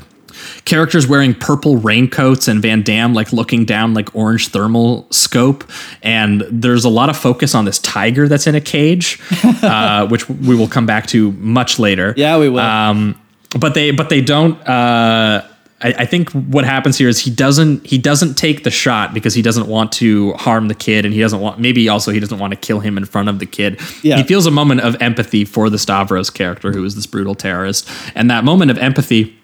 [0.65, 5.63] characters wearing purple raincoats and van damme like looking down like orange thermal scope
[6.03, 9.19] and there's a lot of focus on this tiger that's in a cage
[9.63, 12.59] uh, which we will come back to much later yeah, we will.
[12.59, 13.19] um,
[13.59, 14.59] but they but they don't.
[14.67, 15.47] Uh,
[15.79, 19.33] I, I think what happens here is he doesn't he doesn't take the shot because
[19.33, 22.39] he doesn't want to harm the kid and he doesn't want maybe also he doesn't
[22.39, 23.79] want to kill him in front of the kid.
[24.01, 24.17] Yeah.
[24.17, 27.87] He feels a moment of empathy for the Stavros character who is this brutal terrorist,
[28.15, 29.37] and that moment of empathy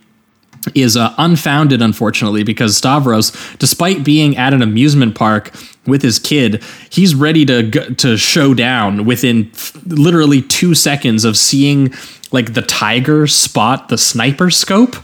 [0.76, 5.52] is uh, unfounded, unfortunately, because Stavros, despite being at an amusement park
[5.85, 11.26] with his kid, he's ready to go, to show down within f- literally two seconds
[11.26, 11.94] of seeing
[12.31, 14.95] like the tiger spot the sniper scope.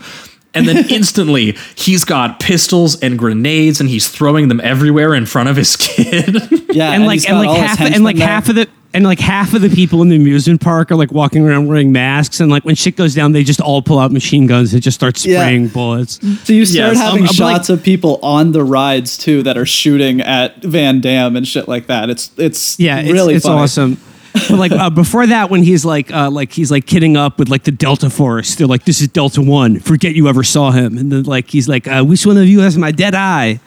[0.56, 5.48] And then instantly, he's got pistols and grenades, and he's throwing them everywhere in front
[5.48, 6.36] of his kid.
[6.74, 8.28] yeah, and, like and like half and like there.
[8.28, 11.12] half of the and like half of the people in the amusement park are like
[11.12, 14.12] walking around wearing masks and like when shit goes down they just all pull out
[14.12, 15.40] machine guns and just start Yeah.
[15.42, 16.98] spraying bullets So you start Yes.
[16.98, 20.64] having Um, but, like- shots of people on the rides too that are shooting at
[20.64, 22.10] Van Damme and shit like that.
[22.10, 23.62] It's it's yeah it's, really it's funny.
[23.62, 23.98] awesome
[24.34, 27.50] but like uh, before that when he's like uh, like he's like kidding up with
[27.50, 30.98] like the delta force they're like this is delta one forget you ever saw him
[31.00, 33.60] and then like he's like uh, which one of you has my dead eye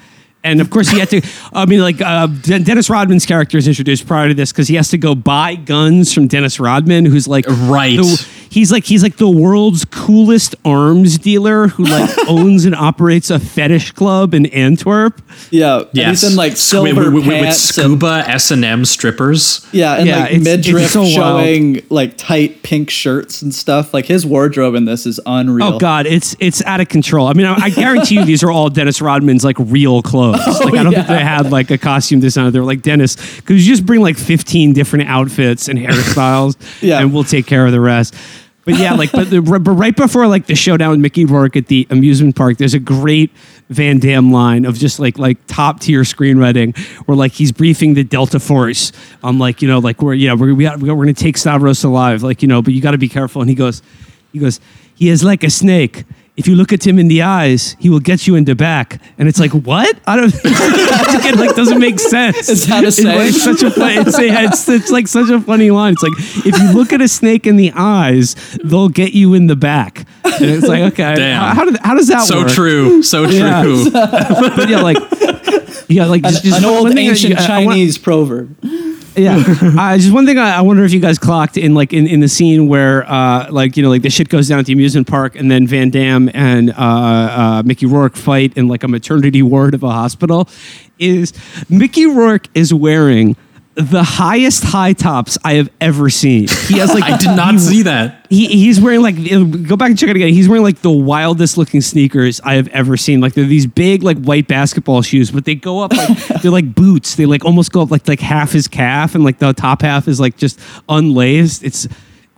[0.44, 1.20] and of course he had to
[1.52, 4.88] i mean like uh, dennis rodman's character is introduced prior to this because he has
[4.88, 7.96] to go buy guns from dennis rodman who's like Right.
[7.96, 13.30] the- he's like he's like the world's coolest arms dealer who like owns and operates
[13.30, 15.20] a fetish club in antwerp
[15.50, 19.66] Yeah, and he's in like silver with, with- with pants scuba S and M strippers.
[19.72, 21.12] Yeah, and Yeah, like it's- it's midriff so wild.
[21.14, 23.94] showing like tight pink shirts and stuff.
[23.94, 25.74] Like his wardrobe in this is unreal.
[25.74, 27.28] Oh God, it's it's out of control.
[27.28, 30.40] I mean, I, I guarantee you these are all Dennis Rodman's like real clothes.
[30.46, 32.50] Oh, like I don't think they had like a costume designer.
[32.50, 37.00] They're like Dennis, because you just bring like fifteen different outfits and hairstyles, Yeah.
[37.00, 38.14] and we'll take care of the rest.
[38.64, 41.66] But yeah, like but, the, but right before like the showdown with Mickey Rourke at
[41.66, 43.32] the amusement park, there's a great
[43.70, 46.76] Van Damme line of just like like top tier screenwriting
[47.06, 50.54] where like he's briefing the Delta Force on like you know like we're yeah we're
[50.54, 53.08] we got, we're gonna take Stavros alive like you know but you got to be
[53.08, 53.42] careful.
[53.42, 53.82] And he goes
[54.32, 54.60] he goes
[54.94, 56.04] he is like a snake
[56.36, 59.00] if you look at him in the eyes, he will get you in the back.
[59.18, 59.98] And it's like, what?
[60.06, 60.32] I don't.
[60.44, 62.48] it like doesn't make sense.
[62.48, 65.70] Is that a It's like such a funny, it's, it's, it's like such a funny
[65.70, 65.92] line.
[65.92, 66.12] It's like
[66.46, 68.34] if you look at a snake in the eyes,
[68.64, 70.06] they'll get you in the back.
[70.24, 71.42] And it's like, okay, Damn.
[71.42, 72.48] how, how, did, how does that So work?
[72.52, 73.02] true.
[73.02, 73.34] So true.
[73.36, 73.62] Yeah.
[74.56, 74.96] but yeah, like
[75.88, 78.56] yeah, like just, just An one old thing that ancient you- I want- Chinese proverb.
[79.16, 79.36] Yeah,
[79.78, 82.20] uh, just one thing I, I wonder if you guys clocked in like in, in
[82.20, 85.06] the scene where uh, like you know like the shit goes down at the amusement
[85.06, 89.42] park and then Van Damme and uh, uh, Mickey Rourke fight in like a maternity
[89.42, 90.48] ward of a hospital.
[90.98, 91.32] Is
[91.68, 93.36] Mickey Rourke is wearing
[93.74, 96.46] the highest high tops I have ever seen.
[96.68, 98.26] He has like I did not see that.
[98.28, 99.16] he, he's wearing like
[99.66, 100.34] go back and check it again.
[100.34, 103.20] He's wearing like the wildest looking sneakers I have ever seen.
[103.20, 106.74] Like they're these big like white basketball shoes, but they go up like they're like
[106.74, 107.14] boots.
[107.14, 110.06] They like almost go up like like half his calf, and like the top half
[110.06, 111.64] is like just unlaced.
[111.64, 111.88] It's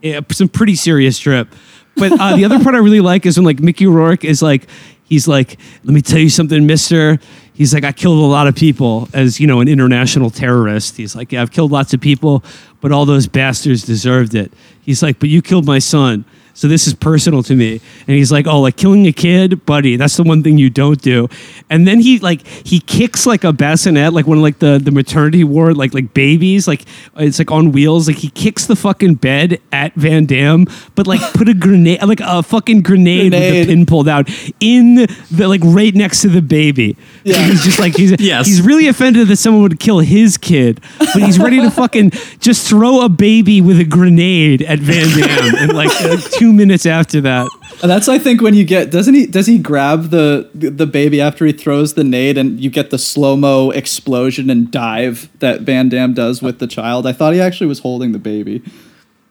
[0.03, 1.49] yeah, some pretty serious trip.
[1.97, 4.69] But uh, the other part I really like is when like Mickey Rourke is like
[5.05, 7.19] he's like, let me tell you something, Mister.
[7.55, 10.97] He's like, I killed a lot of people as you know an international terrorist.
[10.97, 12.43] He's like, yeah, I've killed lots of people,
[12.81, 14.53] but all those bastards deserved it.
[14.83, 16.25] He's like, but you killed my son.
[16.55, 17.81] So this is personal to me.
[18.07, 21.01] And he's like, oh, like killing a kid, buddy, that's the one thing you don't
[21.03, 21.29] do.
[21.69, 24.91] And then he like he kicks like a bassinet, like one of like the, the
[24.93, 26.85] maternity ward, like like babies, like
[27.17, 28.07] it's like on wheels.
[28.07, 32.21] Like he kicks the fucking bed at Van Damme, but like put a grenade like
[32.21, 33.53] a fucking grenade, Grenade.
[33.59, 34.29] with the pin pulled out
[34.61, 34.95] in
[35.31, 36.97] the like right next to the baby.
[37.25, 37.37] Yeah.
[37.39, 38.47] And he's just like he's Yes.
[38.47, 42.69] he's really offended that someone would kill his kid, but he's ready to fucking just
[42.69, 47.23] throw a baby with a grenade at Van Damme and like uh, two minutes after
[47.23, 47.49] that.
[47.83, 51.47] That's I think when you get doesn't he does he grab the the baby after
[51.47, 55.89] he throws the nade and you get the slow mo explosion and dive that Van
[55.89, 57.07] Damme does with the child.
[57.07, 58.63] I thought he actually was holding the baby.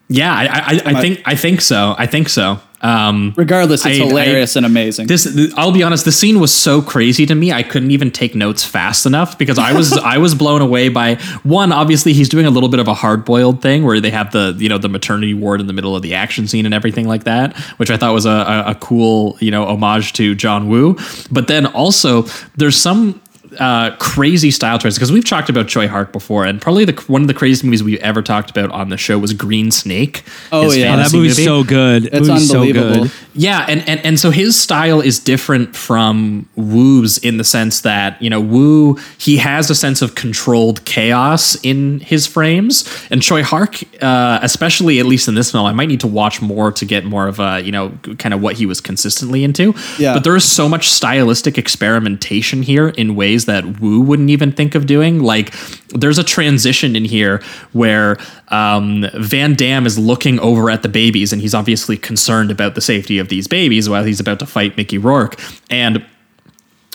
[0.08, 1.94] Yeah, I, I, I I- think I think so.
[1.98, 2.60] I think so.
[2.82, 5.06] Um, Regardless, it's I- I- hilarious and amazing.
[5.06, 7.50] this th- I'll be honest, the scene was so crazy to me.
[7.50, 11.14] I couldn't even take notes fast enough because I was I was blown away by
[11.44, 11.72] one.
[11.72, 14.54] Obviously, he's doing a little bit of a hard boiled thing where they have the
[14.58, 17.24] you know the maternity ward in the middle of the action scene and everything like
[17.24, 20.98] that, which I thought was a, a, a cool you know homage to John Woo.
[21.30, 22.26] But then also
[22.56, 23.18] there's some
[23.58, 27.22] uh, crazy style choices because we've talked about Tsui Hark before, and probably the one
[27.22, 30.24] of the craziest movies we ever talked about on the show was Green Snake.
[30.52, 30.96] Oh, yeah.
[30.96, 31.44] That movie's movie.
[31.44, 32.04] so good.
[32.04, 33.04] That it's movie's so unbelievable.
[33.04, 33.12] good.
[33.34, 38.20] Yeah, and, and and so his style is different from Woo's in the sense that
[38.22, 43.42] you know Woo he has a sense of controlled chaos in his frames, and Tsui
[43.42, 46.84] Hark, uh, especially at least in this film, I might need to watch more to
[46.84, 49.74] get more of a you know kind of what he was consistently into.
[49.98, 50.14] Yeah.
[50.14, 54.74] but there is so much stylistic experimentation here in ways that Woo wouldn't even think
[54.74, 55.20] of doing.
[55.20, 55.54] Like
[55.88, 57.42] there's a transition in here
[57.72, 58.18] where
[58.48, 62.80] um, Van Damme is looking over at the babies, and he's obviously concerned about the
[62.80, 65.38] safety of these babies while he's about to fight Mickey Rourke.
[65.70, 66.04] And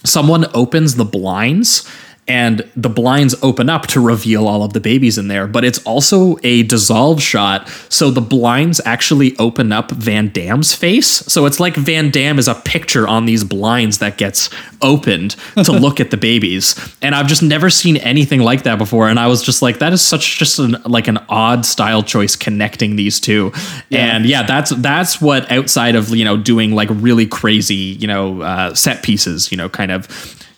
[0.04, 1.90] someone opens the blinds
[2.30, 5.84] and the blinds open up to reveal all of the babies in there but it's
[5.86, 7.68] also a dissolve shot.
[7.90, 11.08] So the blinds actually open up Van Damme's face.
[11.08, 14.50] So it's like Van Damme is a picture on these blinds that gets
[14.82, 16.76] opened to look at the babies.
[17.02, 19.10] And I've just never seen anything like that before.
[19.10, 22.36] And I was just like that is such just an like an odd style choice
[22.36, 23.52] connecting these two.
[23.92, 28.42] And yeah that's that's what outside of you know doing like really crazy you know
[28.42, 30.08] uh, set pieces you know kind of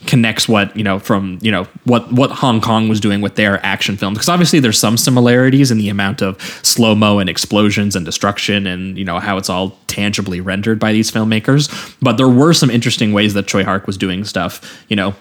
[0.08, 3.64] connects what you know from you know what what Hong Kong was doing with their
[3.66, 4.18] action films.
[4.18, 8.68] Because obviously there's some similarities in the amount of slow mo and explosions and destruction
[8.68, 11.96] and you know how it's all tangibly rendered by these filmmakers.
[12.02, 15.16] But there were some interesting ways that Tsui Hark was doing stuff you know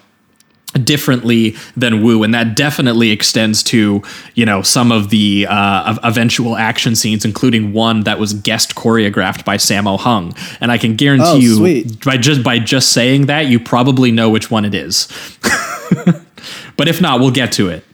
[0.73, 4.03] differently than Woo, and that definitely extends to
[4.35, 9.45] you know some of the uh, eventual action scenes, including one that was guest choreographed
[9.45, 10.35] by Sammo Hung.
[10.61, 12.05] And I can guarantee Oh, you, sweet.
[12.05, 15.09] by just by just saying that, you probably know which one it is.
[16.77, 17.85] but if not, we'll get to it.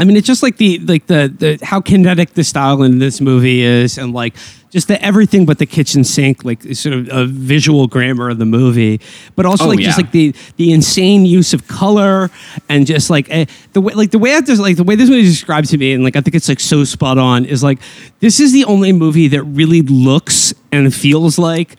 [0.00, 3.20] I mean, it's just like the like the the how kinetic the style in this
[3.20, 4.34] movie is, and like
[4.70, 8.44] just the everything but the kitchen sink, like sort of a visual grammar of the
[8.44, 9.00] movie,
[9.34, 12.30] but also Oh, like just like the the insane use of color
[12.68, 15.22] and just like eh, the way like the way just like the way this movie
[15.22, 17.78] is described to me, and like I think it's like so spot on is like
[18.20, 21.76] this is the only movie that really looks and feels like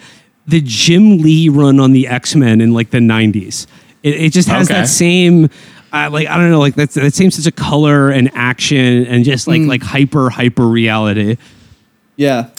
[0.47, 3.67] the Jim Lee run on the X Men in like the '90s.
[4.01, 4.79] It, it just has Okay.
[4.81, 5.49] that same.
[5.93, 9.23] Uh, like I don't know, like that's that same sense of color and action and
[9.23, 11.37] just like like hyper hyper reality.
[12.19, 12.49] Yeah.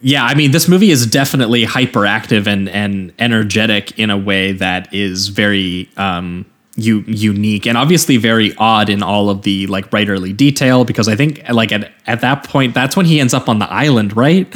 [0.00, 4.94] Yeah, I mean, this movie is definitely hyperactive and and energetic in a way that
[4.94, 10.36] is very um, u- unique and obviously very odd in all of the like writerly
[10.36, 10.84] detail.
[10.84, 13.68] Because I think like at at that point, that's when he ends up on the
[13.72, 14.48] island, right?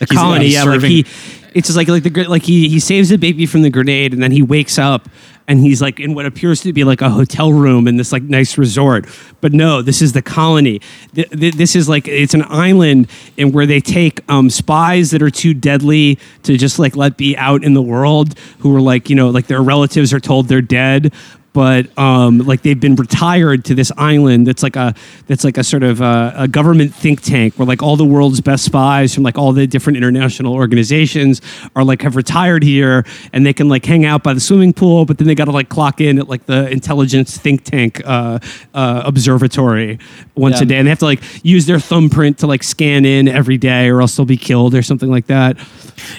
[0.00, 1.06] The He's- colony, he's yeah, like he
[1.54, 4.22] it's just like like the like he he saves the baby from the grenade and
[4.22, 5.08] then he wakes up
[5.48, 8.22] and he's like in what appears to be like a hotel room in this like
[8.22, 9.06] nice resort.
[9.40, 10.80] But no this is the colony.
[11.14, 15.22] Th- th- this is like it's an island and where they take um, spies that
[15.22, 19.10] are too deadly to just like let be out in the world who are like
[19.10, 21.12] you know like their relatives are told they're dead
[21.52, 24.94] but um, like they've been retired to this island that's like a
[25.26, 28.40] that's like a sort of uh, a government think tank where like all the world's
[28.40, 31.40] best spies from like all the different international organizations
[31.74, 35.04] are like have retired here and they can like hang out by the swimming pool
[35.04, 38.38] but then they got to like clock in at like the intelligence think tank uh,
[38.74, 39.98] uh, observatory
[40.36, 40.62] once Yeah.
[40.62, 43.58] a day and they have to like use their thumbprint to like scan in every
[43.58, 45.56] day or else they'll be killed or something like that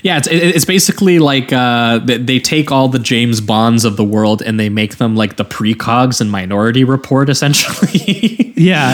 [0.04, 4.42] Yeah, it's it's basically like uh, they take all the James Bonds of the world
[4.44, 8.52] and they make them like the precogs and Minority Report, essentially.
[8.62, 8.94] yeah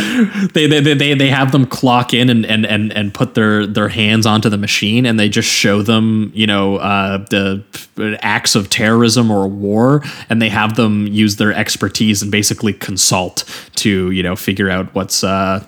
[0.53, 3.89] they, they they they have them clock in and and and and put their their
[3.89, 7.63] hands onto the machine and they just show them you know uh, the
[8.21, 13.43] acts of terrorism or war and they have them use their expertise and basically consult
[13.75, 15.63] to you know figure out what's uh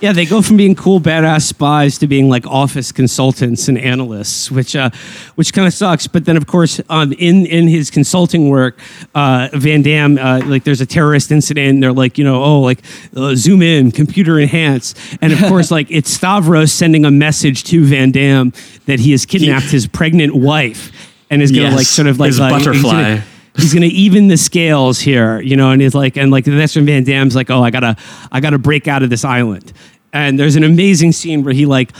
[0.00, 4.50] Yeah, they go from being cool badass spies to being like office consultants and analysts,
[4.50, 4.88] which uh,
[5.34, 6.06] which kind of sucks.
[6.06, 8.78] But then, of course, um, in in his consulting work,
[9.14, 11.68] uh, Van Damme, uh, like there's a terrorist incident.
[11.68, 12.80] And they're like, you know, oh, like
[13.14, 17.84] uh, zoom in, computer enhance, and of course, like it's Stavros sending a message to
[17.84, 18.54] Van Damme
[18.86, 20.92] that he has kidnapped his pregnant wife
[21.28, 23.20] and is gonna Yes, like sort of like his uh, he's gonna- butterfly.
[23.56, 27.04] He's gonna even the scales here, you know, and he's like, and like when Van
[27.04, 27.96] Damme's like, oh, I gotta,
[28.30, 29.72] I gotta break out of this island.
[30.12, 31.92] And there's an amazing scene where he like,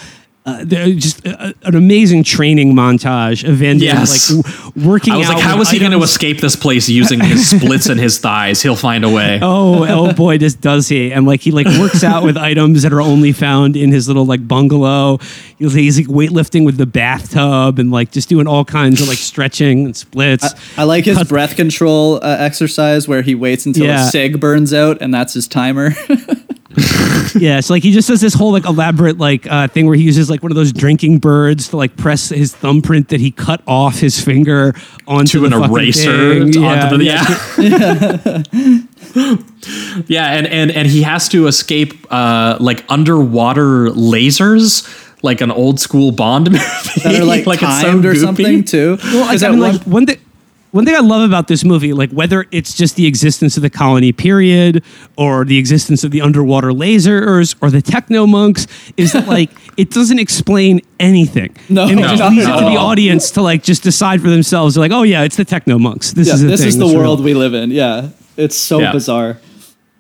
[0.47, 4.31] uh, just uh, an amazing training montage of Van Damme Yes.
[4.33, 5.13] like w- working.
[5.13, 7.89] I was out like, how is he going to escape this place using his splits
[7.91, 8.63] and his thighs?
[8.63, 9.39] He'll find a way.
[9.53, 11.13] Oh, oh boy, does does he?
[11.13, 14.25] And like he like works out with items that are only found in his little
[14.25, 15.19] like bungalow.
[15.59, 19.19] He's, he's like weightlifting with the bathtub and like just doing all kinds of like
[19.19, 20.47] stretching and splits.
[20.79, 24.07] I like his breath control uh, exercise where he waits until Yeah.
[24.07, 25.91] a sig burns out and that's his timer.
[27.39, 30.03] yeah, so like he just does this whole like elaborate like uh, thing where he
[30.03, 33.63] uses like one of those drinking birds to like press his thumbprint that he cut
[33.67, 34.75] off his finger
[35.07, 36.65] onto to an the eraser thing.
[36.65, 38.43] onto the yeah.
[39.15, 40.03] yeah.
[40.07, 44.87] yeah, and and and he has to escape uh like underwater lasers
[45.23, 46.59] like an old school Bond movie.
[47.05, 48.25] that are like, it's so timed or goofy.
[48.25, 48.97] something too.
[49.05, 50.19] Well, I, 'Cause I mean, one- like one thing.
[50.73, 53.71] One thing I love about this movie, like whether it's just the existence of the
[53.71, 54.85] colony period
[55.17, 59.91] or the existence of the underwater lasers or the techno monks, is that like it
[59.91, 61.57] doesn't explain anything.
[61.69, 64.31] No, and it no, just leaves it to the audience to like just decide for
[64.31, 64.75] themselves.
[64.77, 66.13] They're like, oh yeah, it's the techno monks.
[66.13, 67.73] This yeah, is the this thing is the that's real." world we live in.
[67.73, 68.93] Yeah, it's so Yeah.
[68.93, 69.39] bizarre.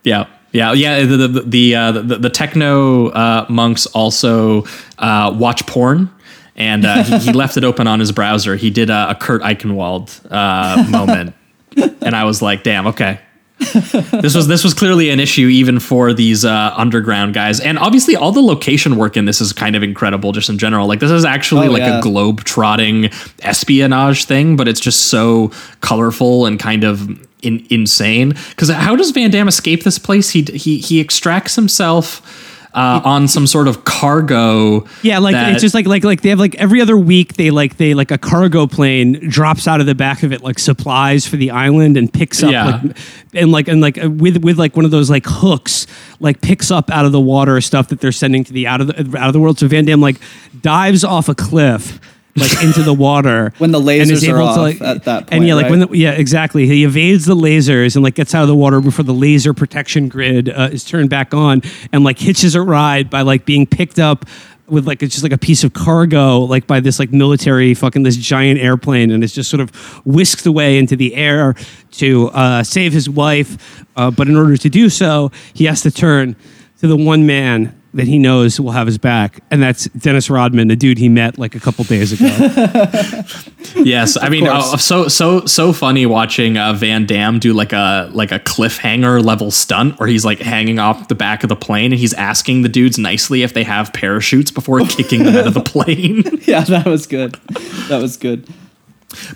[0.05, 0.26] Yeah.
[0.52, 1.05] Yeah, yeah.
[1.05, 4.64] The the the, uh, the, the techno uh, monks also
[4.98, 6.10] uh, watch porn,
[6.61, 8.55] and uh, he, he left it open on his browser.
[8.55, 11.35] He did a, a Kurt Eichenwald uh, moment,
[12.03, 13.19] and I was like, "Damn, okay."
[14.23, 18.16] this was this was clearly an issue even for these uh, underground guys, and obviously
[18.16, 20.87] all the location work in this is kind of incredible, just in general.
[20.89, 21.99] Like this is actually Oh, like yeah.
[21.99, 23.11] a globe trotting
[23.43, 25.51] espionage thing, but it's just so
[25.82, 27.09] colorful and kind of
[27.43, 28.31] in, insane.
[28.51, 30.31] Because how does Van Damme escape this place?
[30.31, 32.49] He he he extracts himself.
[32.72, 36.28] Uh, on some sort of cargo, Yeah, like that- it's just like like like they
[36.28, 39.86] have like every other week they like they like a cargo plane drops out of
[39.86, 42.80] the back of it like supplies for the island and picks up Yeah.
[42.82, 42.97] like
[43.34, 45.88] and like and like uh, with with like one of those like hooks
[46.20, 48.86] like picks up out of the water stuff that they're sending to the out of
[48.86, 49.59] the out of the world.
[49.59, 50.20] So Van Damme like
[50.62, 51.98] dives off a cliff
[52.40, 53.52] like into the water.
[53.60, 55.70] When the and is lasers are able to, off at that and yeah point, like
[55.70, 56.66] when the, yeah exactly.
[56.66, 60.08] He evades the lasers and like gets out of the water before the laser protection
[60.08, 61.62] grid uh, is turned back on
[61.92, 64.24] and like hitches a ride by like being picked up
[64.70, 68.02] with like it's just like a piece of cargo like by this like military fucking
[68.04, 69.74] this giant airplane and it's just sort of
[70.06, 71.54] whisked away into the air
[71.90, 73.84] to uh, save his wife.
[73.96, 76.36] Uh, but in order to do so he has to turn
[76.78, 80.68] to the one man that he knows will have his back and that's Dennis Rodman
[80.68, 82.28] the dude he met like a couple days ago
[83.76, 84.74] Yes, I mean, course.
[84.74, 89.24] uh, so so so funny watching uh, Van Damme do like a like a cliffhanger
[89.24, 92.62] level stunt where he's like hanging off the back of the plane and he's asking
[92.62, 96.22] the dudes nicely if they have parachutes before kicking them out of the plane.
[96.50, 97.34] Yeah, that was good.
[97.88, 98.46] That was good.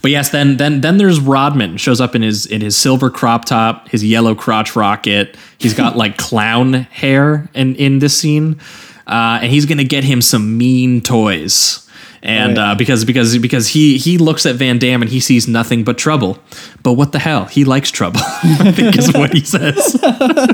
[0.03, 3.45] But yes, then then then there's Rodman shows up in his in his silver crop
[3.45, 5.37] top, his yellow crotch rocket.
[5.59, 8.61] He's got like clown hair in in this scene,
[9.07, 11.81] uh, and he's gonna get him some mean toys.
[12.23, 12.71] and Oh, yeah.
[12.71, 15.99] uh, because because because he he looks at Van Damme and he sees nothing but
[15.99, 16.39] trouble.
[16.85, 17.47] But what the hell?
[17.47, 18.21] He likes trouble.
[18.25, 19.99] I think is what he says.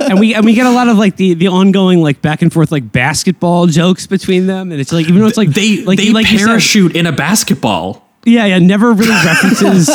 [0.08, 2.50] and we and we get a lot of like the the ongoing like back and
[2.52, 5.98] forth like basketball jokes between them, and it's like even though it's like They like
[5.98, 8.06] they like parachute in a basketball.
[8.24, 9.90] Yeah, yeah, never really references.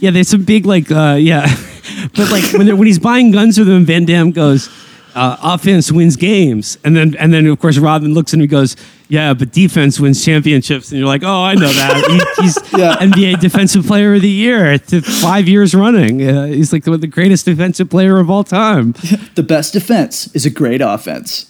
[0.00, 1.46] yeah, there's some big like uh yeah,
[2.16, 4.68] but like when when he's buying guns with him, Van Damme goes,
[5.14, 8.76] uh, "Offense wins games," and then and then of course Robin looks and he goes,
[9.08, 12.04] "Yeah, but defense wins championships," and you're like, "Oh, I know that.
[12.36, 12.96] He, he's Yeah.
[12.96, 16.22] NBA Defensive Player of the Year to five years running.
[16.26, 18.92] Uh, he's like the, the greatest defensive player of all time."
[19.34, 21.46] The best defense is a great offense.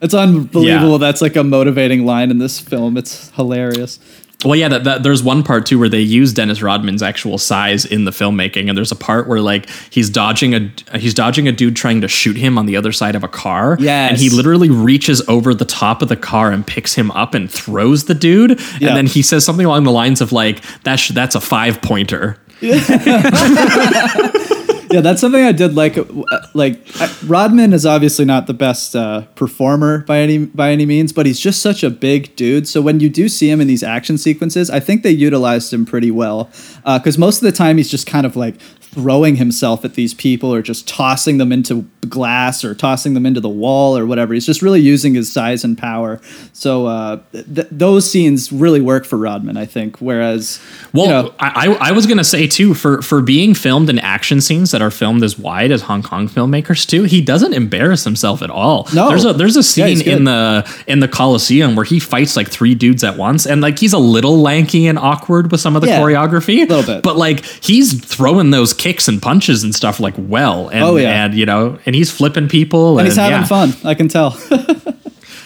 [0.00, 0.92] it's unbelievable.
[0.92, 0.98] Yeah.
[0.98, 2.96] That's like a motivating line in this film.
[2.96, 3.98] It's hilarious.
[4.44, 7.86] Well, yeah, that, that, there's one part too where they use Dennis Rodman's actual size
[7.86, 11.52] in the filmmaking, and there's a part where like he's dodging a he's dodging a
[11.52, 14.28] dude trying to shoot him on the other side of a car, yeah, and he
[14.28, 18.14] literally reaches over the top of the car and picks him up and throws the
[18.14, 18.88] dude, Yeah.
[18.88, 22.36] and then he says something along the lines of like that's that's a five pointer.
[24.90, 25.98] Yeah, that's something I did like.
[25.98, 26.04] uh,
[26.54, 26.80] Like
[27.26, 31.40] Rodman is obviously not the best uh, performer by any by any means, but he's
[31.40, 32.68] just such a big dude.
[32.68, 35.86] So when you do see him in these action sequences, I think they utilized him
[35.86, 36.50] pretty well.
[36.84, 38.54] Because most of the time he's just kind of like
[38.96, 43.40] throwing himself at these people or just tossing them into glass or tossing them into
[43.40, 44.32] the wall or whatever.
[44.32, 46.18] He's just really using his size and power.
[46.54, 49.98] So uh, th- those scenes really work for Rodman, I think.
[49.98, 50.58] Whereas,
[50.94, 53.98] Well, you know, I, I I was gonna say too for for being filmed in
[53.98, 58.02] action scenes that are filmed as wide as Hong Kong filmmakers too, he doesn't embarrass
[58.04, 58.88] himself at all.
[58.94, 59.10] No.
[59.10, 62.48] there's a there's a Yeah, scene in the in the Coliseum where he fights like
[62.48, 65.82] three dudes at once, and like he's a little lanky and awkward with some of
[65.82, 67.02] the Yeah, choreography, a little bit.
[67.02, 71.24] but like he's throwing those kicks and punches and stuff like well, and Oh, yeah.
[71.24, 73.44] and you know, and he's flipping people, and he's having yeah.
[73.44, 73.72] fun.
[73.84, 74.36] I can tell.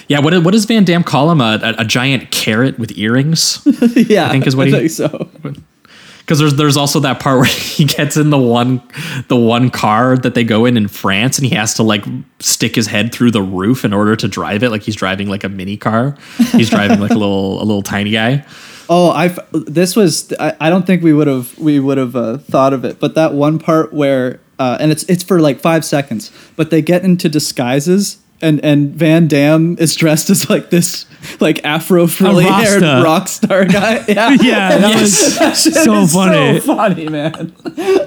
[0.09, 1.41] Yeah, what what does Van Damme call him?
[1.41, 3.62] A, a, a giant carrot with earrings.
[3.95, 5.29] yeah, I think is what he- think so.
[6.19, 8.83] because there's there's also that part where he gets in the one
[9.29, 12.05] the one car that they go in in France and he has to like
[12.41, 15.45] stick his head through the roof in order to drive it like he's driving like
[15.45, 16.17] a mini car
[16.53, 18.45] he's driving like a little a little tiny guy
[18.93, 22.39] Oh, I this was I, I don't think we would have we would have uh,
[22.39, 25.85] thought of it, but that one part where uh, and it's it's for like five
[25.85, 28.19] seconds, but they get into disguises.
[28.43, 31.05] And, and Van Damme is dressed as like this
[31.43, 34.03] like Afro frilly haired rock star guy.
[34.09, 36.59] Yeah, Yeah, that was That so funny.
[36.59, 37.53] So funny, man.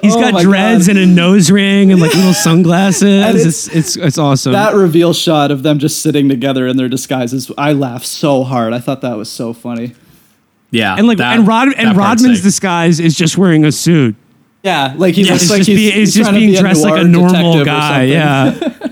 [0.02, 0.98] He's Oh got dreads God.
[0.98, 3.04] and a nose ring and like little sunglasses.
[3.24, 4.54] And it's, it's it's awesome.
[4.54, 8.74] That reveal shot of them just sitting together in their disguises, I laughed so hard.
[8.74, 9.94] I thought that was so funny.
[10.74, 12.44] Yeah and like that- and Rod and Rodman's sick.
[12.44, 14.16] disguise is just wearing a suit.
[14.64, 16.84] Yeah, like he Yeah, looks it's like just, he's, be, he's just being be dressed
[16.84, 18.04] like a normal guy.
[18.04, 18.70] Yeah.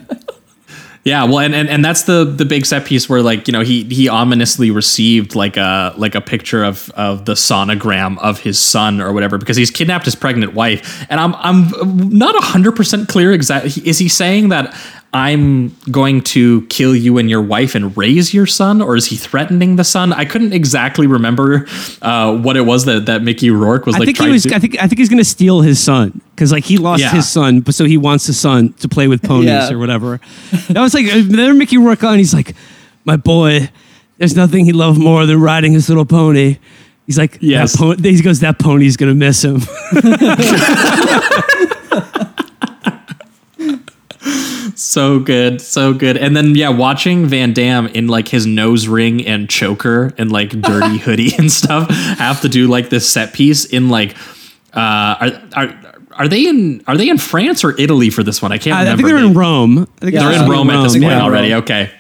[1.04, 3.62] Yeah, well, and, and and that's the the big set piece where like you know
[3.62, 8.60] he he ominously received like a like a picture of of the sonogram of his
[8.60, 13.08] son or whatever because he's kidnapped his pregnant wife, and I'm I'm not hundred percent
[13.10, 13.72] clear exactly.
[13.84, 14.76] Is he saying that
[15.14, 19.18] I'm going to kill you and your wife and raise your son, or is he
[19.18, 20.14] threatening the son?
[20.14, 21.68] I couldn't exactly remember
[22.02, 24.06] uh, what it was that that Mickey Rourke was I like.
[24.06, 24.44] think he was.
[24.44, 24.82] to, I think.
[24.82, 27.10] I think he's gonna steal his son because like he lost Yeah.
[27.12, 29.70] his son, but so he wants his son to play with ponies Yeah.
[29.72, 30.22] or whatever.
[30.70, 32.18] That was like there Mickey Rourke on.
[32.18, 32.56] He's like,
[33.04, 33.70] my boy.
[34.18, 36.60] There's nothing he loved more than riding his little pony.
[37.08, 37.72] He's like, Yes.
[37.74, 39.62] that po-, he goes, that pony's gonna miss him.
[44.82, 46.18] So good, so good.
[46.18, 50.50] And then yeah, watching Van Damme in like his nose ring and choker and like
[50.50, 54.18] dirty hoodie and stuff have to do like this set piece in like
[54.74, 55.82] uh are are
[56.14, 58.52] are they in are they in France or Italy for this one?
[58.52, 59.80] I can't I, I think they're in Rome.
[59.80, 61.22] I think Yeah, They're in Rome at this point yeah.
[61.22, 61.52] already.
[61.52, 61.62] Rome.
[61.62, 61.92] Okay.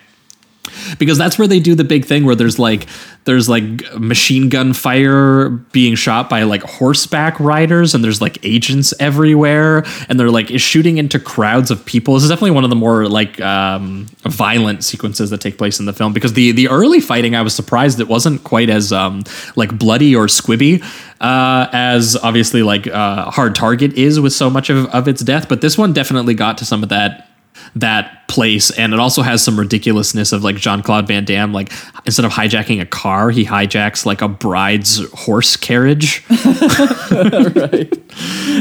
[0.99, 2.87] Because that's where they do the big thing where there's like
[3.25, 3.63] there's like
[3.99, 10.19] machine gun fire being shot by like horseback riders and there's like agents everywhere and
[10.19, 12.15] they're like shooting into crowds of people.
[12.15, 15.85] This is definitely one of the more like um, violent sequences that take place in
[15.85, 19.23] the film because the the early fighting I was surprised it wasn't quite as um,
[19.55, 20.83] like bloody or squibby
[21.21, 25.47] uh, as obviously like uh, Hard Target is with so much of, of its death,
[25.47, 27.30] but this one definitely got to some of that
[27.75, 31.71] that place and it also has some ridiculousness of like Jean-Claude Van Damme like
[32.05, 36.23] instead of hijacking a car he hijacks like a bride's horse carriage.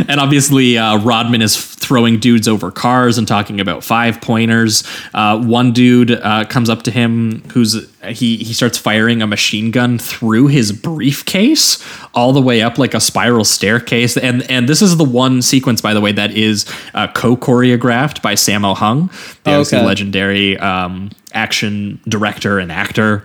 [0.08, 1.56] And obviously uh, Rodman is
[1.90, 6.84] throwing dudes over cars and talking about five pointers uh, one dude uh, comes up
[6.84, 7.72] to him who's
[8.04, 11.84] he he starts firing a machine gun through his briefcase
[12.14, 15.80] all the way up like a spiral staircase and and this is the one sequence
[15.80, 16.64] by the way that is
[16.94, 19.10] uh, co-choreographed by Sammo Hung
[19.42, 19.84] the Okay.
[19.84, 23.24] legendary um, action director and actor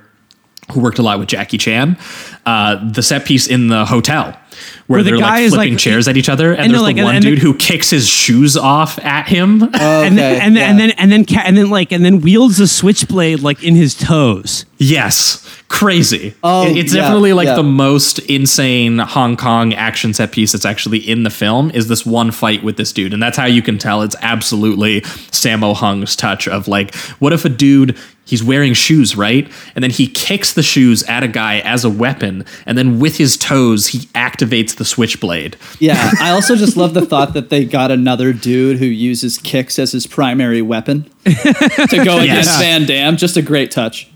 [0.72, 1.96] who worked a lot with Jackie Chan.
[2.48, 4.36] Uh, the set piece in the hotel.
[4.88, 6.72] Where, Where the they're guy like is, flipping like- chairs at each other, and, and
[6.72, 9.62] there's like- the one and- and dude the- who kicks his shoes off at him.
[9.74, 12.22] Oh, and then, and, then, and then and then ca- and then like and then
[12.22, 14.66] wields a switchblade like in his toes.
[14.78, 16.36] Yes, crazy.
[16.44, 17.56] Oh, It- it's yeah, definitely like yeah.
[17.56, 22.06] the most insane Hong Kong action set piece that's actually in the film is this
[22.06, 26.16] one fight with this dude, and that's how you can tell it's absolutely Sammo Hung's
[26.16, 30.54] touch of like, what if a dude he's wearing shoes, right, and then he kicks
[30.54, 34.76] the shoes at a guy as a weapon, and then with his toes he activates
[34.76, 35.56] the switchblade.
[35.80, 39.80] Yeah, I also just love the thought that they got another dude who uses kicks
[39.80, 42.60] as his primary weapon to go against Yes.
[42.60, 43.18] Van Damme.
[43.18, 44.10] Just a great touch.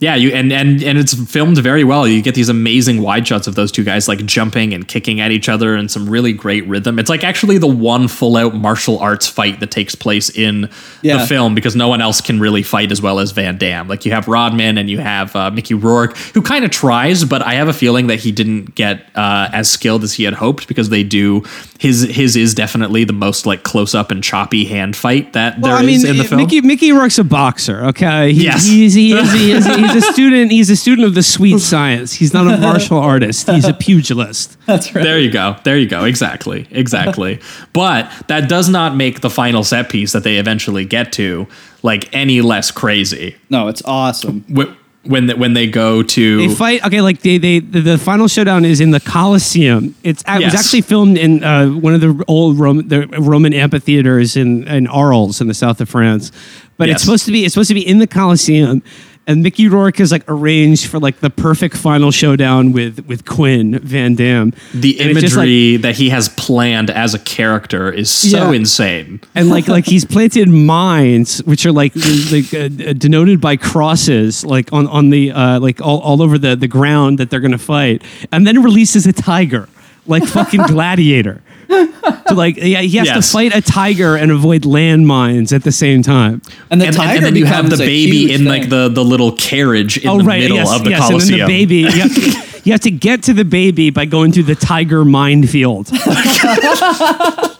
[0.00, 2.06] Yeah, you and and and it's filmed very well.
[2.06, 5.32] You get these amazing wide shots of those two guys like jumping and kicking at
[5.32, 7.00] each other and some really great rhythm.
[7.00, 10.70] It's like actually the one full out martial arts fight that takes place in
[11.02, 11.16] Yeah.
[11.18, 13.88] the film because no one else can really fight as well as Van Damme.
[13.88, 17.42] Like you have Rodman and you have uh, Mickey Rourke who kind of tries, but
[17.42, 20.68] I have a feeling that he didn't get uh, as skilled as he had hoped
[20.68, 21.42] because they do
[21.80, 25.72] his his is definitely the most like close up and choppy hand fight that Well,
[25.72, 26.40] there I is mean, in the film.
[26.40, 27.84] Mickey Mickey Rourke's a boxer.
[27.86, 28.64] Okay, he, Yes.
[28.64, 30.50] he's, he is, he is, he's a student.
[30.52, 32.12] He's a student of the sweet science.
[32.12, 33.48] He's not a martial artist.
[33.50, 34.56] He's a pugilist.
[34.66, 35.02] That's right.
[35.02, 35.56] There you go.
[35.64, 36.04] There you go.
[36.04, 36.66] Exactly.
[36.70, 37.40] Exactly.
[37.72, 41.46] but that does not make the final set piece that they eventually get to
[41.82, 43.36] like any less crazy.
[43.50, 44.44] No, it's awesome.
[44.54, 44.74] Wh-
[45.08, 46.84] When they, when they go to They fight.
[46.84, 49.94] Okay, like they, they the, the final showdown is in the Colosseum.
[50.02, 54.36] It's it was actually filmed in uh, one of the old Roman the Roman amphitheaters
[54.36, 56.30] in in Arles in the south of France.
[56.76, 56.96] But Yes.
[56.96, 58.82] it's supposed to be it's supposed to be in the Colosseum.
[59.28, 63.78] And Mickey Rourke is like arranged for like the perfect final showdown with with Quinn
[63.78, 64.52] Van Damme.
[64.72, 68.56] the And just, like, imagery that he has planned as a character is so Yeah.
[68.56, 69.20] insane.
[69.34, 71.92] and like like he's planted mines which are like
[72.32, 76.56] like uh, denoted by crosses like on on the uh like all, all over the
[76.56, 78.02] the ground that they're gonna fight
[78.32, 79.68] and then releases a tiger
[80.08, 83.26] like fucking gladiator so like yeah he has Yes.
[83.26, 86.40] to fight a tiger and avoid landmines at the same time
[86.70, 88.88] And the And, and- tiger and then you have the baby huge in like the,
[88.88, 91.40] the little carriage in oh the right middle yes of the yes Colosseum.
[91.42, 94.06] and then the baby you have, to, you have to get to the baby by
[94.06, 95.88] going through the tiger minefield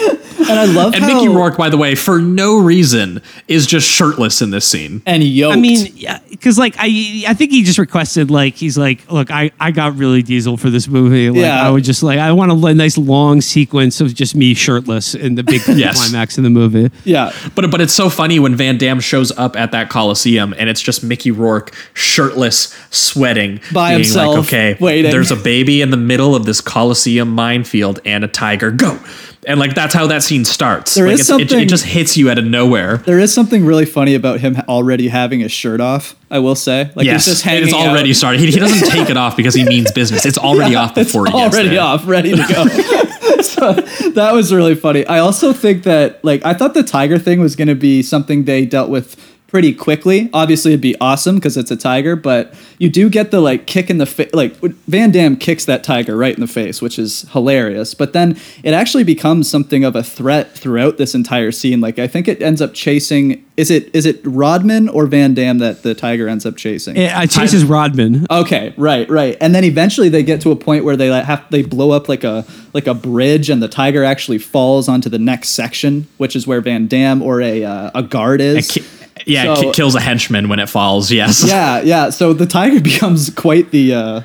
[0.00, 3.88] and I love and how, Mickey Rourke, by the way, for no reason, is just
[3.88, 5.02] shirtless in this scene.
[5.06, 5.56] and yoked.
[5.56, 9.30] I mean, yeah, because like I, I think he just requested like he's like, look,
[9.30, 11.28] I, I got really diesel for this movie.
[11.30, 11.66] Like Yeah.
[11.66, 15.34] I would just like I want a nice long sequence of just me shirtless in
[15.34, 15.96] the big Yes.
[16.10, 16.90] climax in the movie.
[17.04, 20.68] yeah, But but it's so funny when Van Damme shows up at that Coliseum and
[20.68, 25.10] it's just Mickey Rourke shirtless, sweating, By being himself, Like, okay, waiting.
[25.10, 28.70] there's a baby in the middle of this Coliseum minefield and a tiger.
[28.70, 28.98] Go.
[29.46, 30.94] And like that's how that scene starts.
[30.94, 32.98] There like is it's, it, something- it just hits you out of nowhere.
[32.98, 36.14] there is something really funny about him already having his shirt off.
[36.30, 38.16] I will say, like yes, he's just hanging it's already out.
[38.16, 38.40] started.
[38.40, 40.26] He, he doesn't take it off because he means business.
[40.26, 41.80] It's already Yeah, off before it's he gets already there.
[41.80, 42.66] off, ready to go.
[43.42, 43.72] so
[44.10, 45.06] that was really funny.
[45.06, 48.44] I also think that like I thought the tiger thing was going to be something
[48.44, 49.16] they dealt with
[49.50, 50.30] pretty quickly.
[50.32, 53.90] Obviously, it'd be awesome because it's a tiger, but you do get the like kick
[53.90, 54.32] in the face.
[54.32, 54.54] Like
[54.86, 57.92] Van Damme kicks that tiger right in the face, which is hilarious.
[57.92, 61.80] But then it actually becomes something of a threat throughout this entire scene.
[61.80, 63.44] Like I think it ends up chasing.
[63.56, 66.96] Is it is it Rodman or Van Damme that the tiger ends up chasing?
[66.96, 68.26] It, uh, chases Rodman.
[68.30, 69.36] Okay, right, right.
[69.40, 72.08] And then eventually they get to a point where they like have they blow up
[72.08, 76.36] like a like a bridge, and the tiger actually falls onto the next section, which
[76.36, 78.70] is where Van Damme or a uh, a guard is.
[78.70, 78.84] Ki-
[79.26, 81.10] yeah, it So- ki- kills a henchman when it falls.
[81.12, 81.44] Yes.
[81.46, 82.10] yeah, yeah.
[82.10, 84.20] So the tiger becomes quite the uh,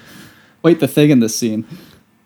[0.61, 1.65] quite the thing in this scene.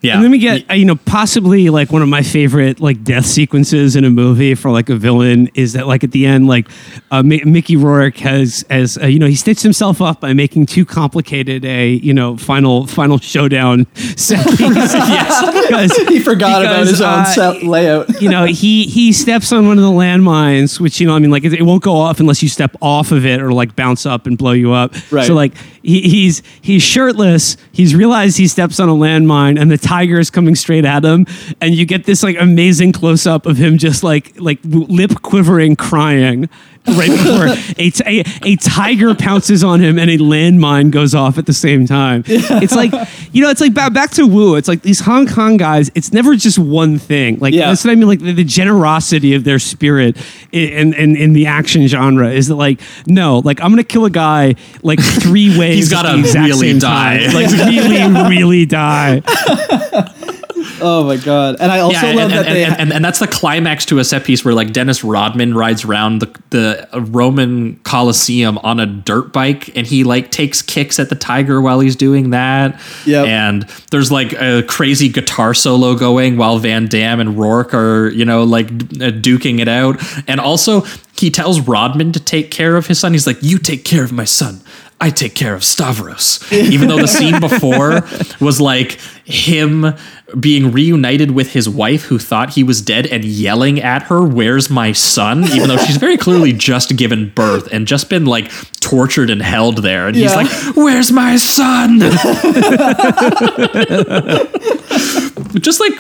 [0.01, 0.15] Yeah.
[0.15, 3.97] And then we get, you know, possibly like one of my favorite like death sequences
[3.97, 6.69] in a movie for like a villain is that like at the end, like
[7.11, 10.67] uh, Mi- Mickey Rourke has, as uh, you know, he stitched himself up by making
[10.67, 14.59] too complicated a, you know, final final showdown set piece.
[14.93, 18.21] yes, because He forgot about because, his own uh, set layout.
[18.21, 21.31] you know, he he steps on one of the landmines, which you know, I mean,
[21.31, 24.05] like it, it won't go off unless you step off of it or like bounce
[24.05, 24.93] up and blow you up.
[25.11, 25.27] Right.
[25.27, 27.57] So like he, he's he's shirtless.
[27.73, 31.25] He's realized he steps on a landmine, and the tiger is coming straight at him,
[31.59, 35.75] and you get this like amazing close up of him just like like lip quivering,
[35.75, 36.47] crying.
[36.87, 37.45] Right before
[37.77, 41.53] a, t- a, a tiger pounces on him and a landmine goes off at the
[41.53, 42.23] same time.
[42.25, 42.91] It's like,
[43.31, 44.55] you know, it's like ba- back to Woo.
[44.55, 47.37] It's like these Hong Kong guys, it's never just one thing.
[47.39, 47.67] Like, Yeah.
[47.69, 48.07] that's what I mean.
[48.07, 50.17] Like, the, the generosity of their spirit
[50.51, 54.05] in, in, in the action genre is that, like, no, like, I'm going to kill
[54.05, 55.75] a guy like three ways.
[55.75, 57.19] He's at gotta the exact really same die.
[57.27, 57.33] time.
[57.35, 59.21] Like, really, really die.
[60.81, 61.57] oh my god!
[61.59, 62.63] And I also yeah, love and, that and, they.
[62.63, 65.85] and, and, and that's the climax to a set piece where like Dennis Rodman rides
[65.85, 71.09] around the the Roman Colosseum on a dirt bike, and he like takes kicks at
[71.09, 72.79] the tiger while he's doing that.
[73.05, 73.27] Yep.
[73.27, 78.25] And there's like a crazy guitar solo going while Van Damme and Rourke are you
[78.25, 80.81] know like uh, duking it out, and also
[81.17, 83.13] he tells Rodman to take care of his son.
[83.13, 84.61] He's like, "You take care of my son."
[85.01, 86.45] I take care of Stavros.
[86.51, 88.01] Even though the scene before
[88.41, 89.93] was like him
[90.39, 94.69] being reunited with his wife who thought he was dead and yelling at her, Where's
[94.69, 95.45] my son?
[95.45, 98.51] Even though she's very clearly just given birth and just been like
[98.81, 100.07] tortured and held there.
[100.07, 101.99] And he's like, Where's my son?
[105.61, 105.93] just like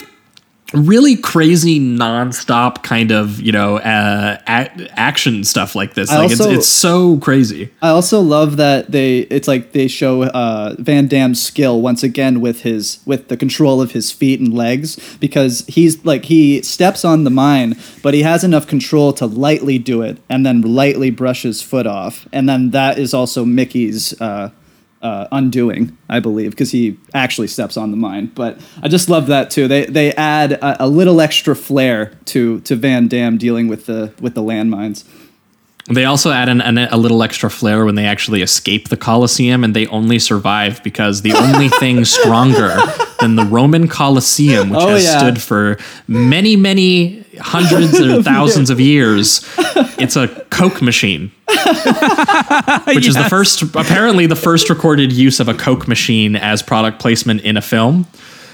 [0.73, 6.09] really crazy nonstop kind of you know uh, a- action stuff like this.
[6.09, 7.69] I like also- it's, it's so crazy.
[7.81, 12.41] I also love that they it's like they show uh, Van Damme's skill once again
[12.41, 17.03] with his with the control of his feet and legs because he's like he steps
[17.03, 21.09] on the mine but he has enough control to lightly do it and then lightly
[21.11, 22.27] brush his foot off.
[22.31, 24.51] And then that is also Mickey's uh,
[25.01, 29.27] uh, undoing I believe because he actually steps on the mine but I just love
[29.27, 33.67] that too they they add a, a little extra flair to to Van Damme dealing
[33.69, 35.05] with the with the landmines.
[35.91, 39.63] They also add an, an, a little extra flair when they actually escape the Colosseum,
[39.63, 42.77] and they only survive because the only thing stronger
[43.19, 45.17] than the Roman Colosseum, which Oh, has yeah.
[45.17, 49.45] stood for many, many hundreds or thousands of years,
[49.97, 51.31] it's a Coke machine.
[52.85, 56.99] Which is the first, apparently, the first recorded use of a Coke machine as product
[56.99, 58.05] placement in a film.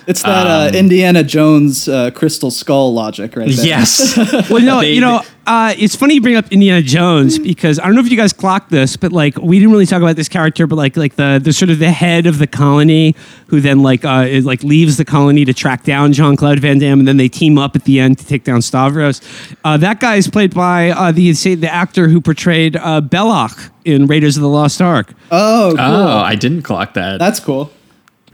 [0.08, 3.66] It's that uh, Indiana Jones uh, crystal skull logic right there.
[3.66, 4.18] Yes.
[4.50, 7.86] Well, no, They- you know, uh, it's funny you bring up Indiana Jones because I
[7.86, 10.30] don't know if you guys clocked this, but like we didn't really talk about this
[10.30, 13.16] character, but like like the the sort of the head of the colony
[13.48, 16.80] who then like uh is, like leaves the colony to track down Jean Claude Van
[16.80, 19.22] Damme, and then they team up at the end to take down Stavros.
[19.64, 23.70] Uh, that guy is played by uh, the say the actor who portrayed uh, Belloq
[23.86, 25.14] in Raiders of the Lost Ark.
[25.32, 25.86] Oh, cool.
[25.86, 27.20] Oh, I didn't clock that.
[27.20, 27.72] That's cool.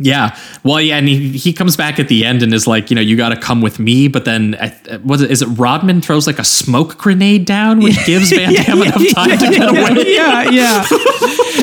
[0.03, 0.37] Yeah.
[0.63, 3.01] Well, yeah, and he, he comes back at the end and is like, you know,
[3.01, 4.07] you got to come with me.
[4.07, 7.95] But then, uh, was it is it Rodman throws like a smoke grenade down, which
[8.05, 10.13] gives Van Damme enough time to get away?
[10.13, 10.85] yeah, yeah.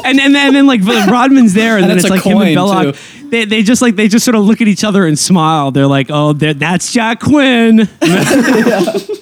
[0.05, 2.39] and and then, and then like Rodman's there, and, And then it's it's, like him
[2.41, 2.95] and Belloq.
[2.95, 3.29] too.
[3.29, 5.71] They, they just like they just sort of look at each other and smile.
[5.71, 7.87] They're like, oh, they're- that's Jack Quinn.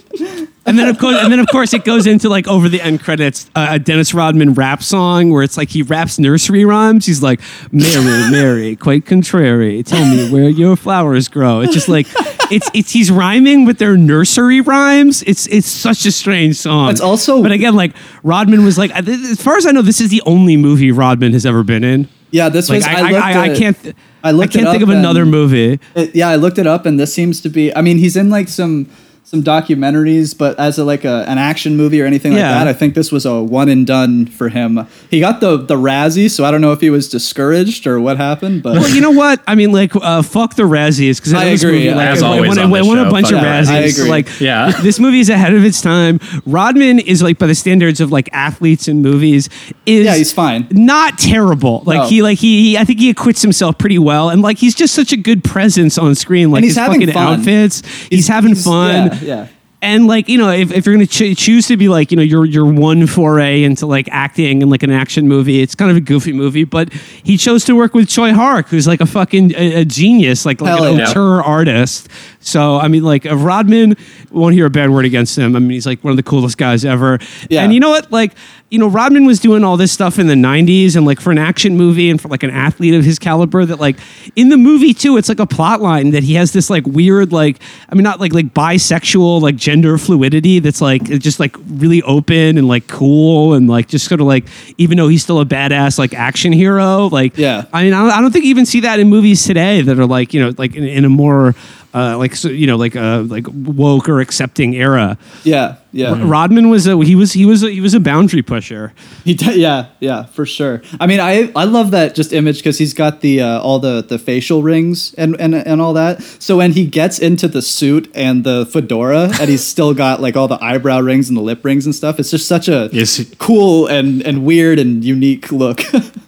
[0.67, 3.01] And then of course, and then of course, it goes into like over the end
[3.01, 7.07] credits, uh, a Dennis Rodman rap song where it's like he raps nursery rhymes.
[7.07, 7.41] He's like,
[7.71, 12.07] "Mary, Mary, quite contrary, tell me where your flowers grow." It's just like
[12.51, 15.23] it's it's he's rhyming with their nursery rhymes.
[15.23, 16.91] It's it's such a strange song.
[16.91, 17.95] It's also- but again, like
[18.25, 21.47] Rodman was like, as far as I know, this is the only movie Rodman has
[21.47, 22.09] ever been in.
[22.33, 22.87] Yeah, this Like was.
[22.87, 23.95] I, I, I, I, can't.
[24.25, 25.79] I I can't think of another movie.
[25.95, 27.75] It- yeah, I looked it up, and this seems to be.
[27.75, 28.89] I mean, he's in like some
[29.27, 32.43] some documentaries, but as a like a, an action movie or anything Yeah.
[32.43, 34.87] like that, I think this was a one and done for him.
[35.11, 38.19] He got the the Razzie, so I don't know if he was discouraged or what
[38.19, 39.43] happened, but Well, you know what?
[39.49, 41.89] I mean, like, uh, fuck the Razzies because I agree.
[41.89, 43.69] As I always won, on I this won a show, bunch of fuck the Razzies.
[43.69, 44.09] I agree.
[44.11, 44.71] like, Yeah.
[44.81, 46.21] this movie is ahead of its time.
[46.47, 49.49] Rodman is like by the standards of like athletes in movies.
[49.87, 50.69] Is Yeah, he's fine.
[50.71, 51.83] Not terrible.
[51.85, 52.07] Like No.
[52.09, 54.95] he, like he, he, I think he acquits himself pretty well, and like he's just
[54.95, 56.53] such a good presence on screen.
[56.53, 57.41] Like he's his having fucking fun.
[57.41, 59.07] outfits, he's, having he's- fun.
[59.07, 59.49] Yeah, yeah.
[59.83, 62.23] And like you know, if, if you're gonna ch- choose to be like you know
[62.23, 65.97] your your one foray into like acting and like an action movie, it's kind of
[65.97, 66.65] a goofy movie.
[66.65, 70.47] But he chose to work with Tsui Hark, who's like a fucking a, a genius,
[70.47, 71.11] like like Hell an yeah.
[71.11, 72.09] auteur artist.
[72.41, 73.97] So I mean, like uh, Rodman
[74.31, 75.55] won't hear a bad word against him.
[75.55, 77.19] I mean, he's like one of the coolest guys ever.
[77.51, 77.63] Yeah.
[77.63, 78.11] And you know what?
[78.11, 78.33] Like
[78.71, 81.39] you know, Rodman was doing all this stuff in the '90s, and like for an
[81.39, 83.97] action movie and for like an athlete of his caliber, that like
[84.35, 87.33] in the movie too, it's like a plot line that he has this like weird
[87.33, 92.01] like I mean not like like bisexual like gender fluidity that's like just like really
[92.03, 94.45] open and like cool and like just sort of like
[94.79, 97.65] even though he's still a badass like action hero like Yeah.
[97.73, 100.33] I mean I don't, think you even see that in movies today that are like
[100.33, 101.57] you know like in, in a more
[101.97, 105.17] uh, like so, you know like uh, like woke or accepting era.
[105.45, 106.15] Yeah, yeah.
[106.21, 108.93] Rodman was a he was he was a, he was a boundary pusher.
[109.25, 110.83] He d- yeah, yeah, for sure.
[111.01, 114.03] I mean, I I love that just image because he's got the uh, all the
[114.03, 116.23] the facial rings and, and and all that.
[116.23, 120.37] So when he gets into the suit and the fedora, and he's still got like
[120.37, 123.25] all the eyebrow rings and the lip rings and stuff, it's just such a Yes.
[123.39, 125.81] cool and and weird and unique look.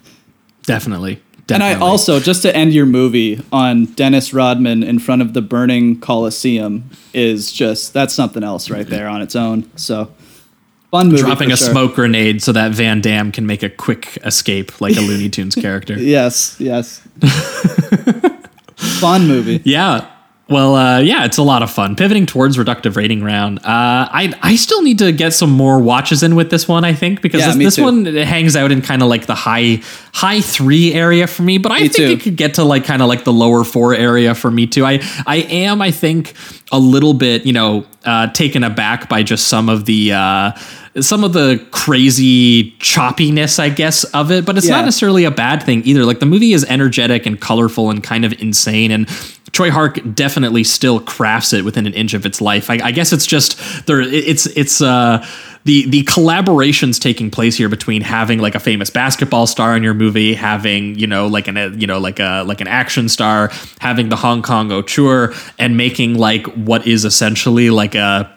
[0.65, 1.21] Definitely.
[1.51, 5.41] And I also just to end your movie on Dennis Rodman in front of the
[5.41, 9.69] burning Coliseum is just that's something else right there on its own.
[9.77, 10.11] So
[10.91, 11.21] fun movie.
[11.21, 11.69] dropping a sure.
[11.71, 15.55] smoke grenade so that Van Damme can make a quick escape like a Looney Tunes
[15.55, 15.97] character.
[15.99, 17.07] Yes, yes.
[18.99, 19.61] Fun movie.
[19.65, 20.09] Yeah.
[20.49, 21.95] Well, uh, yeah, it's a lot of fun.
[21.95, 23.59] Pivoting towards reductive rating round.
[23.59, 23.63] Uh,
[24.11, 26.83] I I still need to get some more watches in with this one.
[26.83, 29.35] I think because Yeah, this, this one it hangs out in kind of like the
[29.35, 29.81] high
[30.11, 31.59] high three area for me.
[31.59, 32.03] But I Me think too.
[32.05, 34.85] it could get to like kind of like the lower four area for me too.
[34.85, 36.33] I I am I think
[36.71, 40.13] a little bit you know uh, taken aback by just some of the.
[40.13, 40.51] Uh,
[41.01, 44.77] some of the crazy choppiness, I guess, of it, but it's Yeah.
[44.77, 46.03] not necessarily a bad thing either.
[46.03, 49.07] Like the movie is energetic and colorful and kind of insane, and
[49.51, 52.69] Tsui Hark definitely still crafts it within an inch of its life.
[52.69, 54.01] I, I guess it's just there.
[54.01, 55.25] It's it's uh
[55.65, 59.93] the the collaborations taking place here between having like a famous basketball star in your
[59.93, 64.09] movie, having you know like an you know like a like an action star, having
[64.09, 68.35] the Hong Kong auteur, and making like what is essentially like a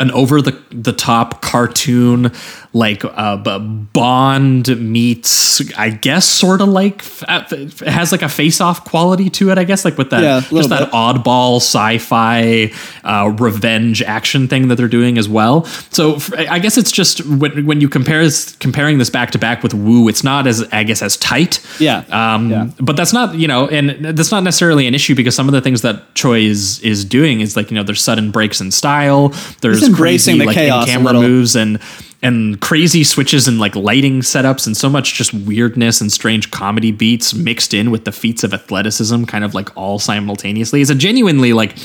[0.00, 2.32] an over the the top cartoon
[2.72, 8.84] like uh bond meets i guess sort of like f- has like a face off
[8.84, 10.90] quality to it i guess like with that Yeah, just that bit.
[10.92, 12.72] oddball sci-fi
[13.04, 17.64] uh revenge action thing that they're doing as well so I guess it's just when,
[17.66, 20.82] when you compare this, comparing this back to back with woo it's not as i
[20.82, 22.04] guess as tight Yeah.
[22.10, 22.70] um, Yeah.
[22.80, 25.60] But that's not, you know, and that's not necessarily an issue because some of the
[25.60, 29.28] things that Tsui is is doing is like, you know, there's sudden breaks in style.
[29.60, 31.80] There's He's embracing crazy, the like, chaos camera moves and
[32.22, 36.90] and crazy switches and like lighting setups and so much just weirdness and strange comedy
[36.90, 40.80] beats mixed in with the feats of athleticism, kind of like all simultaneously.
[40.80, 41.76] It's a genuinely like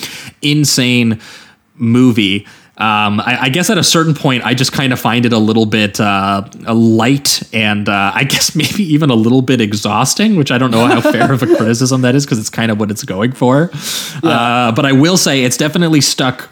[0.41, 1.19] insane
[1.75, 2.47] movie.
[2.77, 5.37] Um, I, I guess at a certain point, I just kind of find it a
[5.37, 10.51] little bit uh, light and uh, I guess maybe even a little bit exhausting, which
[10.51, 12.89] I don't know how fair of a criticism that is because it's kind of what
[12.89, 13.69] it's going for.
[14.23, 16.49] Uh, but I will say it's definitely stuck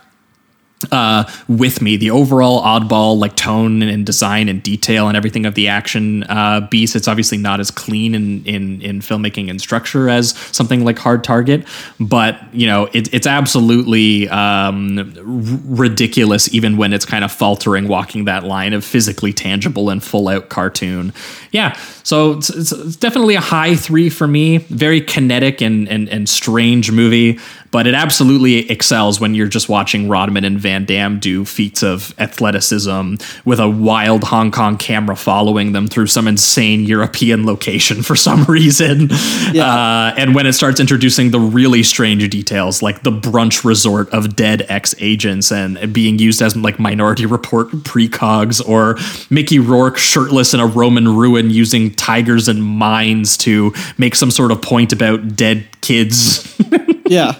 [0.92, 1.98] uh, with me.
[1.98, 6.62] The overall oddball like tone and design and detail and everything of the action uh,
[6.62, 6.96] beast.
[6.96, 11.24] It's obviously not as clean in in in filmmaking and structure as something like Hard
[11.24, 11.68] Target,
[12.00, 17.88] but you know it, it's absolutely um, r- ridiculous even when it's kind of faltering,
[17.88, 21.14] walking that line of physically tangible and full out cartoon.
[21.52, 24.58] Yeah, so it's, it's, it's definitely a high three for me.
[24.58, 27.40] Very kinetic and and and strange movie
[27.72, 32.14] but it absolutely excels when you're just watching Rodman and Van Damme do feats of
[32.20, 33.16] athleticism
[33.46, 38.44] with a wild Hong Kong camera following them through some insane European location for some
[38.46, 39.12] reason.
[39.12, 44.36] Uh, and when it starts introducing the really strange details, like the brunch resort of
[44.36, 48.98] dead ex agents and being used as like Minority Report precogs, or
[49.30, 54.52] Mickey Rourke shirtless in a Roman ruin using tigers and mines to make some sort
[54.52, 56.56] of point about dead kids.
[57.06, 57.40] yeah.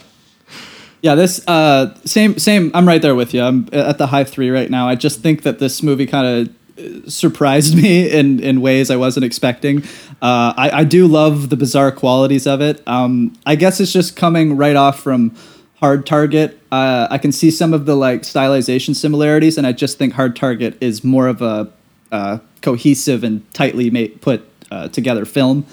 [1.02, 2.72] Yeah, this uh, same same.
[2.74, 3.42] I'm right there with you.
[3.42, 4.88] I'm at the high three right now.
[4.88, 9.26] I just think that this movie kind of surprised me in in ways I wasn't
[9.26, 9.84] expecting.
[10.22, 12.86] Uh, I, I do love the bizarre qualities of it.
[12.88, 15.36] Um, I guess it's just coming right off from
[15.80, 16.60] Hard Target.
[16.72, 20.36] Uh, I can see some of the like stylization similarities, and I just think Hard
[20.36, 21.72] Target is more of a
[22.12, 25.66] uh, cohesive and tightly made, put uh, together film.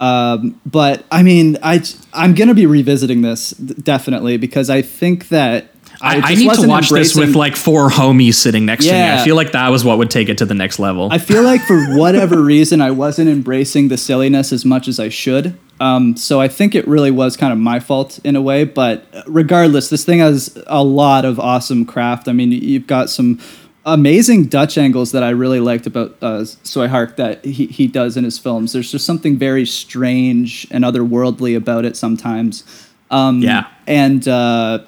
[0.00, 1.82] Um, but I mean, I
[2.12, 6.68] I'm gonna be revisiting this definitely because I think that I, I just need to
[6.68, 8.98] watch this with like four homies sitting next to me.
[9.00, 11.08] I feel like that was what would take it to the next level.
[11.12, 15.10] I feel like for whatever reason, I wasn't embracing the silliness as much as I
[15.10, 15.58] should.
[15.78, 18.64] Um, so I think it really was kind of my fault in a way.
[18.64, 22.28] But regardless, this thing has a lot of awesome craft.
[22.28, 23.38] I mean, you've got some
[23.84, 28.16] amazing Dutch angles that I really liked about uh, Tsui Hark that he, he does
[28.16, 28.72] in his films.
[28.72, 32.64] There's just something very strange and otherworldly about it sometimes.
[33.10, 33.68] Um, Yeah.
[33.86, 34.80] And uh,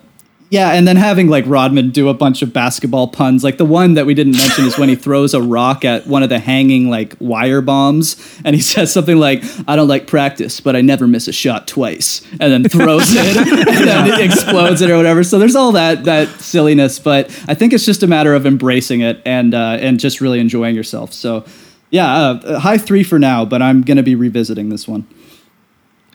[0.52, 3.42] yeah, and then having like Rodman do a bunch of basketball puns.
[3.42, 6.22] Like the one that we didn't mention is when he throws a rock at one
[6.22, 10.60] of the hanging like wire bombs, and he says something like, "I don't like practice,
[10.60, 14.82] but I never miss a shot twice," and then throws it, and then it explodes
[14.82, 15.24] it or whatever.
[15.24, 19.00] So there's all that that silliness, but I think it's just a matter of embracing
[19.00, 21.14] it and uh, and just really enjoying yourself.
[21.14, 21.46] So
[21.88, 25.06] yeah, uh, high three for now, but I'm gonna be revisiting this one.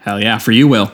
[0.01, 0.91] Hell yeah, for you, Will.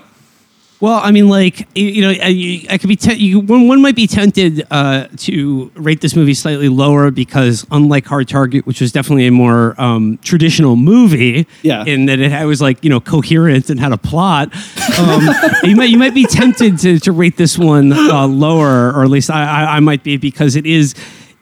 [0.84, 3.70] Well, I mean, like you you know, I, I could be te- you, one.
[3.70, 8.68] One might be tempted uh, to rate this movie slightly lower because, unlike Hard Target,
[8.68, 11.86] which was definitely a more um, traditional movie, Yeah.
[11.86, 14.54] in that it was like you know coherent and had a plot,
[15.00, 15.22] um,
[15.64, 19.10] you might you might be tempted to, to rate this one uh, lower, or at
[19.10, 20.96] least I, I I might be because it is.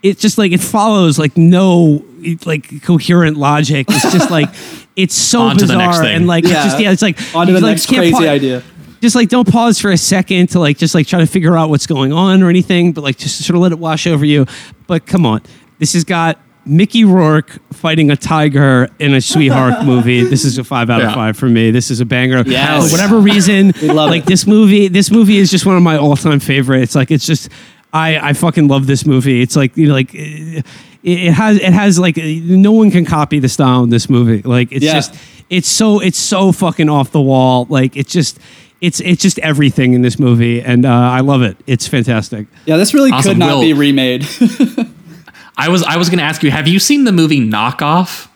[0.04, 2.04] It's just like it follows like no
[2.46, 3.86] like coherent logic.
[3.90, 4.50] It's just like
[4.96, 6.16] it's so On the bizarre next thing.
[6.16, 8.64] and like it's just yeah, it's like On to the like, next crazy pa- idea.
[9.02, 11.70] Just like don't pause for a second to like just like try to figure out
[11.70, 14.46] what's going on or anything, but like just sort of let it wash over you.
[14.88, 15.42] But come on,
[15.80, 20.24] this has got Mickey Rourke fighting a tiger in a Tsui Hark movie.
[20.24, 21.72] This is a five out of five for me.
[21.72, 22.44] This is a banger.
[22.46, 22.86] Yes.
[22.90, 24.28] For whatever reason, love like it.
[24.28, 24.88] this movie.
[24.88, 26.94] This movie is just one of my all-time favorites.
[26.94, 27.50] Like it's just,
[27.92, 29.42] I I fucking love this movie.
[29.42, 30.64] It's like you know, like it,
[31.02, 34.44] it has it has like no one can copy the style in this movie.
[34.44, 34.94] Like it's Yeah.
[34.94, 35.16] just
[35.50, 37.66] it's so it's so fucking off the wall.
[37.68, 38.38] Like it's just.
[38.82, 41.56] It's, it's just everything in this movie, and uh, I love it.
[41.68, 42.48] It's fantastic.
[42.66, 43.32] Yeah, this really Awesome.
[43.34, 44.26] could not Will- be remade.
[45.58, 48.28] I was I was going to ask you, have you seen the movie Knockoff?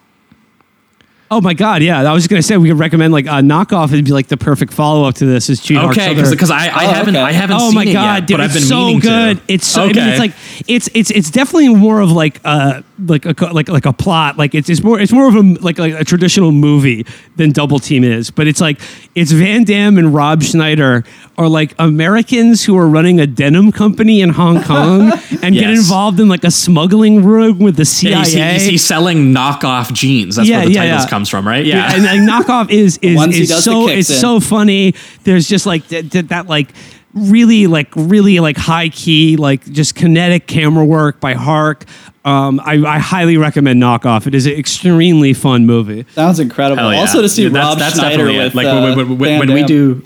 [1.32, 2.08] Oh my god, yeah.
[2.08, 4.38] I was just gonna say we could recommend like a knockoff would be like the
[4.38, 7.26] perfect follow up to this is Cheat Okay, because I, I Oh, haven't okay.
[7.26, 9.38] I haven't Oh seen my it god, yet, dude, but I've been it's so good.
[9.48, 9.54] to.
[9.54, 10.00] It's so okay.
[10.02, 10.34] I mean, it's like
[10.68, 14.38] it's it's it's definitely more of like uh like a like like a plot.
[14.38, 17.08] Like it's it's more it's more of a like like a traditional movie
[17.38, 18.30] than Double Team is.
[18.30, 18.80] But it's like
[19.16, 21.04] it's Van Damme and Rob Schneider
[21.38, 25.12] are like Americans who are running a denim company in Hong Kong
[25.42, 25.78] and get Yes.
[25.80, 28.54] involved in like a smuggling ring with the Yeah, CIA.
[28.54, 30.36] you see, you see selling knockoff jeans.
[30.36, 31.10] That's Yeah, where the yeah, titles yeah.
[31.10, 31.66] comes from, right?
[31.66, 31.96] Yeah, Yeah.
[31.96, 34.16] and like, knockoff is is, Once he is does so kicks it's in.
[34.22, 34.94] so funny.
[35.24, 36.70] There's just like that, that, that like
[37.14, 41.86] really like really like high key like just kinetic camera work by Hark.
[42.26, 44.26] Um, I, I highly recommend Knockoff.
[44.28, 46.06] It is an extremely fun movie.
[46.14, 46.92] Sounds incredible.
[46.92, 47.00] Yeah.
[47.00, 48.44] Also to see Yeah, that's- Rob that's Schneider definitely it.
[48.46, 50.04] with like uh, when, when, when, when we do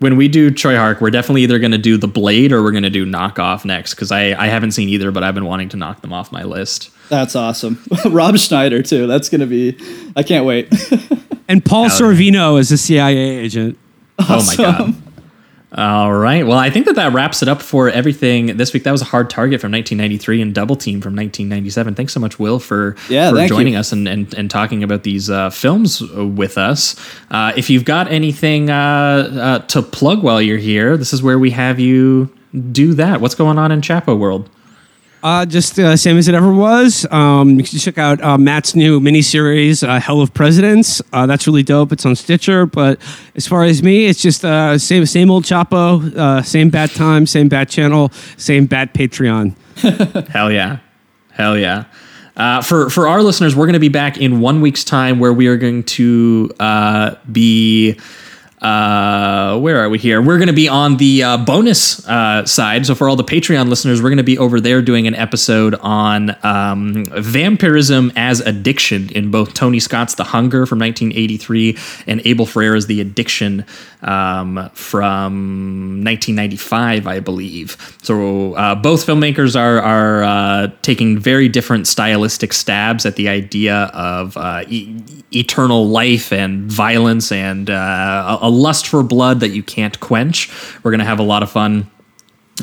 [0.00, 2.70] when we do Tsui Hark, we're definitely either going to do the Blade or we're
[2.70, 5.68] going to do Knockoff next because I I haven't seen either, but I've been wanting
[5.70, 6.90] to knock them off my list.
[7.10, 7.82] That's awesome.
[8.06, 9.06] Rob Schneider too.
[9.06, 9.76] That's gonna be.
[10.16, 10.72] I can't wait.
[11.50, 12.14] And Paul Hell yeah.
[12.18, 13.78] Sorvino is a CIA agent.
[14.18, 14.94] Oh my god.
[15.70, 16.46] All right.
[16.46, 18.84] Well, I think that that wraps it up for everything this week.
[18.84, 21.94] That was a hard target from 1993 and Double Team from 1997.
[21.94, 23.78] Thanks so much, Will, for, Yeah, for joining you.
[23.78, 26.96] us and, and, and talking about these uh, films with us.
[27.30, 31.38] Uh, if you've got anything uh, uh, to plug while you're here, this is where
[31.38, 32.30] we have you
[32.72, 33.20] do that.
[33.20, 34.48] What's going on in Chapo World?
[35.22, 37.06] Uh, just uh, same as it ever was.
[37.10, 41.02] Um, you can check out uh, Matt's new miniseries, uh, Hell of Presidents.
[41.12, 41.92] Uh, that's really dope.
[41.92, 42.66] It's on Stitcher.
[42.66, 43.00] But
[43.34, 47.26] as far as me, it's just uh, same same old Chapo, uh, same bad time,
[47.26, 49.56] same bad channel, same bad Patreon.
[50.28, 50.78] Hell yeah.
[51.32, 51.84] Hell yeah.
[52.62, 55.48] For for our listeners, we're going to be back in one week's time, where we
[55.48, 56.48] are going to
[57.32, 57.98] be.
[58.60, 60.20] Uh, where are we here?
[60.20, 62.86] We're going to be on the uh, bonus uh, side.
[62.86, 65.74] So for all the Patreon listeners, we're going to be over there doing an episode
[65.76, 71.76] on um, vampirism as addiction in both Tony Scott's The Hunger from 1983
[72.06, 73.64] and Abel Ferrara's The Addiction
[74.02, 77.96] um, from 1995, I believe.
[78.02, 83.90] So uh, both filmmakers are are uh, taking very different stylistic stabs at the idea
[83.94, 85.00] of uh, e-
[85.32, 90.50] eternal life and violence and uh, a, a lust for blood that you can't quench.
[90.82, 91.90] We're gonna have a lot of fun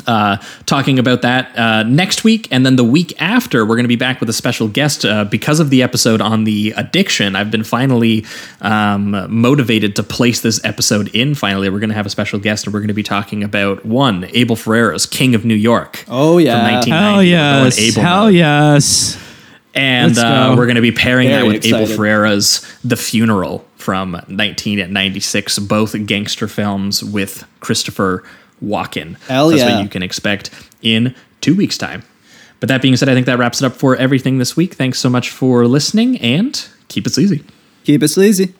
[0.06, 0.36] uh,
[0.66, 2.48] talking about that uh, next week.
[2.50, 5.24] And then the week after, we're going to be back with a special guest uh,
[5.24, 7.36] because of the episode on the addiction.
[7.36, 8.24] I've been finally
[8.60, 11.34] um, motivated to place this episode in.
[11.34, 13.84] Finally, we're going to have a special guest and we're going to be talking about
[13.84, 16.04] one, Abel Ferrara's King of New York.
[16.08, 16.56] Oh, yeah.
[16.56, 17.30] From 1990.
[17.30, 18.34] Hell We're yes, Abel hell mode.
[18.34, 19.25] yes.
[19.76, 20.56] And uh, go.
[20.56, 21.96] we're going to be pairing that Very with Abel excited.
[21.96, 28.24] Ferrara's The Funeral from 1996, both gangster films with Christopher
[28.62, 29.18] Walken.
[29.22, 29.76] Hell That's yeah.
[29.76, 30.50] what you can expect
[30.82, 32.02] in two weeks' time.
[32.58, 34.74] But that being said, I think that wraps it up for everything this week.
[34.74, 37.44] Thanks so much for listening and keep it sleazy.
[37.84, 38.54] Keep it sleazy.